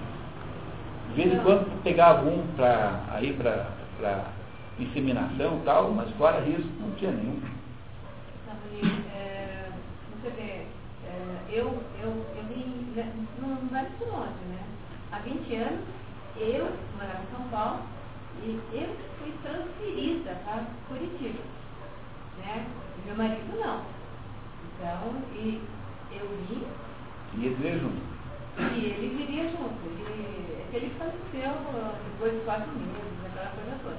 [1.11, 4.25] De vez em quando pegava um para ir para
[4.79, 7.41] inseminação e tal, mas fora isso não tinha nenhum.
[9.15, 9.71] É,
[10.21, 10.67] você vê, é,
[11.51, 13.11] eu, eu, eu vim, né,
[13.41, 14.66] não vai muito longe, né?
[15.17, 15.81] Há 20 anos,
[16.37, 17.81] eu morava em São Paulo
[18.43, 21.41] e eu fui transferida para Curitiba.
[22.37, 22.67] Né?
[23.07, 23.81] Meu marido não.
[24.77, 25.63] Então, e
[26.13, 26.67] eu li.
[27.33, 28.03] E ele veio junto.
[28.75, 29.87] E ele viria junto.
[29.87, 31.53] Ele, ele faleceu
[32.13, 33.99] depois de quatro meses, aquela coisa toda.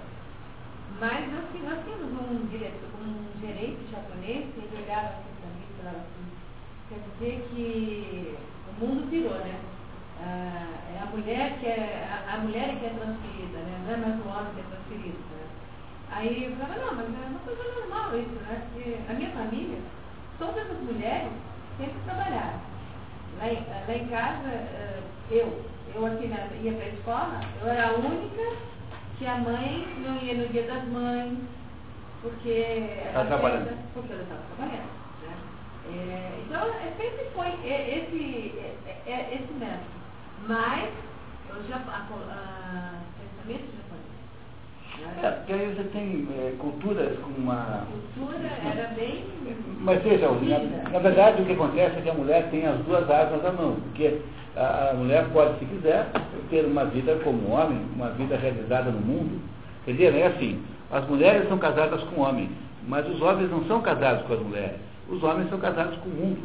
[1.00, 5.66] Mas nós, nós tínhamos um diretor, um gerente japonês que ele olhava assim para mim
[5.68, 6.28] e falava assim,
[6.90, 8.38] quer dizer que
[8.70, 9.60] o mundo virou, né?
[10.22, 13.82] Ah, é a mulher que é a, a, mulher que é transferida, né?
[13.86, 15.18] Não é mais o homem que é transferido.
[15.18, 15.46] Né?
[16.12, 18.68] Aí eu falava, não, mas é uma coisa normal isso, né?
[18.74, 19.80] Porque a minha família
[20.40, 21.32] todas as mulheres
[21.78, 22.60] sempre trabalharam.
[23.40, 24.68] Lá em, lá em casa,
[25.30, 25.62] eu,
[25.94, 26.26] eu aqui
[26.64, 28.58] ia para a escola, eu era a única
[29.18, 31.38] que a mãe não ia no dia das mães,
[32.22, 33.94] porque ela trabalhando.
[33.94, 34.90] Porque ela estava trabalhando.
[35.22, 35.38] Né?
[35.90, 39.97] É, então, é, sempre foi esse, é, é, esse método.
[40.48, 40.90] Mas,
[41.50, 41.62] o
[43.20, 44.08] pensamento japonês.
[45.22, 47.54] É, porque aí você tem é, culturas com uma.
[47.54, 49.26] A cultura era bem.
[49.82, 53.10] Mas veja, na, na, verdade o que acontece é que a mulher tem as duas
[53.10, 54.22] armas à mão, porque
[54.56, 56.08] a, a mulher pode, se quiser,
[56.50, 59.42] ter uma vida como homem, uma vida realizada no mundo.
[59.84, 62.50] Quer dizer, é assim, as mulheres são casadas com homens,
[62.88, 64.78] mas os homens não são casados com as mulheres.
[65.10, 66.40] Os homens são casados com o mundo.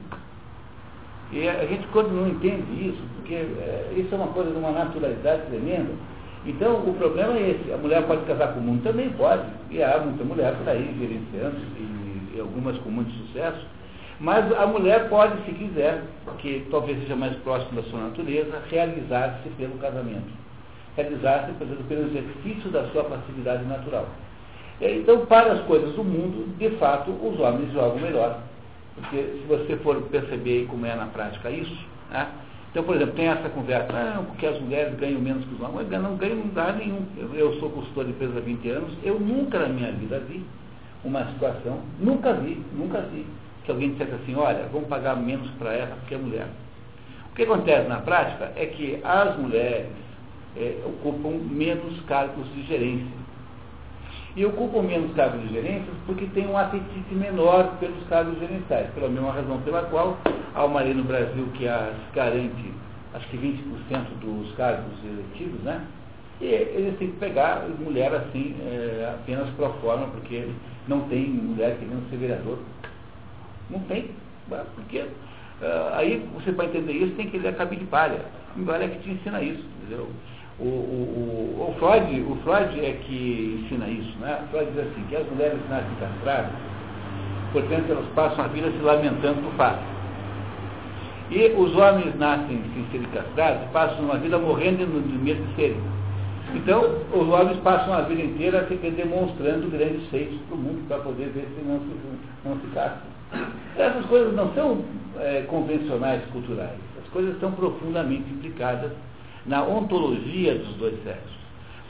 [1.32, 4.70] E a gente, quando não entende isso, porque é, isso é uma coisa de uma
[4.70, 5.90] naturalidade tremenda,
[6.44, 7.72] então o problema é esse.
[7.72, 8.82] A mulher pode casar com o mundo?
[8.82, 9.42] Também pode.
[9.70, 13.64] E há muita mulher por aí gerenciando, e, e algumas com muito sucesso.
[14.20, 16.02] Mas a mulher pode, se quiser,
[16.38, 20.30] que talvez seja mais próximo da sua natureza, realizar-se pelo casamento.
[20.96, 24.06] Realizar-se, por exemplo, pelo exercício da sua passividade natural.
[24.80, 28.38] Então, para as coisas do mundo, de fato, os homens jogam melhor.
[28.94, 31.76] Porque se você for perceber como é na prática isso,
[32.10, 32.28] né?
[32.70, 35.88] então, por exemplo, tem essa conversa, não, porque as mulheres ganham menos que os homens,
[35.90, 37.06] mas não ganham lugar nenhum.
[37.16, 40.44] Eu, eu sou consultor de empresa há 20 anos, eu nunca na minha vida vi
[41.04, 43.26] uma situação, nunca vi, nunca vi,
[43.64, 46.46] que alguém dissesse assim, olha, vamos pagar menos para ela porque é mulher.
[47.30, 49.86] O que acontece na prática é que as mulheres
[50.56, 53.21] é, ocupam menos cargos de gerência.
[54.34, 59.08] E ocupam menos cargos de gerência porque têm um apetite menor pelos cargos gerenciais, pela
[59.08, 60.16] mesma razão pela qual
[60.54, 62.72] há uma lei no Brasil que as garante
[63.14, 63.60] acho que 20%
[64.20, 65.84] dos cargos eletivos, né?
[66.40, 70.48] E eles têm que pegar mulher assim, é, apenas pro forma, porque
[70.88, 72.58] não tem mulher querendo ser vereador.
[73.70, 74.10] Não tem.
[74.74, 78.20] Porque uh, aí você para entender isso tem que ler a cabide de palha.
[78.56, 80.08] Embora é que te ensina isso, entendeu?
[80.62, 84.38] O, o, o, o, Freud, o Freud é que ensina isso, né?
[84.52, 86.52] Freud diz assim, que as mulheres nascem castradas,
[87.52, 89.82] portanto elas passam a vida se lamentando por fato.
[91.32, 95.80] E os homens nascem sem serem castrados, passam uma vida morrendo de medo de serem.
[96.54, 101.30] Então, os homens passam a vida inteira demonstrando grandes feitos para o mundo para poder
[101.30, 101.86] ver se não se,
[102.44, 103.12] não se castram.
[103.76, 104.84] Essas coisas não são
[105.18, 106.78] é, convencionais culturais.
[107.02, 108.92] As coisas estão profundamente implicadas
[109.46, 111.32] na ontologia dos dois sexos.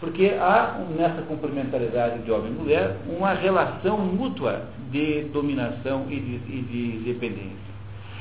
[0.01, 6.35] Porque há, nessa complementaridade de homem e mulher, uma relação mútua de dominação e de,
[6.53, 7.73] e de dependência.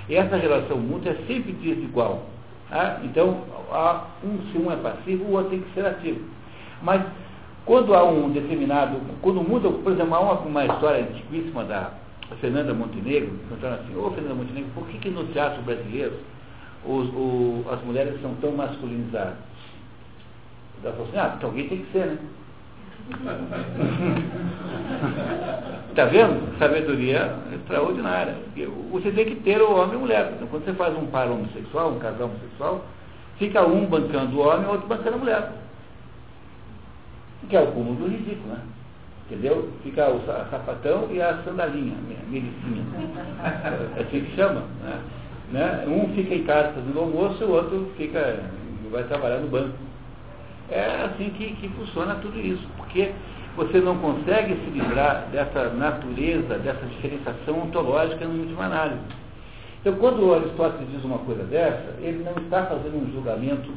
[0.07, 2.23] E essa relação mútua é sempre desigual.
[2.69, 2.99] Tá?
[3.03, 3.41] Então,
[3.71, 6.21] há um, se um é passivo, o outro tem que ser ativo.
[6.83, 7.01] Mas,
[7.65, 11.91] quando há um determinado, quando muda, por exemplo, há uma, uma história antiquíssima da
[12.39, 16.13] Fernanda Montenegro, contando assim, ô Fernanda Montenegro, por que, que no teatro brasileiro
[16.85, 19.35] os, o, as mulheres são tão masculinizadas?
[20.83, 22.17] Ela falou assim, ah, porque alguém tem que ser, né?
[25.89, 26.57] Está vendo?
[26.57, 28.35] Sabedoria extraordinária.
[28.91, 30.31] Você tem que ter o homem e a mulher.
[30.35, 32.85] Então, quando você faz um par homossexual, um casal homossexual,
[33.37, 35.51] fica um bancando o homem e o outro bancando a mulher.
[37.49, 38.59] Que é o cúmulo do ridículo, né?
[39.25, 39.69] Entendeu?
[39.83, 42.83] Fica o sapatão e a sandalinha, a medicina.
[43.97, 44.61] É assim que chama.
[44.83, 44.99] Né?
[45.51, 45.85] Né?
[45.87, 48.39] Um fica em casa fazendo almoço o outro fica,
[48.89, 49.75] vai trabalhar no banco.
[50.69, 53.11] É assim que, que funciona tudo isso, porque
[53.57, 59.01] você não consegue se livrar dessa natureza, dessa diferenciação ontológica no última análise.
[59.81, 63.69] Então, quando o Aristóteles diz uma coisa dessa, ele não está fazendo um julgamento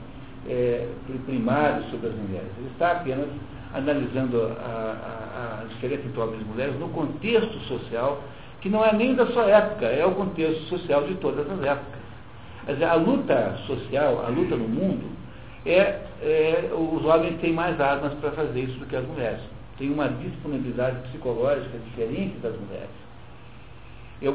[0.48, 0.86] é,
[1.26, 3.26] primário sobre as mulheres, ele está apenas
[3.72, 8.22] analisando a, a, a diferença entre homens e mulheres no contexto social
[8.64, 12.00] que não é nem da sua época, é o contexto social de todas as épocas.
[12.64, 15.04] Quer dizer, a luta social, a luta no mundo,
[15.66, 19.40] é, é os homens têm mais armas para fazer isso do que as mulheres.
[19.76, 22.88] Tem uma disponibilidade psicológica diferente das mulheres.
[24.22, 24.32] Eu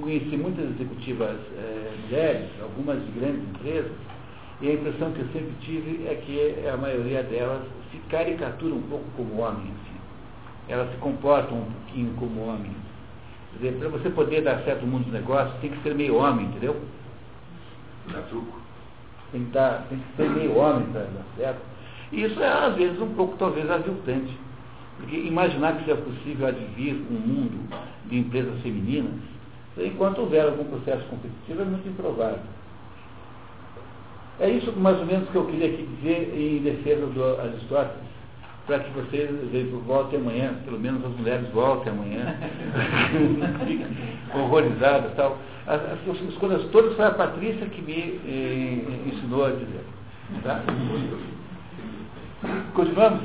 [0.00, 3.92] conheci muitas executivas é, mulheres, algumas de grandes empresas,
[4.60, 8.82] e a impressão que eu sempre tive é que a maioria delas se caricatura um
[8.82, 9.66] pouco como homem.
[9.66, 9.98] Assim.
[10.68, 12.83] Elas se comportam um pouquinho como homens
[13.78, 16.76] para você poder dar certo no mundo dos negócios, tem que ser meio homem, entendeu?
[18.12, 18.58] Dá truco.
[19.32, 21.60] Tem que, dar, tem que ser meio homem para dar certo.
[22.12, 24.36] E isso é, às vezes, um pouco, talvez, aviltante.
[24.98, 27.68] Porque imaginar que seja possível advir um mundo
[28.06, 29.20] de empresas femininas,
[29.76, 32.38] enquanto houver algum processo competitivo, é muito improvável.
[34.38, 38.03] É isso mais ou menos que eu queria aqui dizer em defesa do Aristóteles
[38.66, 39.30] para que vocês
[39.86, 42.34] voltem amanhã, pelo menos as mulheres voltem amanhã,
[44.34, 45.38] horrorizadas tal.
[45.66, 49.84] As, as, as, coisas todas foi a Patrícia que me eh, ensinou a dizer.
[50.42, 50.62] Tá?
[52.74, 53.22] Continuamos?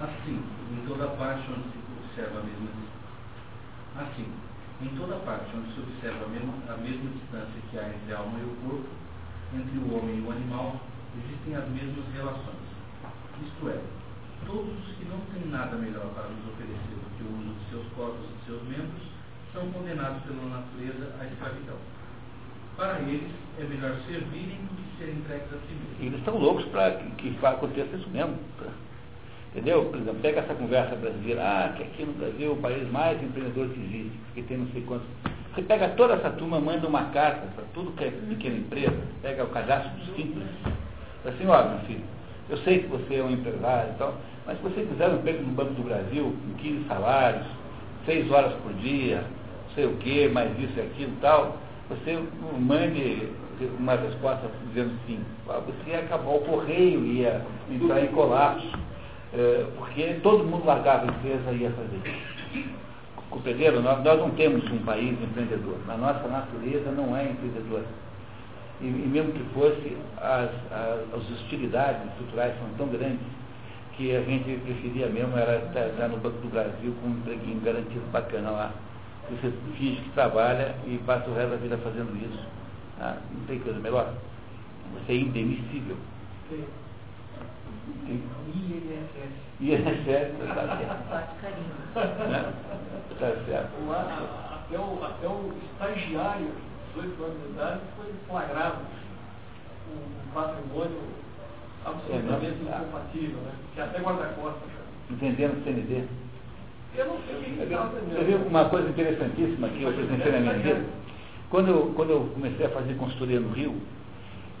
[0.00, 0.42] Assim,
[0.72, 2.68] em toda parte onde se observa a mesma
[3.96, 4.26] Assim,
[4.80, 8.18] Em toda parte onde se observa a mesma, a mesma distância que há entre a
[8.18, 8.88] alma e o corpo,
[9.54, 10.80] entre o homem e o animal,
[11.18, 12.64] existem as mesmas relações.
[13.44, 13.80] Isto é,
[14.46, 17.70] todos os que não têm nada melhor para nos oferecer do que o uso de
[17.70, 19.02] seus corpos e de seus membros,
[19.52, 21.76] são condenados pela natureza à escravidão.
[22.76, 23.30] Para eles,
[23.60, 26.00] é melhor servirem do que serem entregues a si mesmos.
[26.00, 28.38] Eles estão loucos para que, que aconteça isso mesmo.
[29.50, 29.84] Entendeu?
[29.84, 33.22] Por exemplo, pega essa conversa brasileira, ah, que aqui no Brasil é o país mais
[33.22, 35.06] empreendedor que existe, porque tem não sei quantos.
[35.54, 39.44] Você pega toda essa turma, manda uma carta para tudo que é pequena empresa, pega
[39.44, 40.46] o cadastro dos simples,
[41.26, 42.04] assim, olha, meu filho,
[42.48, 44.14] eu sei que você é um empresário e tal,
[44.46, 47.46] mas se você quiser um emprego no Banco do Brasil, com 15 salários,
[48.06, 49.24] 6 horas por dia,
[49.74, 51.56] sei o quê, mais isso e aquilo e tal,
[51.88, 52.18] você
[52.58, 53.28] mande
[53.78, 55.20] uma resposta dizendo sim.
[55.46, 58.72] Você ia acabar o correio, ia entrar em colapso
[59.34, 62.00] é, porque todo mundo largava a empresa e ia fazer
[62.54, 62.68] isso.
[63.30, 63.80] Compreenderam?
[63.80, 65.76] Nós, nós não temos um país empreendedor.
[65.88, 67.84] A nossa natureza não é empreendedora.
[68.82, 73.24] E, e mesmo que fosse, as, as, as hostilidades estruturais são tão grandes
[73.96, 78.04] que a gente preferia mesmo era estar no Banco do Brasil com um empreguinho garantido
[78.10, 78.72] bacana lá.
[79.30, 82.44] Você finge que trabalha e passa o resto da vida fazendo isso.
[83.00, 84.12] Ah, não tem coisa melhor.
[84.94, 85.96] Você é indemissível.
[86.50, 86.64] Sim.
[88.54, 89.32] INSS.
[89.60, 91.08] INSS, tá certo.
[92.28, 92.52] Né?
[93.18, 93.70] Tá certo.
[93.92, 96.50] Até o, até o estagiário,
[96.94, 98.78] 18 anos de idade, foi flagrado
[99.90, 101.00] um patrimônio
[101.84, 103.52] absolutamente é, incompatível, né?
[103.74, 104.68] Que até guarda-costas.
[105.10, 106.04] Entendendo o CND?
[106.94, 110.54] Eu não sei o que Você viu uma coisa interessantíssima que eu apresentei na minha
[110.54, 110.84] vida?
[111.50, 113.74] Quando eu, quando eu comecei a fazer consultoria no Rio,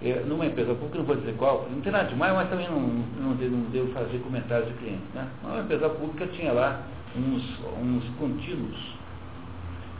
[0.02, 2.80] é, numa empresa pública, não vou dizer qual, não tem nada demais, mas também não,
[2.80, 5.04] não, devo, não devo fazer comentários de clientes.
[5.14, 5.26] Né?
[5.44, 6.82] Uma empresa pública tinha lá
[7.16, 7.42] uns,
[7.80, 8.76] uns contínuos.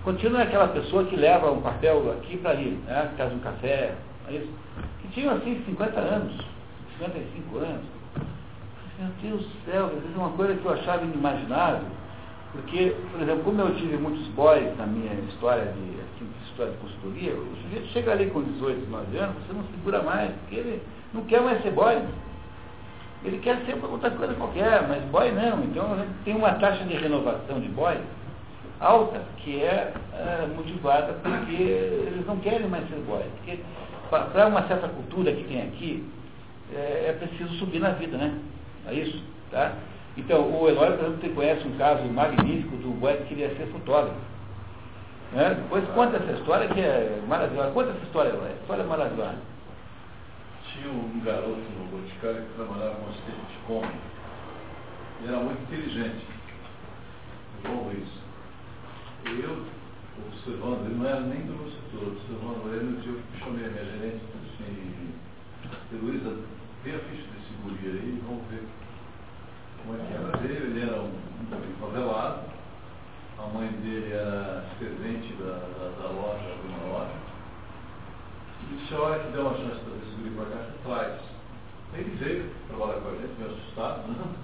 [0.04, 3.12] Contínuo é aquela pessoa que leva um papel aqui para ali, né?
[3.16, 3.94] traz um café,
[4.28, 4.48] é isso.
[5.00, 6.32] que tinham assim 50 anos,
[6.98, 7.84] 55 anos.
[8.98, 11.86] Meu Deus do céu, é uma coisa que eu achava inimaginável,
[12.50, 16.02] porque, por exemplo, como eu tive muitos boys na minha história de
[16.50, 20.32] história de consultoria, o sujeito chega ali com 18, 19 anos, você não segura mais,
[20.32, 20.82] porque ele
[21.14, 22.02] não quer mais ser boy.
[23.24, 25.62] Ele quer ser outra coisa qualquer, mas boy não.
[25.62, 27.96] Então tem uma taxa de renovação de boy
[28.82, 33.22] alta, que é, é motivada porque eles não querem mais ser boy.
[33.36, 33.60] Porque
[34.10, 36.06] para uma certa cultura que tem aqui,
[36.74, 38.38] é, é, preciso subir na vida, né?
[38.86, 39.72] É isso, tá?
[40.16, 43.66] Então, o Eloy, por exemplo, você conhece um caso magnífico do boy que queria ser
[43.68, 44.20] fotógrafo.
[45.32, 45.54] Né?
[45.54, 47.70] Depois conta essa história que é maravilhosa.
[47.70, 49.38] Conta essa história, é história maravilhosa.
[50.70, 53.84] Tinha um garoto no Boticário que trabalhava com assistente de.
[55.22, 56.26] Ele era muito inteligente.
[57.64, 58.21] Bom isso.
[59.24, 59.64] Eu,
[60.26, 63.70] observando, ele não era nem do meu setor, observando ele, no dia eu chamei a
[63.70, 66.36] minha gerente e disse assim, Luísa,
[66.82, 68.64] vê a ficha desse guri aí vamos ver
[69.78, 70.66] como é que era dele.
[70.66, 72.40] Ele era um, um favelado,
[73.38, 77.14] a mãe dele era servente da, da, da loja, de uma loja.
[78.62, 81.20] E disse, olha que deu uma chance para esse guri para cá, traz.
[81.94, 84.34] Ele veio trabalhar com a gente, meio assustado, né?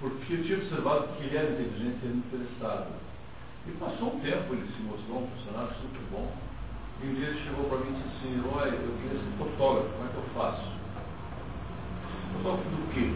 [0.00, 3.03] porque eu tinha observado que ele era inteligente e interessado.
[3.66, 6.30] E passou um tempo, ele se mostrou um funcionário super bom.
[7.02, 9.88] E um dia ele chegou para mim e disse assim, olha, eu queria ser fotógrafo,
[9.88, 10.62] como é que eu faço?
[12.34, 13.14] Fotógrafo do quê?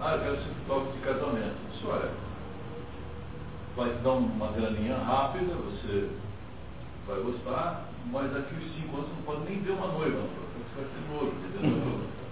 [0.00, 1.56] Ah, eu quero ser fotógrafo de casamento.
[1.56, 2.10] Eu disse, olha,
[3.76, 6.10] vai dar uma graninha rápida, você
[7.06, 10.74] vai gostar, mas daqui uns 5 anos você não pode nem ver uma noiva, você
[10.76, 12.14] vai ser noivo, entendeu?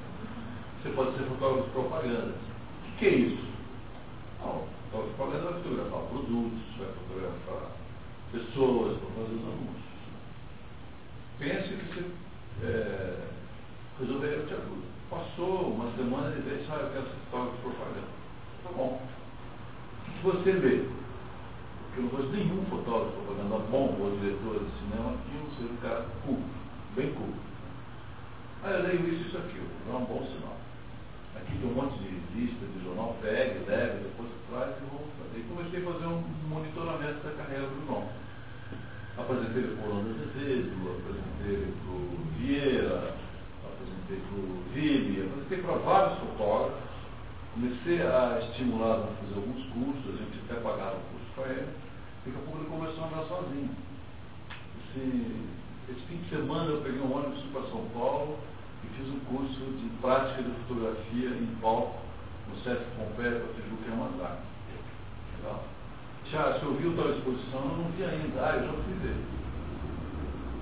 [0.83, 2.35] Você pode ser fotógrafo de propaganda.
[2.35, 3.45] O que, que é isso?
[4.41, 4.65] Não,
[5.01, 7.71] de propaganda vai fotografar produtos, vai fotografar
[8.31, 9.93] pessoas, vai fazer os anúncios.
[11.39, 12.05] Pense que você
[12.63, 13.29] é,
[13.99, 14.83] resolveria eu te ajudo.
[15.11, 18.09] Passou uma semana e disse, ah, eu quero ser fotógrafo propaganda.
[18.65, 19.01] Tá bom.
[20.09, 21.03] O que você vê?
[21.93, 25.73] que eu não conheço nenhum fotógrafo propaganda bom ou diretor de cinema que não seja
[25.73, 26.57] um cara culto,
[26.97, 27.53] bem culto.
[28.65, 30.57] Aí eu leio isso e isso aquilo, não é um bom sinal.
[31.37, 35.41] Aqui tem um monte de lista de jornal, pegue, deve, depois traz e vou fazer.
[35.41, 38.09] E comecei a fazer um monitoramento da carreira do irmão.
[39.17, 43.15] Apresentei para o Orlando Azevedo, apresentei para o Vieira,
[43.65, 46.93] apresentei para o Vibe, apresentei para vários fotógrafos.
[47.55, 51.69] Comecei a estimular a fazer alguns cursos, a gente até pagava curso para ele.
[52.25, 53.71] Daqui a pouco ele começou a andar sozinho.
[54.79, 55.37] Esse,
[55.91, 58.39] esse fim de semana eu peguei um ônibus para São Paulo
[58.85, 62.12] e fiz um curso de prática de fotografia em palco
[62.53, 64.37] no Sesc Pompeia, para Tijuca e Amazá.
[65.39, 65.65] Legal?
[66.33, 68.41] já se ouviu tal exposição, eu não vi ainda.
[68.41, 69.17] Ah, eu já fui ver.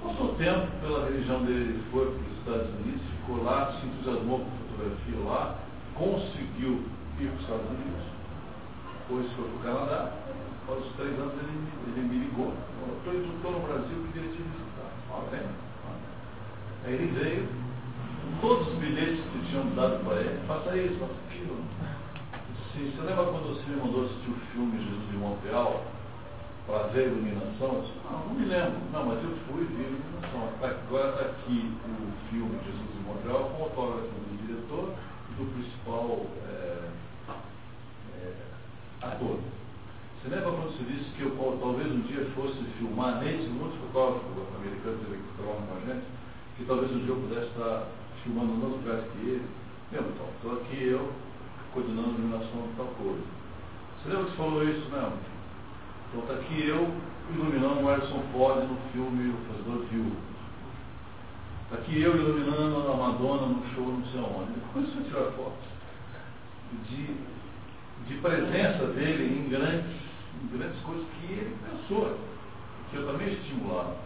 [0.02, 4.40] Passou tempo, pela religião dele, ele foi para os Estados Unidos, ficou lá, se entusiasmou
[4.40, 5.58] com fotografia lá,
[5.94, 6.82] conseguiu
[7.20, 8.02] ir para os Estados Unidos,
[8.98, 10.12] depois foi para o Canadá,
[10.62, 12.54] após os três anos ele, ele me ligou,
[12.96, 14.90] estou no Brasil, queria te visitar.
[15.10, 15.40] Ó, vem.
[16.86, 17.48] Aí ele veio,
[18.40, 21.29] todos os bilhetes que tinham dado para ele, faça isso, faça.
[22.72, 25.82] Sim, você lembra quando você me mandou assistir o filme Jesus de Montreal?
[26.68, 27.74] Para ver a iluminação?
[27.74, 28.78] Eu disse, não, não me lembro.
[28.92, 30.54] Não, mas eu fui ver iluminação.
[30.62, 35.50] Agora está aqui o filme Jesus de Montreal com o autógrafo do diretor e do
[35.50, 36.90] principal é,
[38.22, 38.32] é,
[39.02, 39.38] ator.
[40.22, 44.30] Você lembra quando você disse que eu talvez um dia fosse filmar nesse muitos fotógrafos
[44.62, 46.06] americanos que trabalham com a gente,
[46.56, 47.88] que talvez um dia eu pudesse estar
[48.22, 49.46] filmando outros lugares que ele?
[49.90, 51.10] Meu, então, estou aqui eu,
[51.72, 53.22] coordenando a iluminação de tal coisa.
[54.02, 55.12] Você lembra que você falou isso, não?
[56.08, 56.90] Então está aqui eu
[57.32, 60.16] iluminando o Harrison Ford no filme O Fazedor Viúvo.
[61.64, 64.52] Está aqui eu iluminando a Madonna no show não sei aonde.
[64.52, 65.70] Depois você tirar fotos
[66.88, 67.14] de,
[68.08, 69.96] de presença dele em grandes,
[70.42, 72.18] em grandes coisas que ele pensou,
[72.90, 73.96] que eu também estimulava.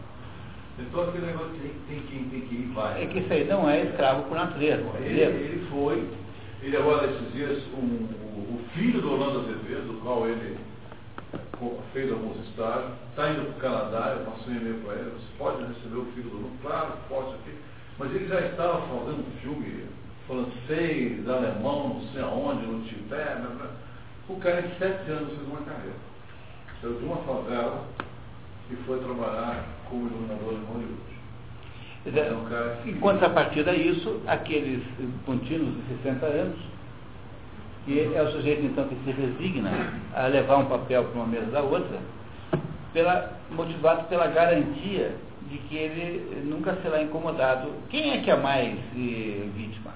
[0.78, 3.04] Então aquele negócio tem, tem que ir, tem que ir, vai.
[3.04, 4.84] É que isso aí não é escravo por natureza.
[4.98, 6.06] Ele, ele foi,
[6.64, 10.56] ele agora esses dias, um, o, o filho do Orlando Azevedo, do qual ele
[11.92, 15.38] fez alguns estágios, está indo para o Canadá, eu passei um e-mail para ele, você
[15.38, 16.62] pode receber o filho do Orlando?
[16.62, 17.54] Claro, pode aqui.
[17.98, 19.84] Mas ele já estava fazendo um filme
[20.26, 23.40] francês, alemão, não sei aonde, no Tibete.
[23.40, 23.70] Né, né.
[24.28, 25.96] O cara em sete anos fez uma carreira.
[26.80, 27.84] Saiu de uma favela
[28.70, 31.13] e foi trabalhar como iluminador em Hollywood.
[32.86, 34.82] Em contrapartida a isso, aqueles
[35.24, 36.58] contínuos de 60 anos,
[37.84, 39.70] que é o sujeito então que se resigna
[40.14, 41.98] a levar um papel para uma mesa da outra,
[42.92, 45.12] pela, motivado pela garantia
[45.50, 47.68] de que ele nunca será incomodado.
[47.90, 49.92] Quem é que é mais eh, vítima?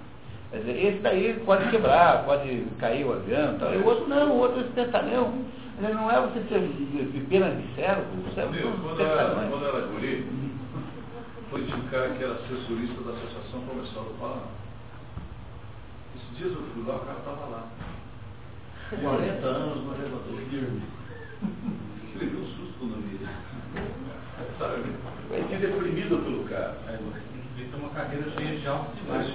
[0.50, 3.74] Quer dizer, esse daí pode quebrar, pode cair o avião, tal.
[3.74, 5.32] e o outro não, o outro é espetalhão.
[5.80, 6.60] Não é você ter
[7.12, 8.50] pequenas de servo, você é um
[9.48, 10.26] quando era guri,
[11.50, 14.42] foi de um cara que era assessorista da Associação Comercial do Paraná.
[16.16, 17.64] Esses dias eu fui lá, o cara estava lá.
[18.90, 20.38] 40 anos no elevador.
[20.40, 20.80] Ele
[22.20, 23.18] viu um susto quando eu vi.
[24.58, 24.92] Sabe?
[25.30, 26.76] Eu fiquei deprimido pelo cara.
[26.88, 29.34] É, você tem que ver que é uma cadeira cheia de altos e baixos.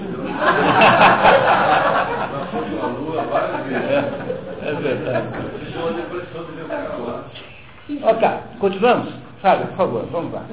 [2.31, 3.83] Na foto da lua várias vezes.
[4.61, 5.27] É verdade.
[5.73, 7.25] É uma depressão de ver o cara lá.
[8.03, 8.29] Ok,
[8.59, 9.13] continuamos?
[9.41, 10.45] Fábio, por favor, vamos lá.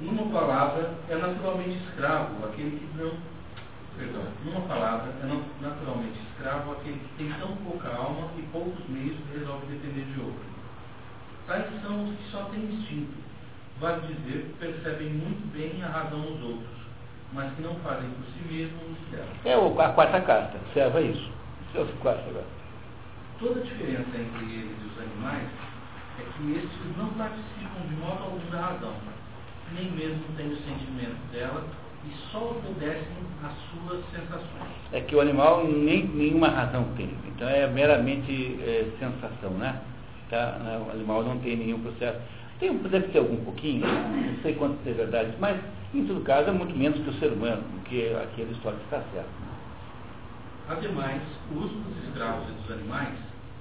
[0.00, 3.12] Numa palavra, é naturalmente escravo aquele que não.
[3.96, 9.16] Perdão, numa palavra, é naturalmente escravo aquele que tem tão pouca alma e poucos meios
[9.16, 10.44] que resolve depender de outro.
[11.46, 13.14] Tais são os que só têm instinto,
[13.80, 16.76] vale dizer, percebem muito bem a razão dos outros,
[17.32, 19.28] mas que não fazem por si mesmos o que devem.
[19.44, 21.30] É a quarta carta, observa isso.
[21.72, 22.46] Seus quatro agora.
[23.38, 25.48] Toda a diferença entre eles e os animais
[26.18, 28.94] é que estes não participam de modo algum da razão,
[29.72, 31.64] nem mesmo têm o sentimento dela
[32.04, 34.70] e só obedecem às suas sensações.
[34.92, 39.80] É que o animal nem, nenhuma razão tem, então é meramente é, sensação, né?
[40.30, 40.58] Tá?
[40.86, 42.18] O animal não tem nenhum processo.
[42.58, 45.60] Tem, deve ter algum pouquinho, não sei quanto é verdade, mas
[45.94, 49.28] em todo caso é muito menos que o ser humano, porque aquela história está certa.
[50.68, 51.22] Ademais,
[51.52, 53.14] o uso dos escravos e dos animais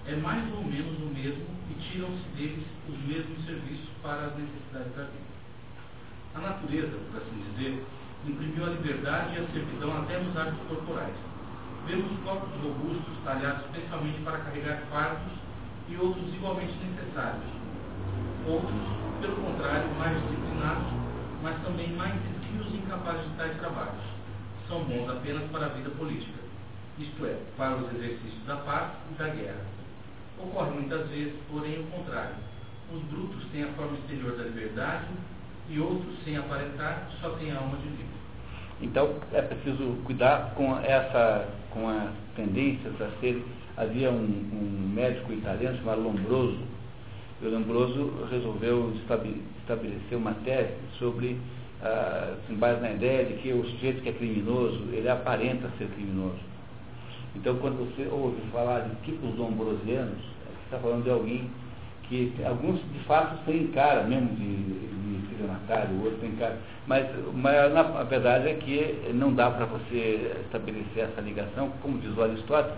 [0.07, 4.95] é mais ou menos o mesmo e tiram-se deles os mesmos serviços para as necessidades
[4.95, 5.35] da vida.
[6.35, 7.83] A natureza, por assim dizer,
[8.27, 11.15] imprimiu a liberdade e a servidão até nos hábitos corporais.
[11.87, 15.33] Vemos corpos robustos talhados especialmente para carregar fardos
[15.89, 17.45] e outros igualmente necessários.
[18.45, 18.81] Outros,
[19.21, 20.87] pelo contrário, mais disciplinados,
[21.41, 24.03] mas também mais esquios e incapazes de tais trabalhos.
[24.67, 26.39] São bons apenas para a vida política,
[26.99, 29.84] isto é, para os exercícios da paz e da guerra.
[30.39, 32.35] Ocorre muitas vezes, porém, o contrário.
[32.93, 35.07] Os brutos têm a forma exterior da liberdade
[35.69, 38.05] e outros, sem aparentar, só têm a alma de livre.
[38.81, 43.43] Então é preciso cuidar com essa, com as tendências a ser.
[43.77, 46.59] Havia um, um médico italiano chamado Lombroso.
[47.41, 51.37] E o Lombroso resolveu estabelecer uma tese sobre,
[51.81, 55.87] ah, com base na ideia de que o sujeito que é criminoso, ele aparenta ser
[55.87, 56.39] criminoso.
[57.35, 61.49] Então, quando você ouve falar de tipos lombrosianos, você está falando de alguém
[62.07, 66.57] que alguns de fato têm cara mesmo de, de estelionatário, outros têm cara.
[66.87, 71.97] Mas, mas na, a verdade é que não dá para você estabelecer essa ligação, como
[71.99, 72.77] diz o Aristóteles,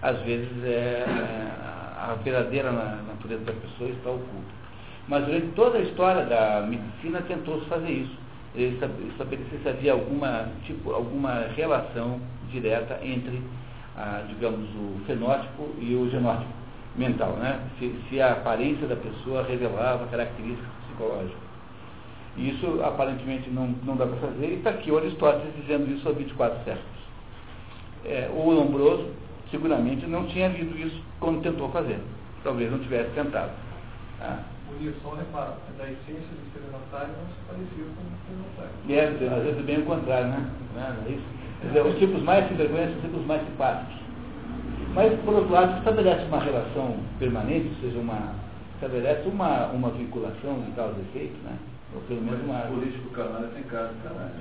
[0.00, 1.52] às vezes é, é,
[1.98, 4.62] a verdadeira natureza da pessoa está oculta.
[5.08, 8.22] Mas durante toda a história da medicina tentou-se fazer isso.
[8.54, 12.20] Estabelecer se havia alguma, tipo, alguma relação
[12.50, 13.40] direta entre,
[13.96, 16.52] ah, digamos, o fenótipo e o genótipo
[16.96, 17.60] mental, né?
[17.78, 21.42] Se, se, a aparência da pessoa revelava características psicológicas.
[22.36, 26.08] E isso aparentemente não, não dá para fazer, e está aqui o Aristóteles dizendo isso
[26.08, 27.02] há 24 séculos.
[28.04, 29.10] É, o Lombroso
[29.50, 31.98] seguramente não tinha visto isso quando tentou fazer.
[32.42, 33.52] Talvez não tivesse tentado.
[34.20, 34.38] Ah.
[34.66, 38.72] Por isso, só reparo, é da essência do estelionatário não se parecia com o estelionatário.
[38.88, 40.50] É, às vezes é bem o contrário, né?
[40.74, 41.41] Não é isso?
[41.62, 43.94] Dizer, os tipos mais sem vergonha são os tipos mais simpáticos.
[44.94, 48.34] Mas, por outro lado, estabelece uma relação permanente, ou seja, uma,
[48.74, 51.56] estabelece uma, uma vinculação de causa e efeito, né?
[51.94, 52.60] Ou pelo menos uma.
[52.64, 54.32] O político canalha tem cara de canalha.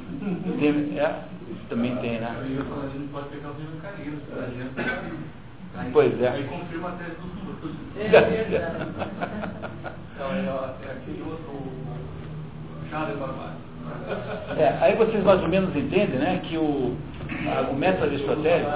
[0.60, 2.28] Tem, é, isso também tem, né?
[2.28, 5.42] A gente não pode pegar o livro carinho, a gente
[5.74, 6.28] Aí, pois é.
[6.28, 7.74] Aí confirma a tese do futuro.
[7.98, 8.88] É verdade.
[10.16, 11.72] Então, é, é aquele outro
[12.90, 13.72] Charles Barbário.
[14.58, 16.96] É, aí vocês mais ou menos entendem né, que o,
[17.72, 18.72] o método aristotélico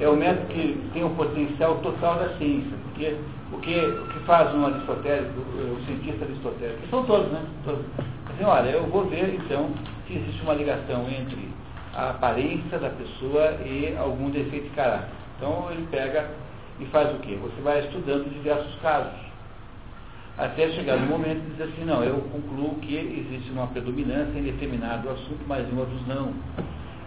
[0.00, 3.16] é o método que tem o potencial total da ciência, porque
[3.52, 7.44] o que, o que faz um aristotélico, o cientista aristotélico, são todos, né?
[7.64, 7.84] Todos.
[8.30, 9.70] Assim, olha, eu vou ver então
[10.06, 11.48] se existe uma ligação entre
[11.94, 15.08] a aparência da pessoa e algum defeito de caráter.
[15.36, 16.30] Então ele pega
[16.78, 17.38] e faz o quê?
[17.42, 19.30] Você vai estudando diversos casos.
[20.38, 24.44] Até chegar no momento de dizer assim, não, eu concluo que existe uma predominância em
[24.44, 26.32] determinado assunto, mas em outros não.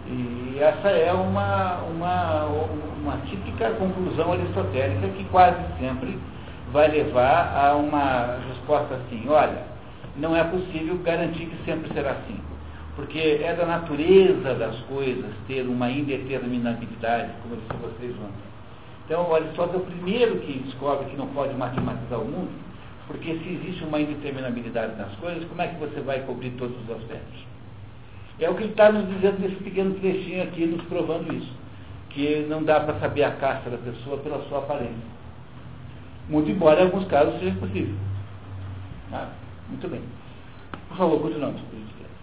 [0.06, 6.18] E essa é uma, uma, uma típica conclusão aristotélica que quase sempre
[6.72, 9.62] vai levar a uma resposta assim, olha,
[10.16, 12.38] não é possível garantir que sempre será assim.
[12.96, 18.54] Porque é da natureza das coisas ter uma indeterminabilidade, como eu disse a vocês ontem.
[19.06, 22.52] Então, o Aristóteles é o primeiro que descobre que não pode matematizar o mundo,
[23.06, 26.90] porque se existe uma indeterminabilidade nas coisas, como é que você vai cobrir todos os
[26.90, 27.53] aspectos?
[28.40, 31.52] É o que ele está nos dizendo nesse pequeno trechinho aqui, nos provando isso.
[32.10, 35.14] Que não dá para saber a casta da pessoa pela sua aparência.
[36.28, 37.94] Muito embora em alguns casos seja possível.
[39.12, 39.30] Ah,
[39.68, 40.02] muito bem.
[40.88, 41.60] Por favor, continuamos.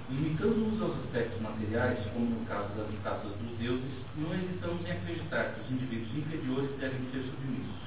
[0.09, 5.53] Limitando-nos aos aspectos materiais, como no caso das estátuas dos deuses, não hesitamos em acreditar
[5.53, 7.79] que os indivíduos inferiores devem ser submissos.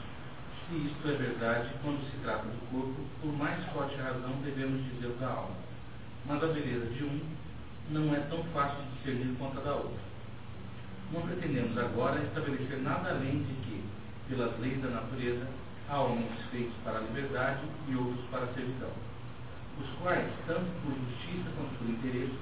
[0.64, 5.12] Se isto é verdade, quando se trata do corpo, por mais forte razão devemos dizer
[5.20, 5.56] da alma.
[6.24, 7.20] Mas a beleza de um
[7.90, 10.14] não é tão fácil de discernir quanto a da outra.
[11.12, 13.84] Não pretendemos agora estabelecer nada além de que,
[14.28, 15.46] pelas leis da natureza,
[15.88, 18.88] há homens feitos para a liberdade e outros para a servidão,
[19.80, 22.34] os quais, tanto por justiça quanto por interesse,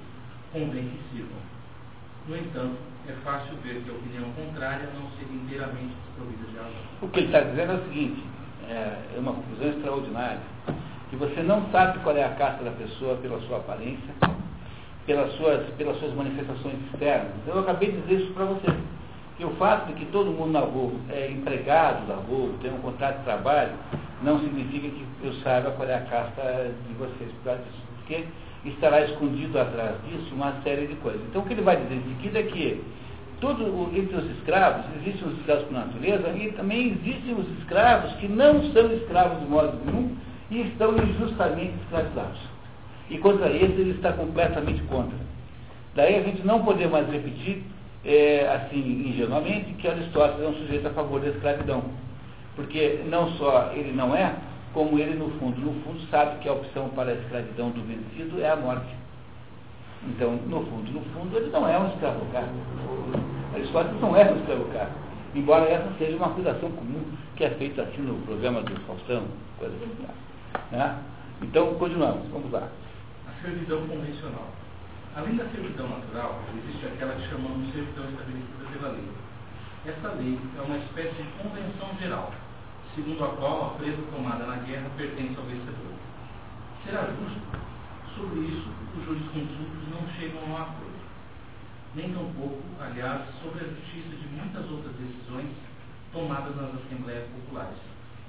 [0.53, 1.53] convém que sirvam.
[2.27, 6.83] No entanto, é fácil ver que a opinião contrária não seria inteiramente desprovida de razão.
[7.01, 8.23] O que ele está dizendo é o seguinte,
[8.69, 10.39] é uma conclusão extraordinária,
[11.09, 14.13] que você não sabe qual é a casta da pessoa pela sua aparência,
[15.05, 17.31] pelas suas, pelas suas manifestações externas.
[17.47, 18.73] Eu acabei de dizer isso para você.
[19.37, 22.77] Que o fato de que todo mundo na Volvo é empregado da Volvo, tem um
[22.77, 23.71] contrato de trabalho,
[24.21, 27.83] não significa que eu saiba qual é a casta de vocês por causa disso.
[27.97, 28.25] Porque
[28.65, 31.21] estará escondido atrás disso uma série de coisas.
[31.29, 32.83] Então o que ele vai dizer em seguida é que
[33.41, 38.27] tudo, entre os escravos, existem os escravos por natureza e também existem os escravos que
[38.27, 40.15] não são escravos de modo nenhum
[40.49, 42.52] e estão injustamente escravizados.
[43.09, 45.17] E contra esse ele está completamente contra.
[45.95, 47.63] Daí a gente não poder mais repetir,
[48.03, 51.83] é, assim, ingenuamente, que Aristóteles é um sujeito a favor da escravidão.
[52.55, 54.33] Porque não só ele não é,
[54.73, 58.41] como ele, no fundo, no fundo, sabe que a opção para a escravidão do vencido
[58.41, 58.95] é a morte.
[60.07, 62.49] Então, no fundo, no fundo, ele não é um escravocrata.
[63.53, 64.91] Aristóteles não é um escravocrata.
[65.35, 67.03] Embora essa seja uma acusação comum
[67.35, 69.23] que é feita assim no programa do Faustão,
[69.57, 70.05] coisa assim.
[70.71, 70.97] Né?
[71.41, 72.67] Então, continuamos, vamos lá
[73.43, 74.47] servidão convencional.
[75.15, 79.11] Além da servidão natural, existe aquela que chamamos de servidão estabelecida pela lei.
[79.85, 82.33] Essa lei é uma espécie de convenção geral,
[82.95, 85.93] segundo a qual a presa tomada na guerra pertence ao vencedor.
[86.85, 87.41] Será justo?
[88.15, 91.03] Sobre isso, os jurisconsultos não chegam a um acordo.
[91.95, 95.51] Nem tampouco, aliás, sobre a justiça de muitas outras decisões
[96.11, 97.77] tomadas nas assembleias populares,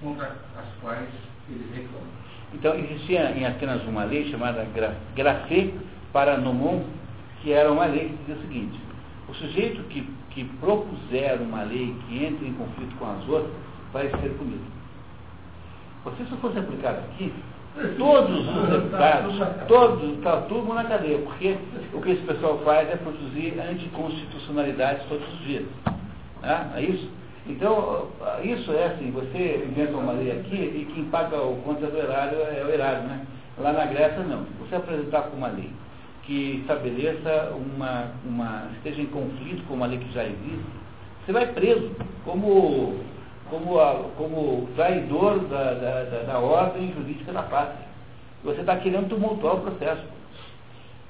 [0.00, 1.08] contra as quais
[1.48, 2.33] eles reclamam.
[2.54, 4.66] Então, existia em Atenas uma lei chamada
[5.14, 5.74] Grafê
[6.12, 6.84] Paranomon,
[7.42, 8.80] que era uma lei que dizia o seguinte:
[9.28, 13.52] o sujeito que, que propuser uma lei que entre em conflito com as outras
[13.92, 14.74] vai ser punido.
[16.16, 17.32] Se isso fosse aplicado aqui,
[17.96, 19.34] todos os deputados,
[19.66, 21.56] todos, está tudo na cadeia, porque
[21.92, 25.64] o que esse pessoal faz é produzir anticonstitucionalidades todos os dias.
[26.42, 26.72] Né?
[26.76, 27.10] É isso?
[27.46, 28.08] Então,
[28.42, 32.38] isso é assim, você inventa uma lei aqui e quem paga o conta do erário
[32.38, 33.26] é o erário, né?
[33.58, 34.46] Lá na Grécia não.
[34.60, 35.70] Você apresentar com uma lei
[36.22, 40.64] que estabeleça uma, uma, esteja em conflito com uma lei que já existe,
[41.24, 41.90] você vai preso
[42.24, 43.00] como,
[43.50, 47.86] como, a, como traidor da, da, da, da ordem jurídica da pátria.
[48.42, 50.02] Você está querendo tumultuar o processo.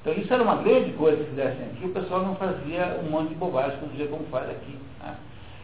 [0.01, 3.29] Então isso era uma grande coisa que fizessem aqui, o pessoal não fazia um monte
[3.29, 4.77] de bobagem como, como faz aqui.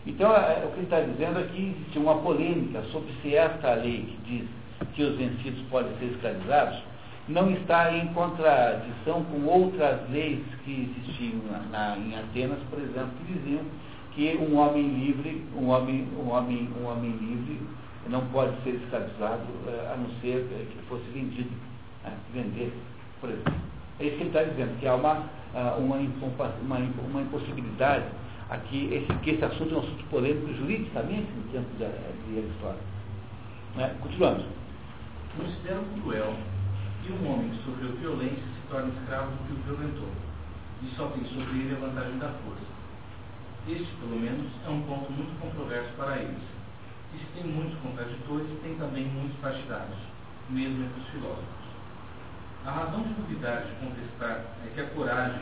[0.06, 3.74] Então é, o que ele está dizendo é que existe uma polêmica sobre se esta
[3.76, 4.50] lei que diz
[4.96, 6.82] que os vencidos podem ser escravizados
[7.28, 13.12] não está em contradição com outras leis que existiam na, na, em Atenas, por exemplo,
[13.26, 13.62] que diziam
[14.14, 17.60] que um homem livre, um homem, um homem, um homem livre
[18.10, 21.52] não pode ser escravizado eh, a não ser que fosse vendido,
[22.04, 22.74] né, vender,
[23.22, 23.54] por exemplo.
[24.00, 28.06] É isso que ele está dizendo, que há uma, ah, uma, uma impossibilidade
[28.52, 32.92] aqui, esse, que esse assunto é um assunto polêmico juridicamente no tempo de, de Aristóteles.
[33.76, 33.96] Né?
[34.02, 34.46] Continuamos.
[35.38, 36.36] Considero cruel
[37.02, 40.10] que um homem que sofreu violência se torne escravo do que o violentou,
[40.84, 42.72] e só tem sobre ele a vantagem da força.
[43.68, 46.44] Este, pelo menos, é um ponto muito controverso para eles.
[47.14, 49.98] Se tem muitos contraditores, tem também muitos partidários,
[50.50, 51.62] mesmo entre os filósofos.
[52.66, 55.42] A razão de duvidar de contestar é que a coragem,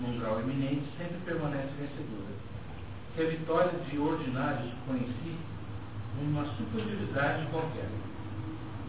[0.00, 2.47] num grau eminente, sempre permanece vencedora.
[3.18, 5.36] Que a vitória de ordinários si
[6.22, 7.88] uma superioridade qualquer.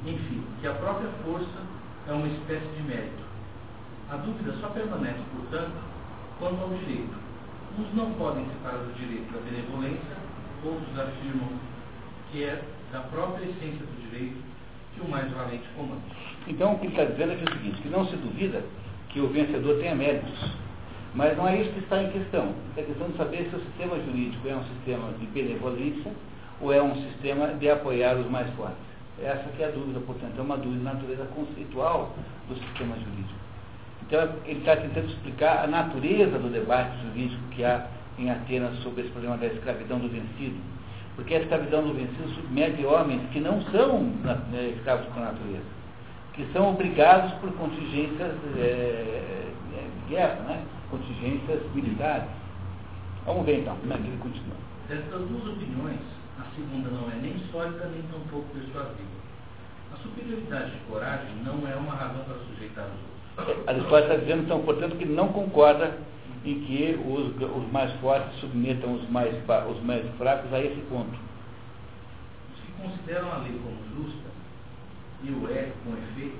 [0.05, 1.65] Enfim, que a própria força
[2.07, 3.23] é uma espécie de mérito.
[4.07, 5.73] A dúvida só permanece, portanto,
[6.37, 7.09] quanto ao direito.
[7.79, 10.17] Uns não podem separar o direito da benevolência,
[10.63, 11.49] outros afirmam
[12.31, 14.43] que é da própria essência do direito
[14.93, 16.03] que o mais valente comanda.
[16.47, 18.63] Então, o que ele está dizendo é, é o seguinte, que não se duvida
[19.09, 20.68] que o vencedor tenha méritos.
[21.13, 22.53] Mas não é isso que está em questão.
[22.69, 26.11] Está a questão de saber se o sistema jurídico é um sistema de benevolência
[26.61, 28.77] ou é um sistema de apoiar os mais fortes.
[29.21, 32.13] Essa que é a dúvida, portanto, é uma dúvida de natureza conceitual
[32.47, 33.39] do sistema jurídico.
[34.03, 37.85] Então, ele está tentando explicar a natureza do debate jurídico que há
[38.17, 40.57] em Atenas sobre esse problema da escravidão do vencido.
[41.15, 45.65] Porque a escravidão do vencido submete homens que não são né, escravos por natureza,
[46.33, 49.47] que são obrigados por contingências é,
[50.07, 50.61] de guerra, né?
[50.89, 52.29] Contingências militares.
[53.25, 54.57] Vamos ver então como é que ele continua.
[54.87, 55.99] Dessas duas opiniões,
[56.39, 59.19] a segunda não é nem sólida nem tampouco persuasiva.
[59.93, 63.67] A superioridade de coragem não é uma razão para sujeitar os outros.
[63.67, 65.97] Aristóteles está dizendo, então, portanto, que não concorda
[66.45, 69.35] em que os, os mais fortes submetam os mais,
[69.69, 71.17] os mais fracos a esse ponto.
[72.53, 74.29] Os que consideram a lei como justa,
[75.23, 76.39] e o é com efeito,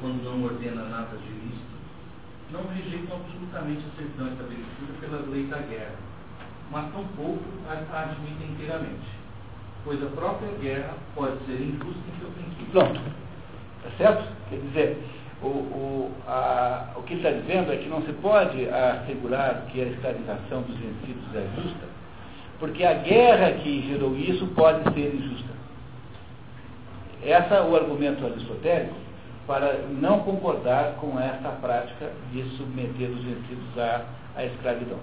[0.00, 1.71] quando não ordena nada de ilícito,
[2.52, 5.96] não rejeitam absolutamente a servidão estabelecida pelas leis da guerra,
[6.70, 9.22] mas tampouco a admitem inteiramente
[9.84, 12.66] pois a própria guerra pode ser injusta em seu princípio.
[12.70, 13.00] Pronto.
[13.82, 14.28] Tá certo?
[14.48, 14.98] Quer dizer,
[15.42, 19.86] o, o, a, o que está dizendo é que não se pode assegurar que a
[19.86, 21.86] escravização dos vencidos é justa,
[22.60, 25.52] porque a guerra que gerou isso pode ser injusta.
[27.24, 29.01] Esse é o argumento aristotélico
[29.46, 34.04] para não concordar com essa prática de submeter os vencidos à,
[34.36, 34.98] à escravidão.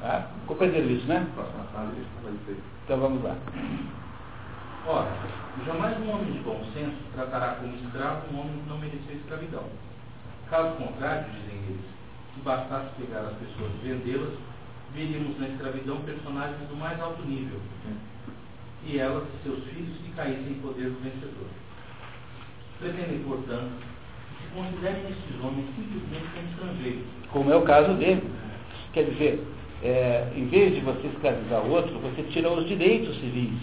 [0.00, 0.28] Tá?
[0.46, 1.26] Compreenderam isso, né?
[1.34, 1.92] Próxima fase,
[2.84, 3.36] então vamos lá.
[4.86, 5.10] Ora,
[5.66, 9.64] jamais um homem de bom senso tratará como escravo um homem que não mereceu escravidão.
[10.48, 11.84] Caso contrário, dizem eles,
[12.34, 14.32] se bastasse pegar as pessoas e vendê-las,
[14.94, 17.60] veríamos na escravidão personagens do mais alto nível,
[18.84, 21.46] e elas e seus filhos que caíssem em poder do vencedor.
[22.80, 23.70] Pretendem, portanto,
[24.38, 27.04] que se considerem estes homens simplesmente como estrangeiros.
[27.30, 28.22] Como é o caso dele.
[28.94, 29.44] Quer dizer,
[29.82, 33.58] é, em vez de você escravizar o outro, você tira os direitos civis,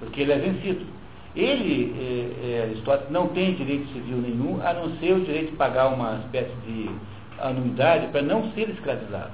[0.00, 0.86] porque ele é vencido.
[1.34, 5.56] Ele, é, é, Aristóteles, não tem direito civil nenhum, a não ser o direito de
[5.56, 6.90] pagar uma espécie de
[7.40, 9.32] anuidade para não ser escravizado.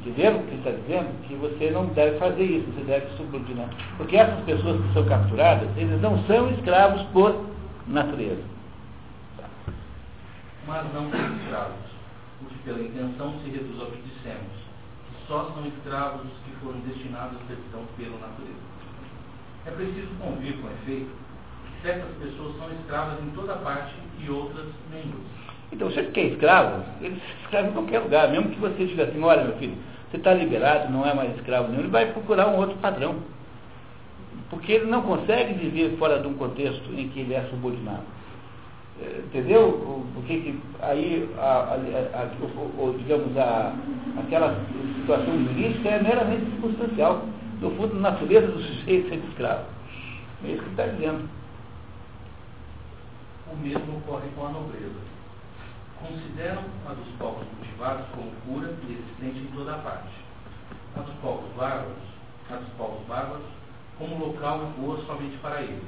[0.00, 1.08] Entenderam o que ele está dizendo?
[1.26, 3.68] Que você não deve fazer isso, você deve subordinar.
[3.96, 7.34] Porque essas pessoas que são capturadas, eles não são escravos por
[7.88, 8.42] natureza.
[10.66, 11.76] Mas não são escravos,
[12.42, 14.66] o que pela intenção se reduz ao que dissemos
[15.28, 18.66] só são escravos os que foram destinados à servidão pela natureza.
[19.66, 21.10] É preciso convir com efeito
[21.66, 25.02] que certas pessoas são escravas em toda parte e outras nem
[25.72, 29.04] Então, você que é escravo, ele se escreve em qualquer lugar, mesmo que você diga
[29.04, 29.76] assim, olha meu filho,
[30.10, 33.16] você está liberado, não é mais escravo nenhum, ele vai procurar um outro padrão.
[34.50, 38.04] Porque ele não consegue viver fora de um contexto em que ele é subordinado.
[38.98, 40.06] Entendeu?
[40.14, 43.74] Porque que aí, a, a, a, o, digamos, a,
[44.18, 44.56] aquela
[45.00, 47.22] situação jurídica é meramente circunstancial.
[47.60, 49.64] no fundo, a natureza do sujeito ser escravo.
[50.44, 51.28] É isso que está dizendo.
[53.52, 55.16] O mesmo ocorre com a nobreza.
[56.00, 60.08] Consideram a dos povos cultivados como pura e existente em toda a parte.
[60.96, 61.98] A dos povos bárbaros,
[62.50, 63.44] a dos povos bárbaros,
[63.98, 65.82] como local e boa somente para eles.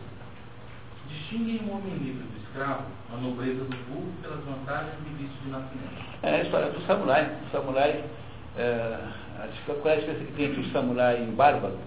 [1.09, 5.51] Distinguem o homem livre do escravo, a nobreza do vulgo pelas vantagens de vício de
[5.51, 6.05] nascimento.
[6.23, 7.31] É a história do samurai.
[7.47, 8.05] O samurai,
[8.57, 8.99] é,
[9.65, 11.79] qual é a diferença que tem entre o samurai e o bárbaro?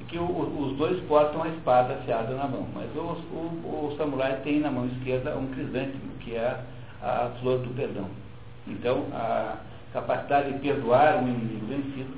[0.00, 3.96] É que o, os dois portam a espada afiada na mão, mas o, o, o,
[3.96, 6.60] samurai tem na mão esquerda um crisântemo, que é
[7.00, 8.08] a, a flor do perdão.
[8.66, 9.56] Então, a
[9.92, 12.14] capacidade de perdoar um inimigo vencido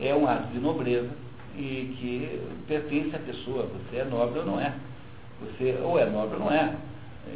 [0.00, 1.21] é um ato de nobreza
[1.56, 3.66] e que pertence à pessoa.
[3.66, 4.74] Você é nobre ou não é.
[5.40, 6.74] Você ou é nobre ou não é.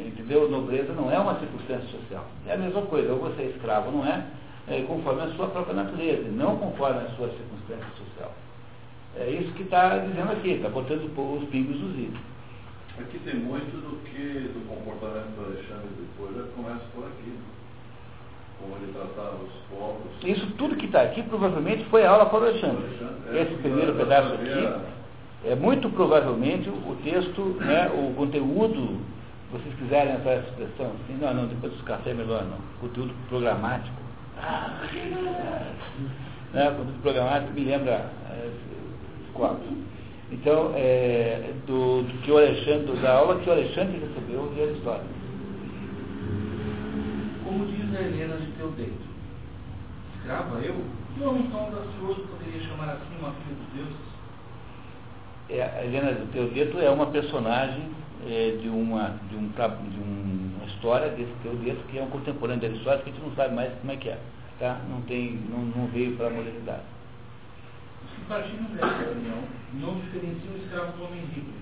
[0.05, 0.49] Entendeu?
[0.49, 2.25] Nobreza não é uma circunstância social.
[2.45, 4.25] É a mesma coisa, ou você é escravo ou não é,
[4.67, 8.33] é, conforme a sua própria natureza, não conforme a sua circunstância social.
[9.15, 12.13] É isso que está dizendo aqui, está botando os pingos nos is.
[12.99, 17.06] Aqui tem muito do que do comportamento do Alexandre depois já começa por.
[18.59, 20.11] Como ele tratava os povos.
[20.23, 22.83] Isso tudo que está aqui provavelmente foi aula para o Alexandre.
[22.85, 24.97] Alexandre é, Esse primeiro pedaço aqui
[25.45, 28.99] é muito provavelmente o texto, né, o conteúdo,
[29.47, 33.13] se vocês quiserem essa expressão, assim, não, não, depois dos café é melhor não, conteúdo
[33.29, 33.95] programático.
[36.53, 38.49] Né, conteúdo programático me lembra é,
[39.33, 39.67] quatro.
[40.31, 45.16] Então, é, do, do, que o Alexandre, da aula que o Alexandre recebeu de Aristóteles.
[48.01, 49.07] Helena de Teodeto,
[50.17, 50.83] escrava eu?
[51.13, 54.17] Que homem tão audacioso poderia chamar assim uma filha dos deuses?
[55.49, 57.89] É, a Helena de Teodeto é uma personagem
[58.25, 62.67] é, de, uma, de, um, de uma história desse Teodeto, que é um contemporâneo da
[62.67, 64.19] Aristóteles, que a gente não sabe mais como é que é.
[64.59, 64.81] Tá?
[64.89, 66.83] Não, tem, não, não veio para a modernidade.
[68.03, 69.43] Os que partiram dessa reunião
[69.73, 71.53] não diferenciam o escravo do homem livre,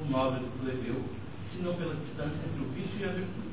[0.00, 1.02] o nobre do plebeu,
[1.56, 3.51] senão pela distância entre o vício e a virtude.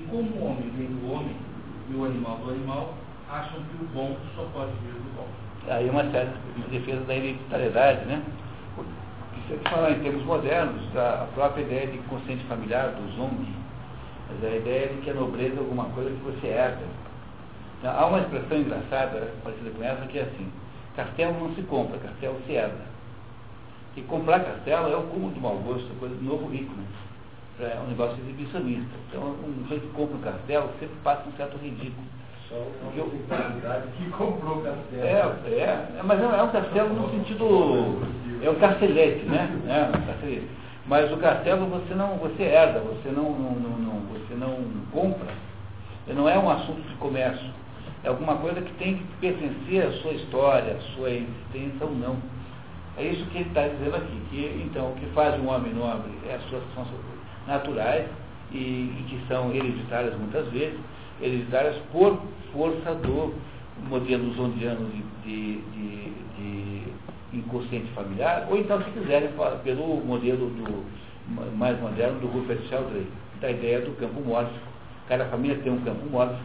[0.00, 1.36] E como o homem vem do homem
[1.90, 2.94] e o animal do animal,
[3.28, 5.28] acham que o bom só pode vir do bom.
[5.68, 6.32] Aí uma certa
[6.70, 8.22] defesa da hereditariedade, né?
[9.46, 13.48] Se falar em termos modernos, a própria ideia de consciente familiar, dos homens,
[14.30, 16.82] a ideia de que a nobreza é alguma coisa que você herda.
[17.78, 20.50] Então, há uma expressão engraçada, parecida com essa, que é assim,
[20.94, 22.86] castelo não se compra, castelo se herda.
[23.96, 26.84] E comprar castelo é o cúmulo do mau gosto, coisa do novo rico, né?
[27.62, 28.88] É um negócio exibicionista.
[29.08, 32.06] Então, um jeito que compra um castelo sempre passa um certo ridículo.
[32.48, 33.04] Só uma eu,
[33.96, 35.34] que comprou o castelo.
[35.46, 38.00] É, é, mas não é um castelo no sentido.
[38.42, 39.50] É um castelete, né?
[39.68, 40.48] É, um castelete.
[40.86, 44.56] Mas o castelo você não, você herda, você não, não, não, você não
[44.90, 45.28] compra.
[46.08, 47.50] Não é um assunto de comércio.
[48.02, 52.16] É alguma coisa que tem que pertencer à sua história, à sua existência ou não.
[52.96, 56.10] É isso que ele está dizendo aqui, que então o que faz um homem nobre
[56.26, 58.06] é suas funções naturais
[58.52, 60.78] e, e que são hereditárias muitas vezes,
[61.20, 62.20] hereditárias por
[62.52, 63.34] força do
[63.88, 66.82] modelo zondiano de, de, de, de,
[67.32, 69.30] inconsciente familiar, ou então, se quiserem,
[69.62, 70.84] pelo modelo do,
[71.56, 73.06] mais moderno do Rupert Sheldrake,
[73.40, 74.68] da ideia do campo mórfico.
[75.08, 76.42] Cada família tem um campo mórfico,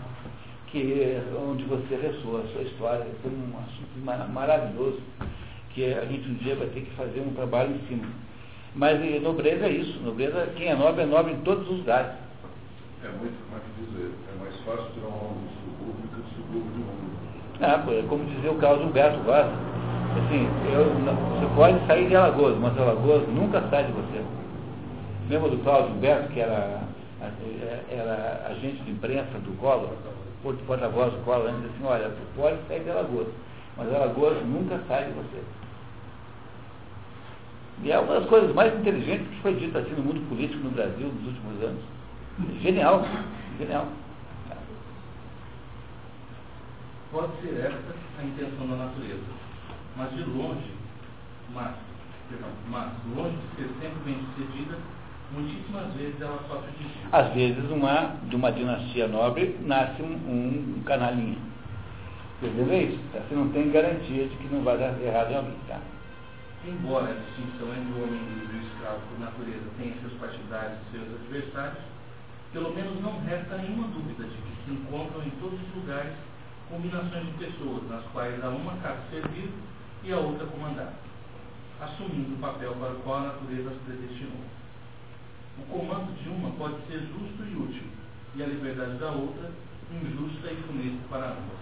[0.68, 3.06] que é onde você ressoa a sua história.
[3.22, 5.02] Foi um assunto maravilhoso,
[5.74, 8.08] que a gente um dia vai ter que fazer um trabalho em cima.
[8.76, 12.12] Mas nobreza é isso, nobreza, quem é nobre é nobre em todos os lugares.
[13.02, 16.10] É muito, como é que dizer, é mais fácil tirar um homem do subúrbio do
[16.10, 19.48] que do subúrbio de um Ah, é como dizia o Carlos Humberto Vaz,
[20.20, 24.22] assim, eu, você pode sair de Alagoas, mas Alagoas nunca sai de você.
[25.30, 26.82] Lembra do Cláudio Humberto, que era,
[27.90, 29.94] era agente de imprensa do Collor,
[30.68, 33.28] porta-voz do Collor, ele disse assim, olha, você pode sair de Alagoas,
[33.78, 35.42] mas Alagoas nunca sai de você.
[37.84, 40.72] E é uma das coisas mais inteligentes que foi dito assim no mundo político no
[40.72, 41.84] Brasil nos últimos anos.
[42.62, 43.06] Genial,
[43.60, 43.88] genial.
[47.12, 49.24] Pode ser esta a intenção da natureza,
[49.96, 50.72] mas de longe,
[51.54, 51.76] mas,
[52.30, 54.78] perdão, mas longe de ser sempre bem sucedida,
[55.32, 60.76] muitíssimas vezes ela sofre de Às vezes uma, de uma dinastia nobre nasce um, um,
[60.78, 61.38] um canalinha.
[62.42, 63.00] Entendeu isso?
[63.14, 65.80] Você não tem garantia de que não vai dar errado em alguém, tá?
[66.68, 70.80] Embora a distinção entre o homem livre e o escravo por natureza tenha seus partidários
[70.82, 71.84] e seus adversários,
[72.52, 76.16] pelo menos não resta nenhuma dúvida de que se encontram em todos os lugares
[76.68, 79.52] combinações de pessoas, nas quais a uma cabe servir
[80.04, 80.92] e a outra comandar,
[81.82, 84.42] assumindo o papel para o qual a natureza as predestinou.
[85.60, 87.86] O comando de uma pode ser justo e útil,
[88.34, 89.52] e a liberdade da outra
[89.92, 91.62] injusta e funesta para ambas.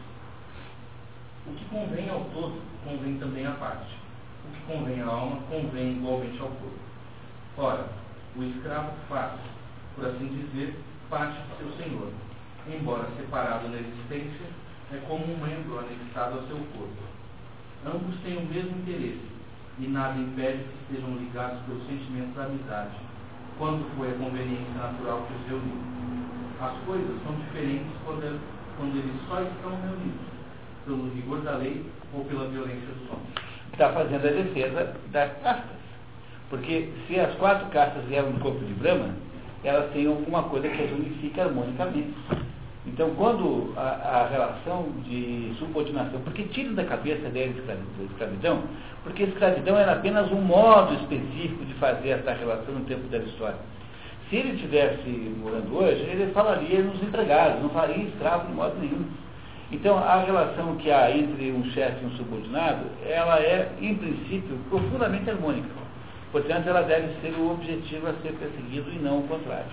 [1.45, 4.02] O que convém ao todo, convém também à parte
[4.45, 6.79] o que convém à alma convém igualmente ao corpo.
[7.57, 7.87] Ora,
[8.35, 9.39] o escravo faz,
[9.95, 10.75] por assim dizer,
[11.09, 12.09] parte de seu senhor,
[12.67, 14.47] embora separado na existência,
[14.91, 17.03] é como um membro anexado ao seu corpo.
[17.85, 19.27] Ambos têm o mesmo interesse,
[19.79, 22.95] e nada impede que estejam ligados pelo sentimento da amizade,
[23.57, 25.77] quando foi a conveniência natural que os reuniu.
[26.61, 28.41] As coisas são diferentes quando,
[28.77, 30.33] quando eles só estão reunidos,
[30.85, 33.52] pelo rigor da lei ou pela violência dos homens.
[33.73, 35.83] Está fazendo a defesa das castas.
[36.49, 39.15] Porque se as quatro castas vieram do corpo de Brahma,
[39.63, 42.13] elas têm alguma coisa que as unifica harmonicamente.
[42.85, 48.63] Então, quando a, a, relação de subordinação, porque tiram da cabeça dele a escravidão,
[49.03, 53.19] porque a escravidão era apenas um modo específico de fazer essa relação no tempo da
[53.19, 53.57] história.
[54.29, 55.09] Se ele estivesse
[55.41, 59.05] morando hoje, ele falaria nos empregados, não faria escravo de modo nenhum.
[59.73, 64.55] Então, a relação que há entre um chefe e um subordinado, ela é, em princípio,
[64.69, 65.67] profundamente harmônica.
[66.31, 69.71] Portanto, ela deve ser o objetivo a ser perseguido e não o contrário.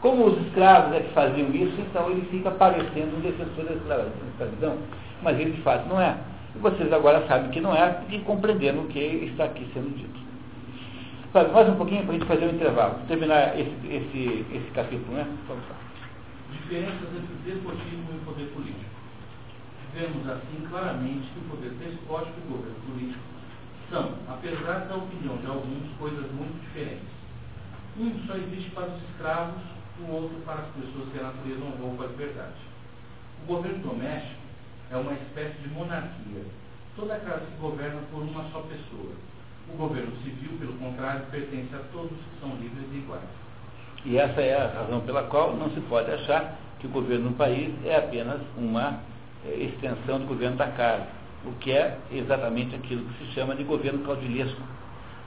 [0.00, 4.78] Como os escravos é que faziam isso, então ele fica parecendo um defensor da escravidão,
[5.22, 6.16] mas ele de fato não é.
[6.54, 10.20] E vocês agora sabem que não é, porque compreenderam o que está aqui sendo dito.
[11.32, 15.16] Sabe, mais um pouquinho para a gente fazer um intervalo, terminar esse, esse, esse capítulo,
[15.16, 15.26] né?
[15.48, 15.76] Vamos lá.
[16.52, 18.89] Diferenças entre despotismo e poder político.
[19.94, 23.24] Vemos assim claramente que o poder despótico e o governo político
[23.90, 27.08] são, apesar da opinião de alguns, coisas muito diferentes.
[27.98, 29.62] Um só existe para os escravos
[30.00, 32.60] o outro para as pessoas que a natureza honrou com a liberdade.
[33.42, 34.40] O governo doméstico
[34.90, 36.44] é uma espécie de monarquia.
[36.96, 39.12] Toda casa se governa por uma só pessoa.
[39.72, 43.22] O governo civil, pelo contrário, pertence a todos que são livres e iguais.
[44.04, 47.36] E essa é a razão pela qual não se pode achar que o governo do
[47.36, 49.00] país é apenas uma
[49.48, 51.06] extensão do governo da casa,
[51.44, 54.60] o que é exatamente aquilo que se chama de governo caudilhesco.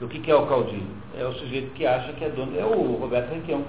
[0.02, 0.88] O que, é o caudilho?
[1.18, 3.64] É o sujeito que acha que é dono, é o Roberto Requião,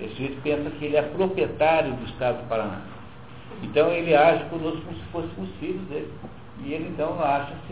[0.00, 2.80] esse sujeito pensa que ele é proprietário do Estado do Paraná.
[3.62, 6.10] Então ele age conosco como se fôssemos filhos dele.
[6.64, 7.70] E ele então acha-se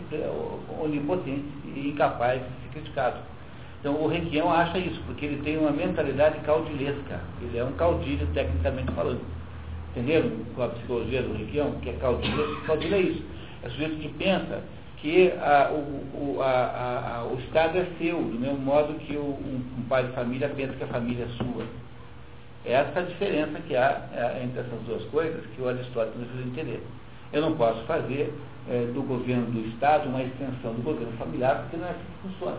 [0.79, 1.45] onipotente
[1.75, 3.17] e incapaz de ser criticado.
[3.79, 7.19] Então o Requião acha isso, porque ele tem uma mentalidade caudilesca.
[7.41, 9.21] Ele é um caudilho, tecnicamente falando.
[9.91, 12.61] Entenderam com a psicologia do Requião, que é caudilho?
[12.65, 13.23] Caudilho é isso.
[13.63, 14.61] É sujeito que pensa
[14.97, 19.21] que a, o, o, a, a, o Estado é seu, do mesmo modo que o,
[19.21, 21.65] um, um pai de família pensa que a família é sua.
[22.65, 26.47] Essa é a diferença que há é, entre essas duas coisas que o Aristóteles precisa
[26.47, 26.83] entender.
[27.31, 28.33] Eu não posso fazer
[28.69, 32.27] é, do governo do Estado uma extensão do governo familiar, porque não é assim que
[32.27, 32.57] funciona.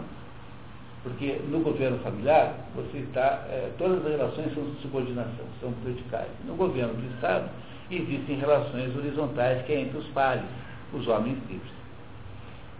[1.02, 6.28] Porque no governo familiar, você está, é, todas as relações são de subordinação, são verticais.
[6.44, 7.48] No governo do Estado,
[7.90, 10.44] existem relações horizontais que é entre os pares,
[10.92, 11.72] os homens livres.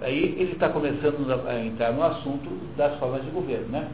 [0.03, 3.91] Aí ele está começando a entrar no assunto das formas de governo, né?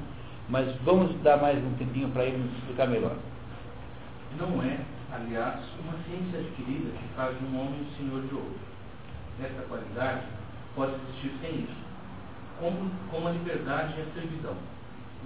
[0.48, 3.16] Mas vamos dar mais um tempinho para ele nos explicar melhor.
[4.38, 4.78] Não é,
[5.12, 8.58] aliás, uma ciência adquirida que faz um homem senhor de outro.
[9.42, 10.22] Essa qualidade
[10.76, 11.85] pode existir sem isso,
[12.60, 14.54] como, como a liberdade e a servidão.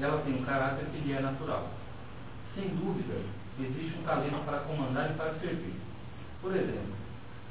[0.00, 1.68] Ela tem um caráter que lhe é natural.
[2.54, 3.14] Sem dúvida,
[3.58, 5.74] existe um talento para comandar e para servir.
[6.40, 6.94] Por exemplo,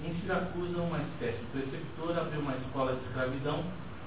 [0.03, 3.64] em Siracusa, uma espécie de preceptor abriu uma escola de escravidão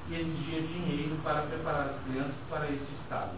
[0.08, 3.32] e exigia dinheiro para preparar as crianças para esse estado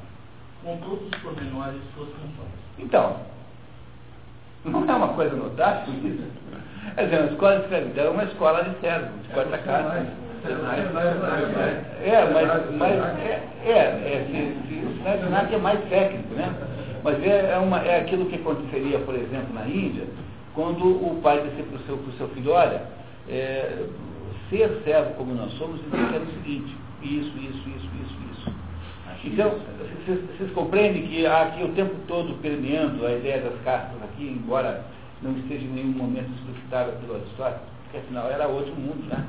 [0.65, 2.55] com todos os pormenores de suas funções.
[2.79, 3.21] Então,
[4.65, 6.25] não é uma coisa notável isso?
[6.95, 9.29] Quer dizer, a escola de escravidão é uma escola de servo, de
[12.03, 16.55] É, mas, mas é, é, é se, se, o Senac é mais técnico, né?
[17.03, 20.07] Mas é, é, uma, é aquilo que aconteceria, por exemplo, na Índia,
[20.55, 22.83] quando o pai disse para o seu, pro seu filho, olha,
[23.29, 23.87] é,
[24.51, 28.55] ser servo como nós somos, significa o seguinte, isso, isso, isso, isso, isso.
[29.25, 29.55] Então,
[30.07, 34.85] vocês, compreendem que há aqui o tempo todo permeando a ideia das castas aqui, embora
[35.23, 39.25] não esteja em nenhum momento explicitada pelo Aristóteles, porque afinal era outro mundo, né?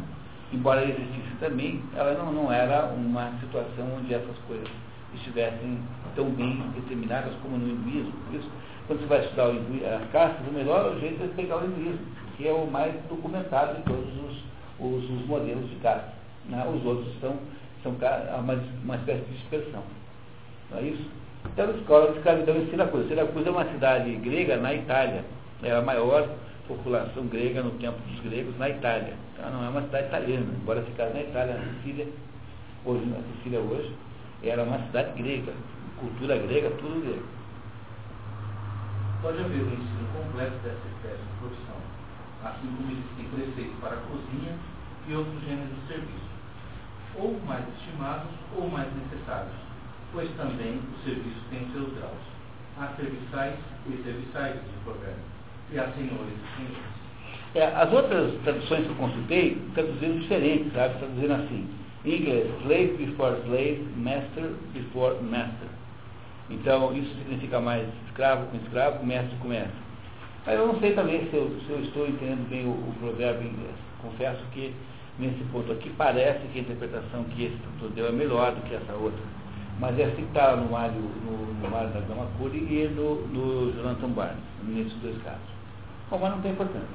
[0.54, 4.68] Embora existisse também, ela não, não era uma situação onde essas coisas
[5.16, 5.80] estivessem
[6.16, 8.14] tão bem determinadas como no hinduísmo.
[8.28, 8.50] Por isso,
[8.88, 12.06] quando você vai estudar as castas, o melhor jeito é pegar o hinduísmo,
[12.38, 14.44] que é o mais documentado de todos os,
[14.80, 16.14] os, os modelos de castas.
[16.48, 16.64] Né?
[16.68, 17.36] Os outros são
[17.86, 17.94] são
[18.40, 19.84] uma, uma espécie de dispersão.
[20.72, 21.08] Não é isso?
[21.46, 23.08] Então, a escola de escravidão em Siracusa.
[23.08, 25.24] Siracusa é uma cidade grega na Itália.
[25.62, 26.28] É a maior
[26.68, 29.14] população grega no tempo dos gregos na Itália.
[29.34, 32.08] Então, não é uma cidade italiana, embora ficasse na Itália, na Sicília,
[32.86, 33.94] hoje, na Sicília hoje,
[34.44, 35.54] era uma cidade grega.
[36.00, 37.26] Cultura grega, tudo grego.
[39.22, 41.80] Pode haver um ensino completo dessa espécie de profissão,
[42.44, 44.54] assim como existem preceitos para a cozinha
[45.08, 46.36] e outros gêneros de serviço
[47.18, 49.56] ou mais estimados ou mais necessários,
[50.12, 52.22] pois também o serviço tem seus graus.
[52.78, 55.24] Há serviçais e serviçais, de provérbio,
[55.72, 56.96] e há senhores senhores.
[57.56, 61.00] É, as outras traduções que eu consultei traduziram diferente, sabe?
[61.00, 61.68] Traduzindo assim.
[62.04, 65.70] Inglês, slave before slave, master before master.
[66.50, 69.86] Então, isso significa mais escravo com escravo, mestre com mestre.
[70.46, 73.48] Mas eu não sei também se eu, se eu estou entendendo bem o, o, provérbio
[73.48, 73.76] inglês.
[74.02, 74.76] Confesso que,
[75.18, 78.76] nesse ponto aqui, parece que a interpretação que esse tradutor deu é melhor do que
[78.76, 79.24] essa outra.
[79.80, 83.74] Mas é assim que está no Mário, no, no da Gama Cury e no, no
[83.74, 85.55] Jonathan Barnes, nesses dois casos.
[86.10, 86.88] Bom, mas não tem importância.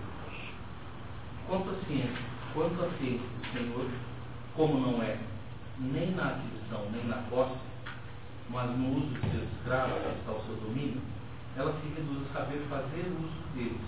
[1.49, 2.24] Quanto à ciência,
[2.55, 3.87] quanto à ciência do Senhor,
[4.55, 5.16] como não é
[5.78, 7.59] nem na aquisição nem na posse,
[8.51, 11.01] mas no uso de seus escravos está o seu domínio,
[11.57, 13.81] ela se reduz a saber fazer uso deles,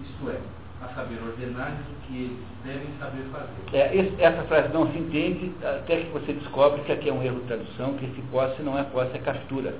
[0.00, 0.40] isto é,
[0.84, 3.76] a saber ordenar-lhes o que eles devem saber fazer.
[3.76, 7.40] É, essa frase não se entende até que você descobre que aqui é um erro
[7.40, 9.74] de tradução, que esse posse não é posse, é captura.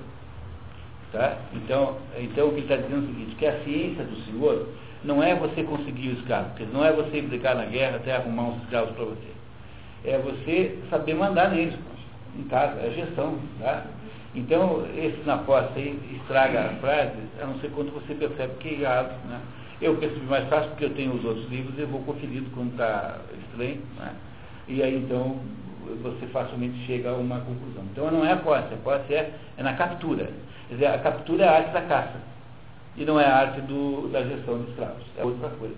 [1.12, 1.36] Tá?
[1.52, 4.66] Então, então o que ele está dizendo é o seguinte, que a ciência do Senhor
[5.04, 8.62] não é você conseguir o escravo, não é você brigar na guerra até arrumar uns
[8.62, 9.32] escravos para você.
[10.04, 11.74] É você saber mandar neles,
[12.38, 13.38] em casa, é gestão.
[13.60, 13.84] Tá?
[14.34, 18.68] Então, esse na posse aí estraga a frase, a não ser quando você percebe que
[18.68, 19.12] é errado.
[19.28, 19.40] Né?
[19.82, 23.18] Eu percebi mais fácil porque eu tenho os outros livros e vou conferindo quando está
[23.50, 23.82] estranho.
[23.98, 24.14] Né?
[24.68, 25.40] E aí então
[26.02, 27.84] você facilmente chega a uma conclusão.
[27.90, 30.30] Então não é a posse, a posse é, é na captura.
[30.68, 32.20] Quer dizer, a captura é a arte da caça.
[32.96, 35.04] E não é a arte do, da gestão de escravos.
[35.16, 35.74] É outra coisa.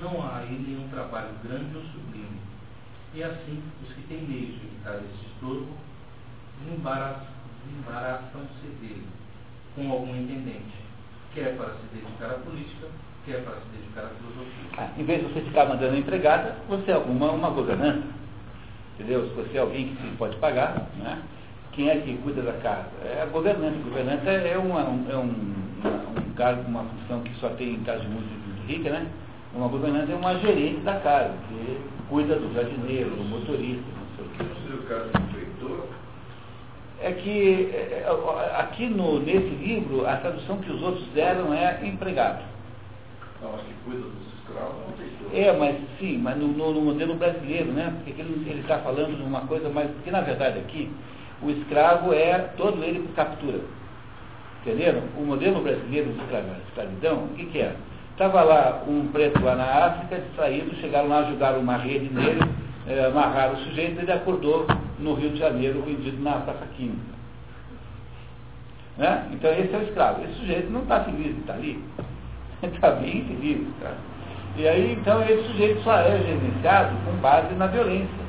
[0.00, 2.40] Não há aí nenhum trabalho grande ou sublime.
[3.14, 5.68] E assim, os que têm meios de evitar esse estorvo
[6.64, 9.06] desembaraçam-se dele
[9.74, 10.74] com algum intendente,
[11.34, 12.88] quer para se dedicar à política,
[13.28, 14.70] quer para se dedicar à filosofia.
[14.78, 18.02] Ah, em vez de você ficar mandando empregada, você arruma uma governanta.
[18.94, 19.28] Entendeu?
[19.28, 21.22] Se você é alguém que pode pagar, né?
[21.72, 22.88] quem é que cuida da casa?
[23.04, 23.76] É a governanta.
[23.76, 25.54] A governanta é, uma, um, é um,
[26.18, 28.34] um cargo, uma função que só tem em casa de música
[28.66, 29.06] rica, né?
[29.54, 34.24] Uma governanta é uma gerente da casa, que cuida do jardineiro, do motorista, não sei
[34.24, 34.48] o.
[34.48, 35.86] Não seria o caso do feitor?
[37.00, 41.86] É que é, é, aqui no, nesse livro, a tradução que os outros deram é
[41.86, 42.42] empregado.
[43.40, 44.76] Mas que dos escravos.
[45.32, 47.94] É, mas sim, mas no, no, no modelo brasileiro, né?
[48.04, 49.90] Porque ele está falando de uma coisa mais.
[49.90, 50.90] Porque na verdade aqui,
[51.42, 53.60] o escravo é todo ele por captura.
[54.62, 55.02] Entenderam?
[55.16, 56.20] O modelo brasileiro de
[56.64, 57.76] escravidão, o que, que é?
[58.12, 62.40] Estava lá um preto lá na África, distraído, chegaram lá, jogaram uma rede nele,
[62.88, 64.66] eh, amarraram o sujeito ele acordou
[64.98, 67.16] no Rio de Janeiro, vendido na Praça Química.
[68.96, 69.28] Né?
[69.32, 70.24] Então esse é o escravo.
[70.24, 71.80] Esse sujeito não está feliz de estar ali.
[72.62, 73.66] Está bem infeliz.
[73.80, 73.92] Tá?
[74.56, 78.28] E aí, então, esse sujeito só é gerenciado com base na violência.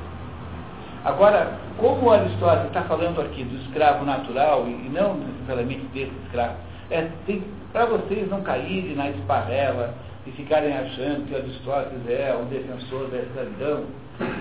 [1.04, 6.56] Agora, como Aristóteles está falando aqui do escravo natural e não necessariamente desse escravo,
[6.90, 7.08] é,
[7.72, 9.94] para vocês não caírem na esparrela
[10.26, 13.84] e ficarem achando que Aristóteles é um defensor da escravidão,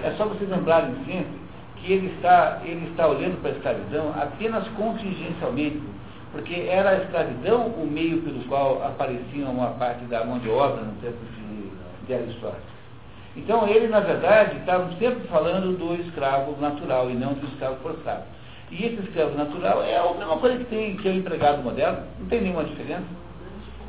[0.03, 1.39] é só vocês lembrarem sempre
[1.77, 5.81] que ele está, ele está olhando para a escravidão apenas contingencialmente,
[6.31, 10.83] porque era a escravidão o meio pelo qual aparecia uma parte da mão de obra
[10.83, 12.69] no tempo de, de Aristóteles.
[13.35, 18.23] Então ele, na verdade, estava sempre falando do escravo natural e não do escravo forçado.
[18.71, 22.03] E esse escravo natural é a mesma coisa que tem que é o empregado moderno,
[22.19, 23.05] não tem nenhuma diferença.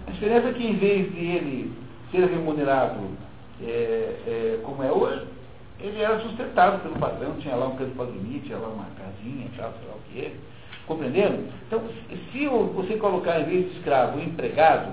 [0.06, 1.72] A diferença é que em vez de ele
[2.10, 2.98] ser remunerado
[3.62, 3.66] é,
[4.26, 5.26] é, como é hoje,
[5.78, 9.46] ele era sustentado pelo patrão, tinha lá um canto para dormir, tinha lá uma casinha,
[9.56, 10.32] tal, sei lá o que.
[10.90, 11.44] Compreendendo?
[11.68, 11.84] Então,
[12.32, 14.90] se você colocar em vez de escravo empregado,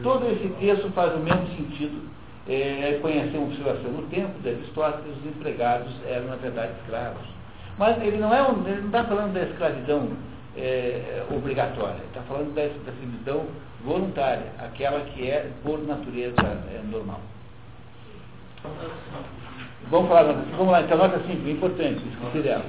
[0.00, 2.08] todo esse texto faz o mesmo sentido
[2.48, 7.26] é, uma observação no tempo de Aristóteles, os empregados eram, na verdade, escravos.
[7.76, 10.10] Mas ele não é um, ele não está falando da escravidão
[10.56, 13.46] é, obrigatória, está falando da, escravidão
[13.84, 17.20] voluntária, aquela que é, por natureza, é, normal.
[19.90, 22.64] Vamos falar, vamos lá, então, nota 5, importante, esqueci dela.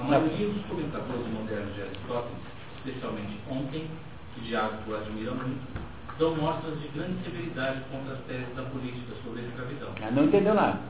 [0.00, 2.38] A maioria dos comentadores modernos de Aristóteles,
[2.78, 3.86] especialmente ontem,
[4.34, 5.60] que Diálogo admira muito,
[6.18, 9.90] dão mostras de grande severidade contra as teses da política sobre a escravidão.
[10.00, 10.80] Ah, não entendeu nada.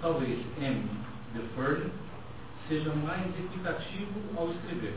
[0.00, 0.88] Talvez M.
[1.34, 1.90] de Fern
[2.68, 4.94] seja mais equitativo ao escrever.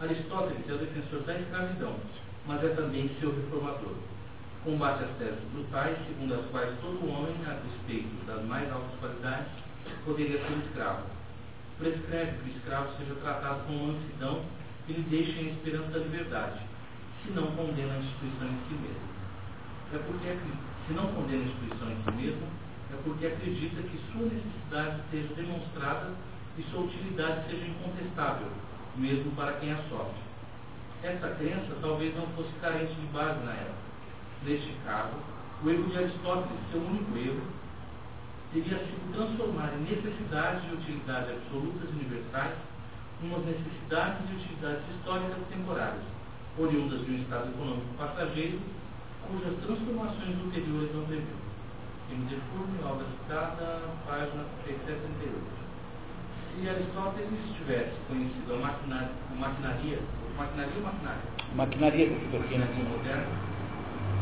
[0.00, 1.96] Aristóteles é o defensor da escravidão,
[2.46, 3.96] mas é também seu reformador.
[4.64, 9.52] Combate as teses brutais, segundo as quais todo homem, a despeito das mais altas qualidades,
[10.06, 11.02] poderia ser escravo.
[11.78, 14.42] Prescreve que o escravo seja tratado com mansidão
[14.88, 16.60] e lhe deixe a esperança da liberdade,
[17.22, 19.14] se não condena a instituição em si mesmo.
[19.92, 20.38] É porque,
[20.86, 22.46] se não condena a instituição em si mesmo,
[22.92, 26.10] é porque acredita que sua necessidade seja demonstrada
[26.56, 28.48] e sua utilidade seja incontestável,
[28.96, 30.22] mesmo para quem a sofre.
[31.02, 33.84] Essa crença talvez não fosse carente de base na época.
[34.44, 35.14] Neste caso,
[35.62, 37.42] o erro de Aristóteles, seu único erro,
[38.54, 42.54] teria sido transformar em necessidades e utilidades absolutas e universais
[43.20, 46.04] umas necessidades e utilidades históricas temporárias,
[46.56, 48.60] oriundas de um estado econômico passageiro,
[49.26, 51.44] cujas transformações ulteriores não previu.
[52.10, 55.34] MD Furme, obra citada, página 638.
[56.54, 59.98] Se Aristóteles tivesse conhecido a maquinaria, a maquinaria,
[60.36, 61.22] maquinaria ou maquinária?
[61.56, 63.26] Maquinaria da filosofia moderna,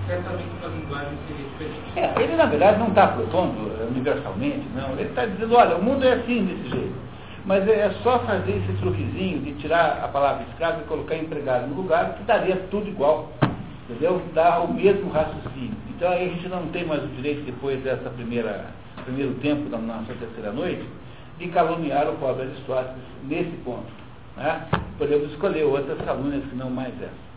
[0.06, 1.80] certamente uma linguagem seria diferente.
[1.96, 4.92] É, ele na verdade não está propondo universalmente, não.
[4.92, 7.02] Ele está dizendo, olha, o mundo é assim desse jeito.
[7.44, 11.74] Mas é só fazer esse truquezinho de tirar a palavra escravo e colocar empregado no
[11.74, 13.32] lugar, que daria tudo igual.
[13.88, 14.22] Entendeu?
[14.32, 15.76] Dá o mesmo raciocínio.
[15.90, 18.66] Então aí a gente não tem mais o direito, depois dessa primeira
[19.04, 20.84] primeiro tempo da nossa terceira noite,
[21.38, 23.90] de caluniar o pobre Aristóteles nesse ponto.
[24.36, 24.66] Né?
[24.98, 27.31] Podemos escolher outras calúnias que não mais essa.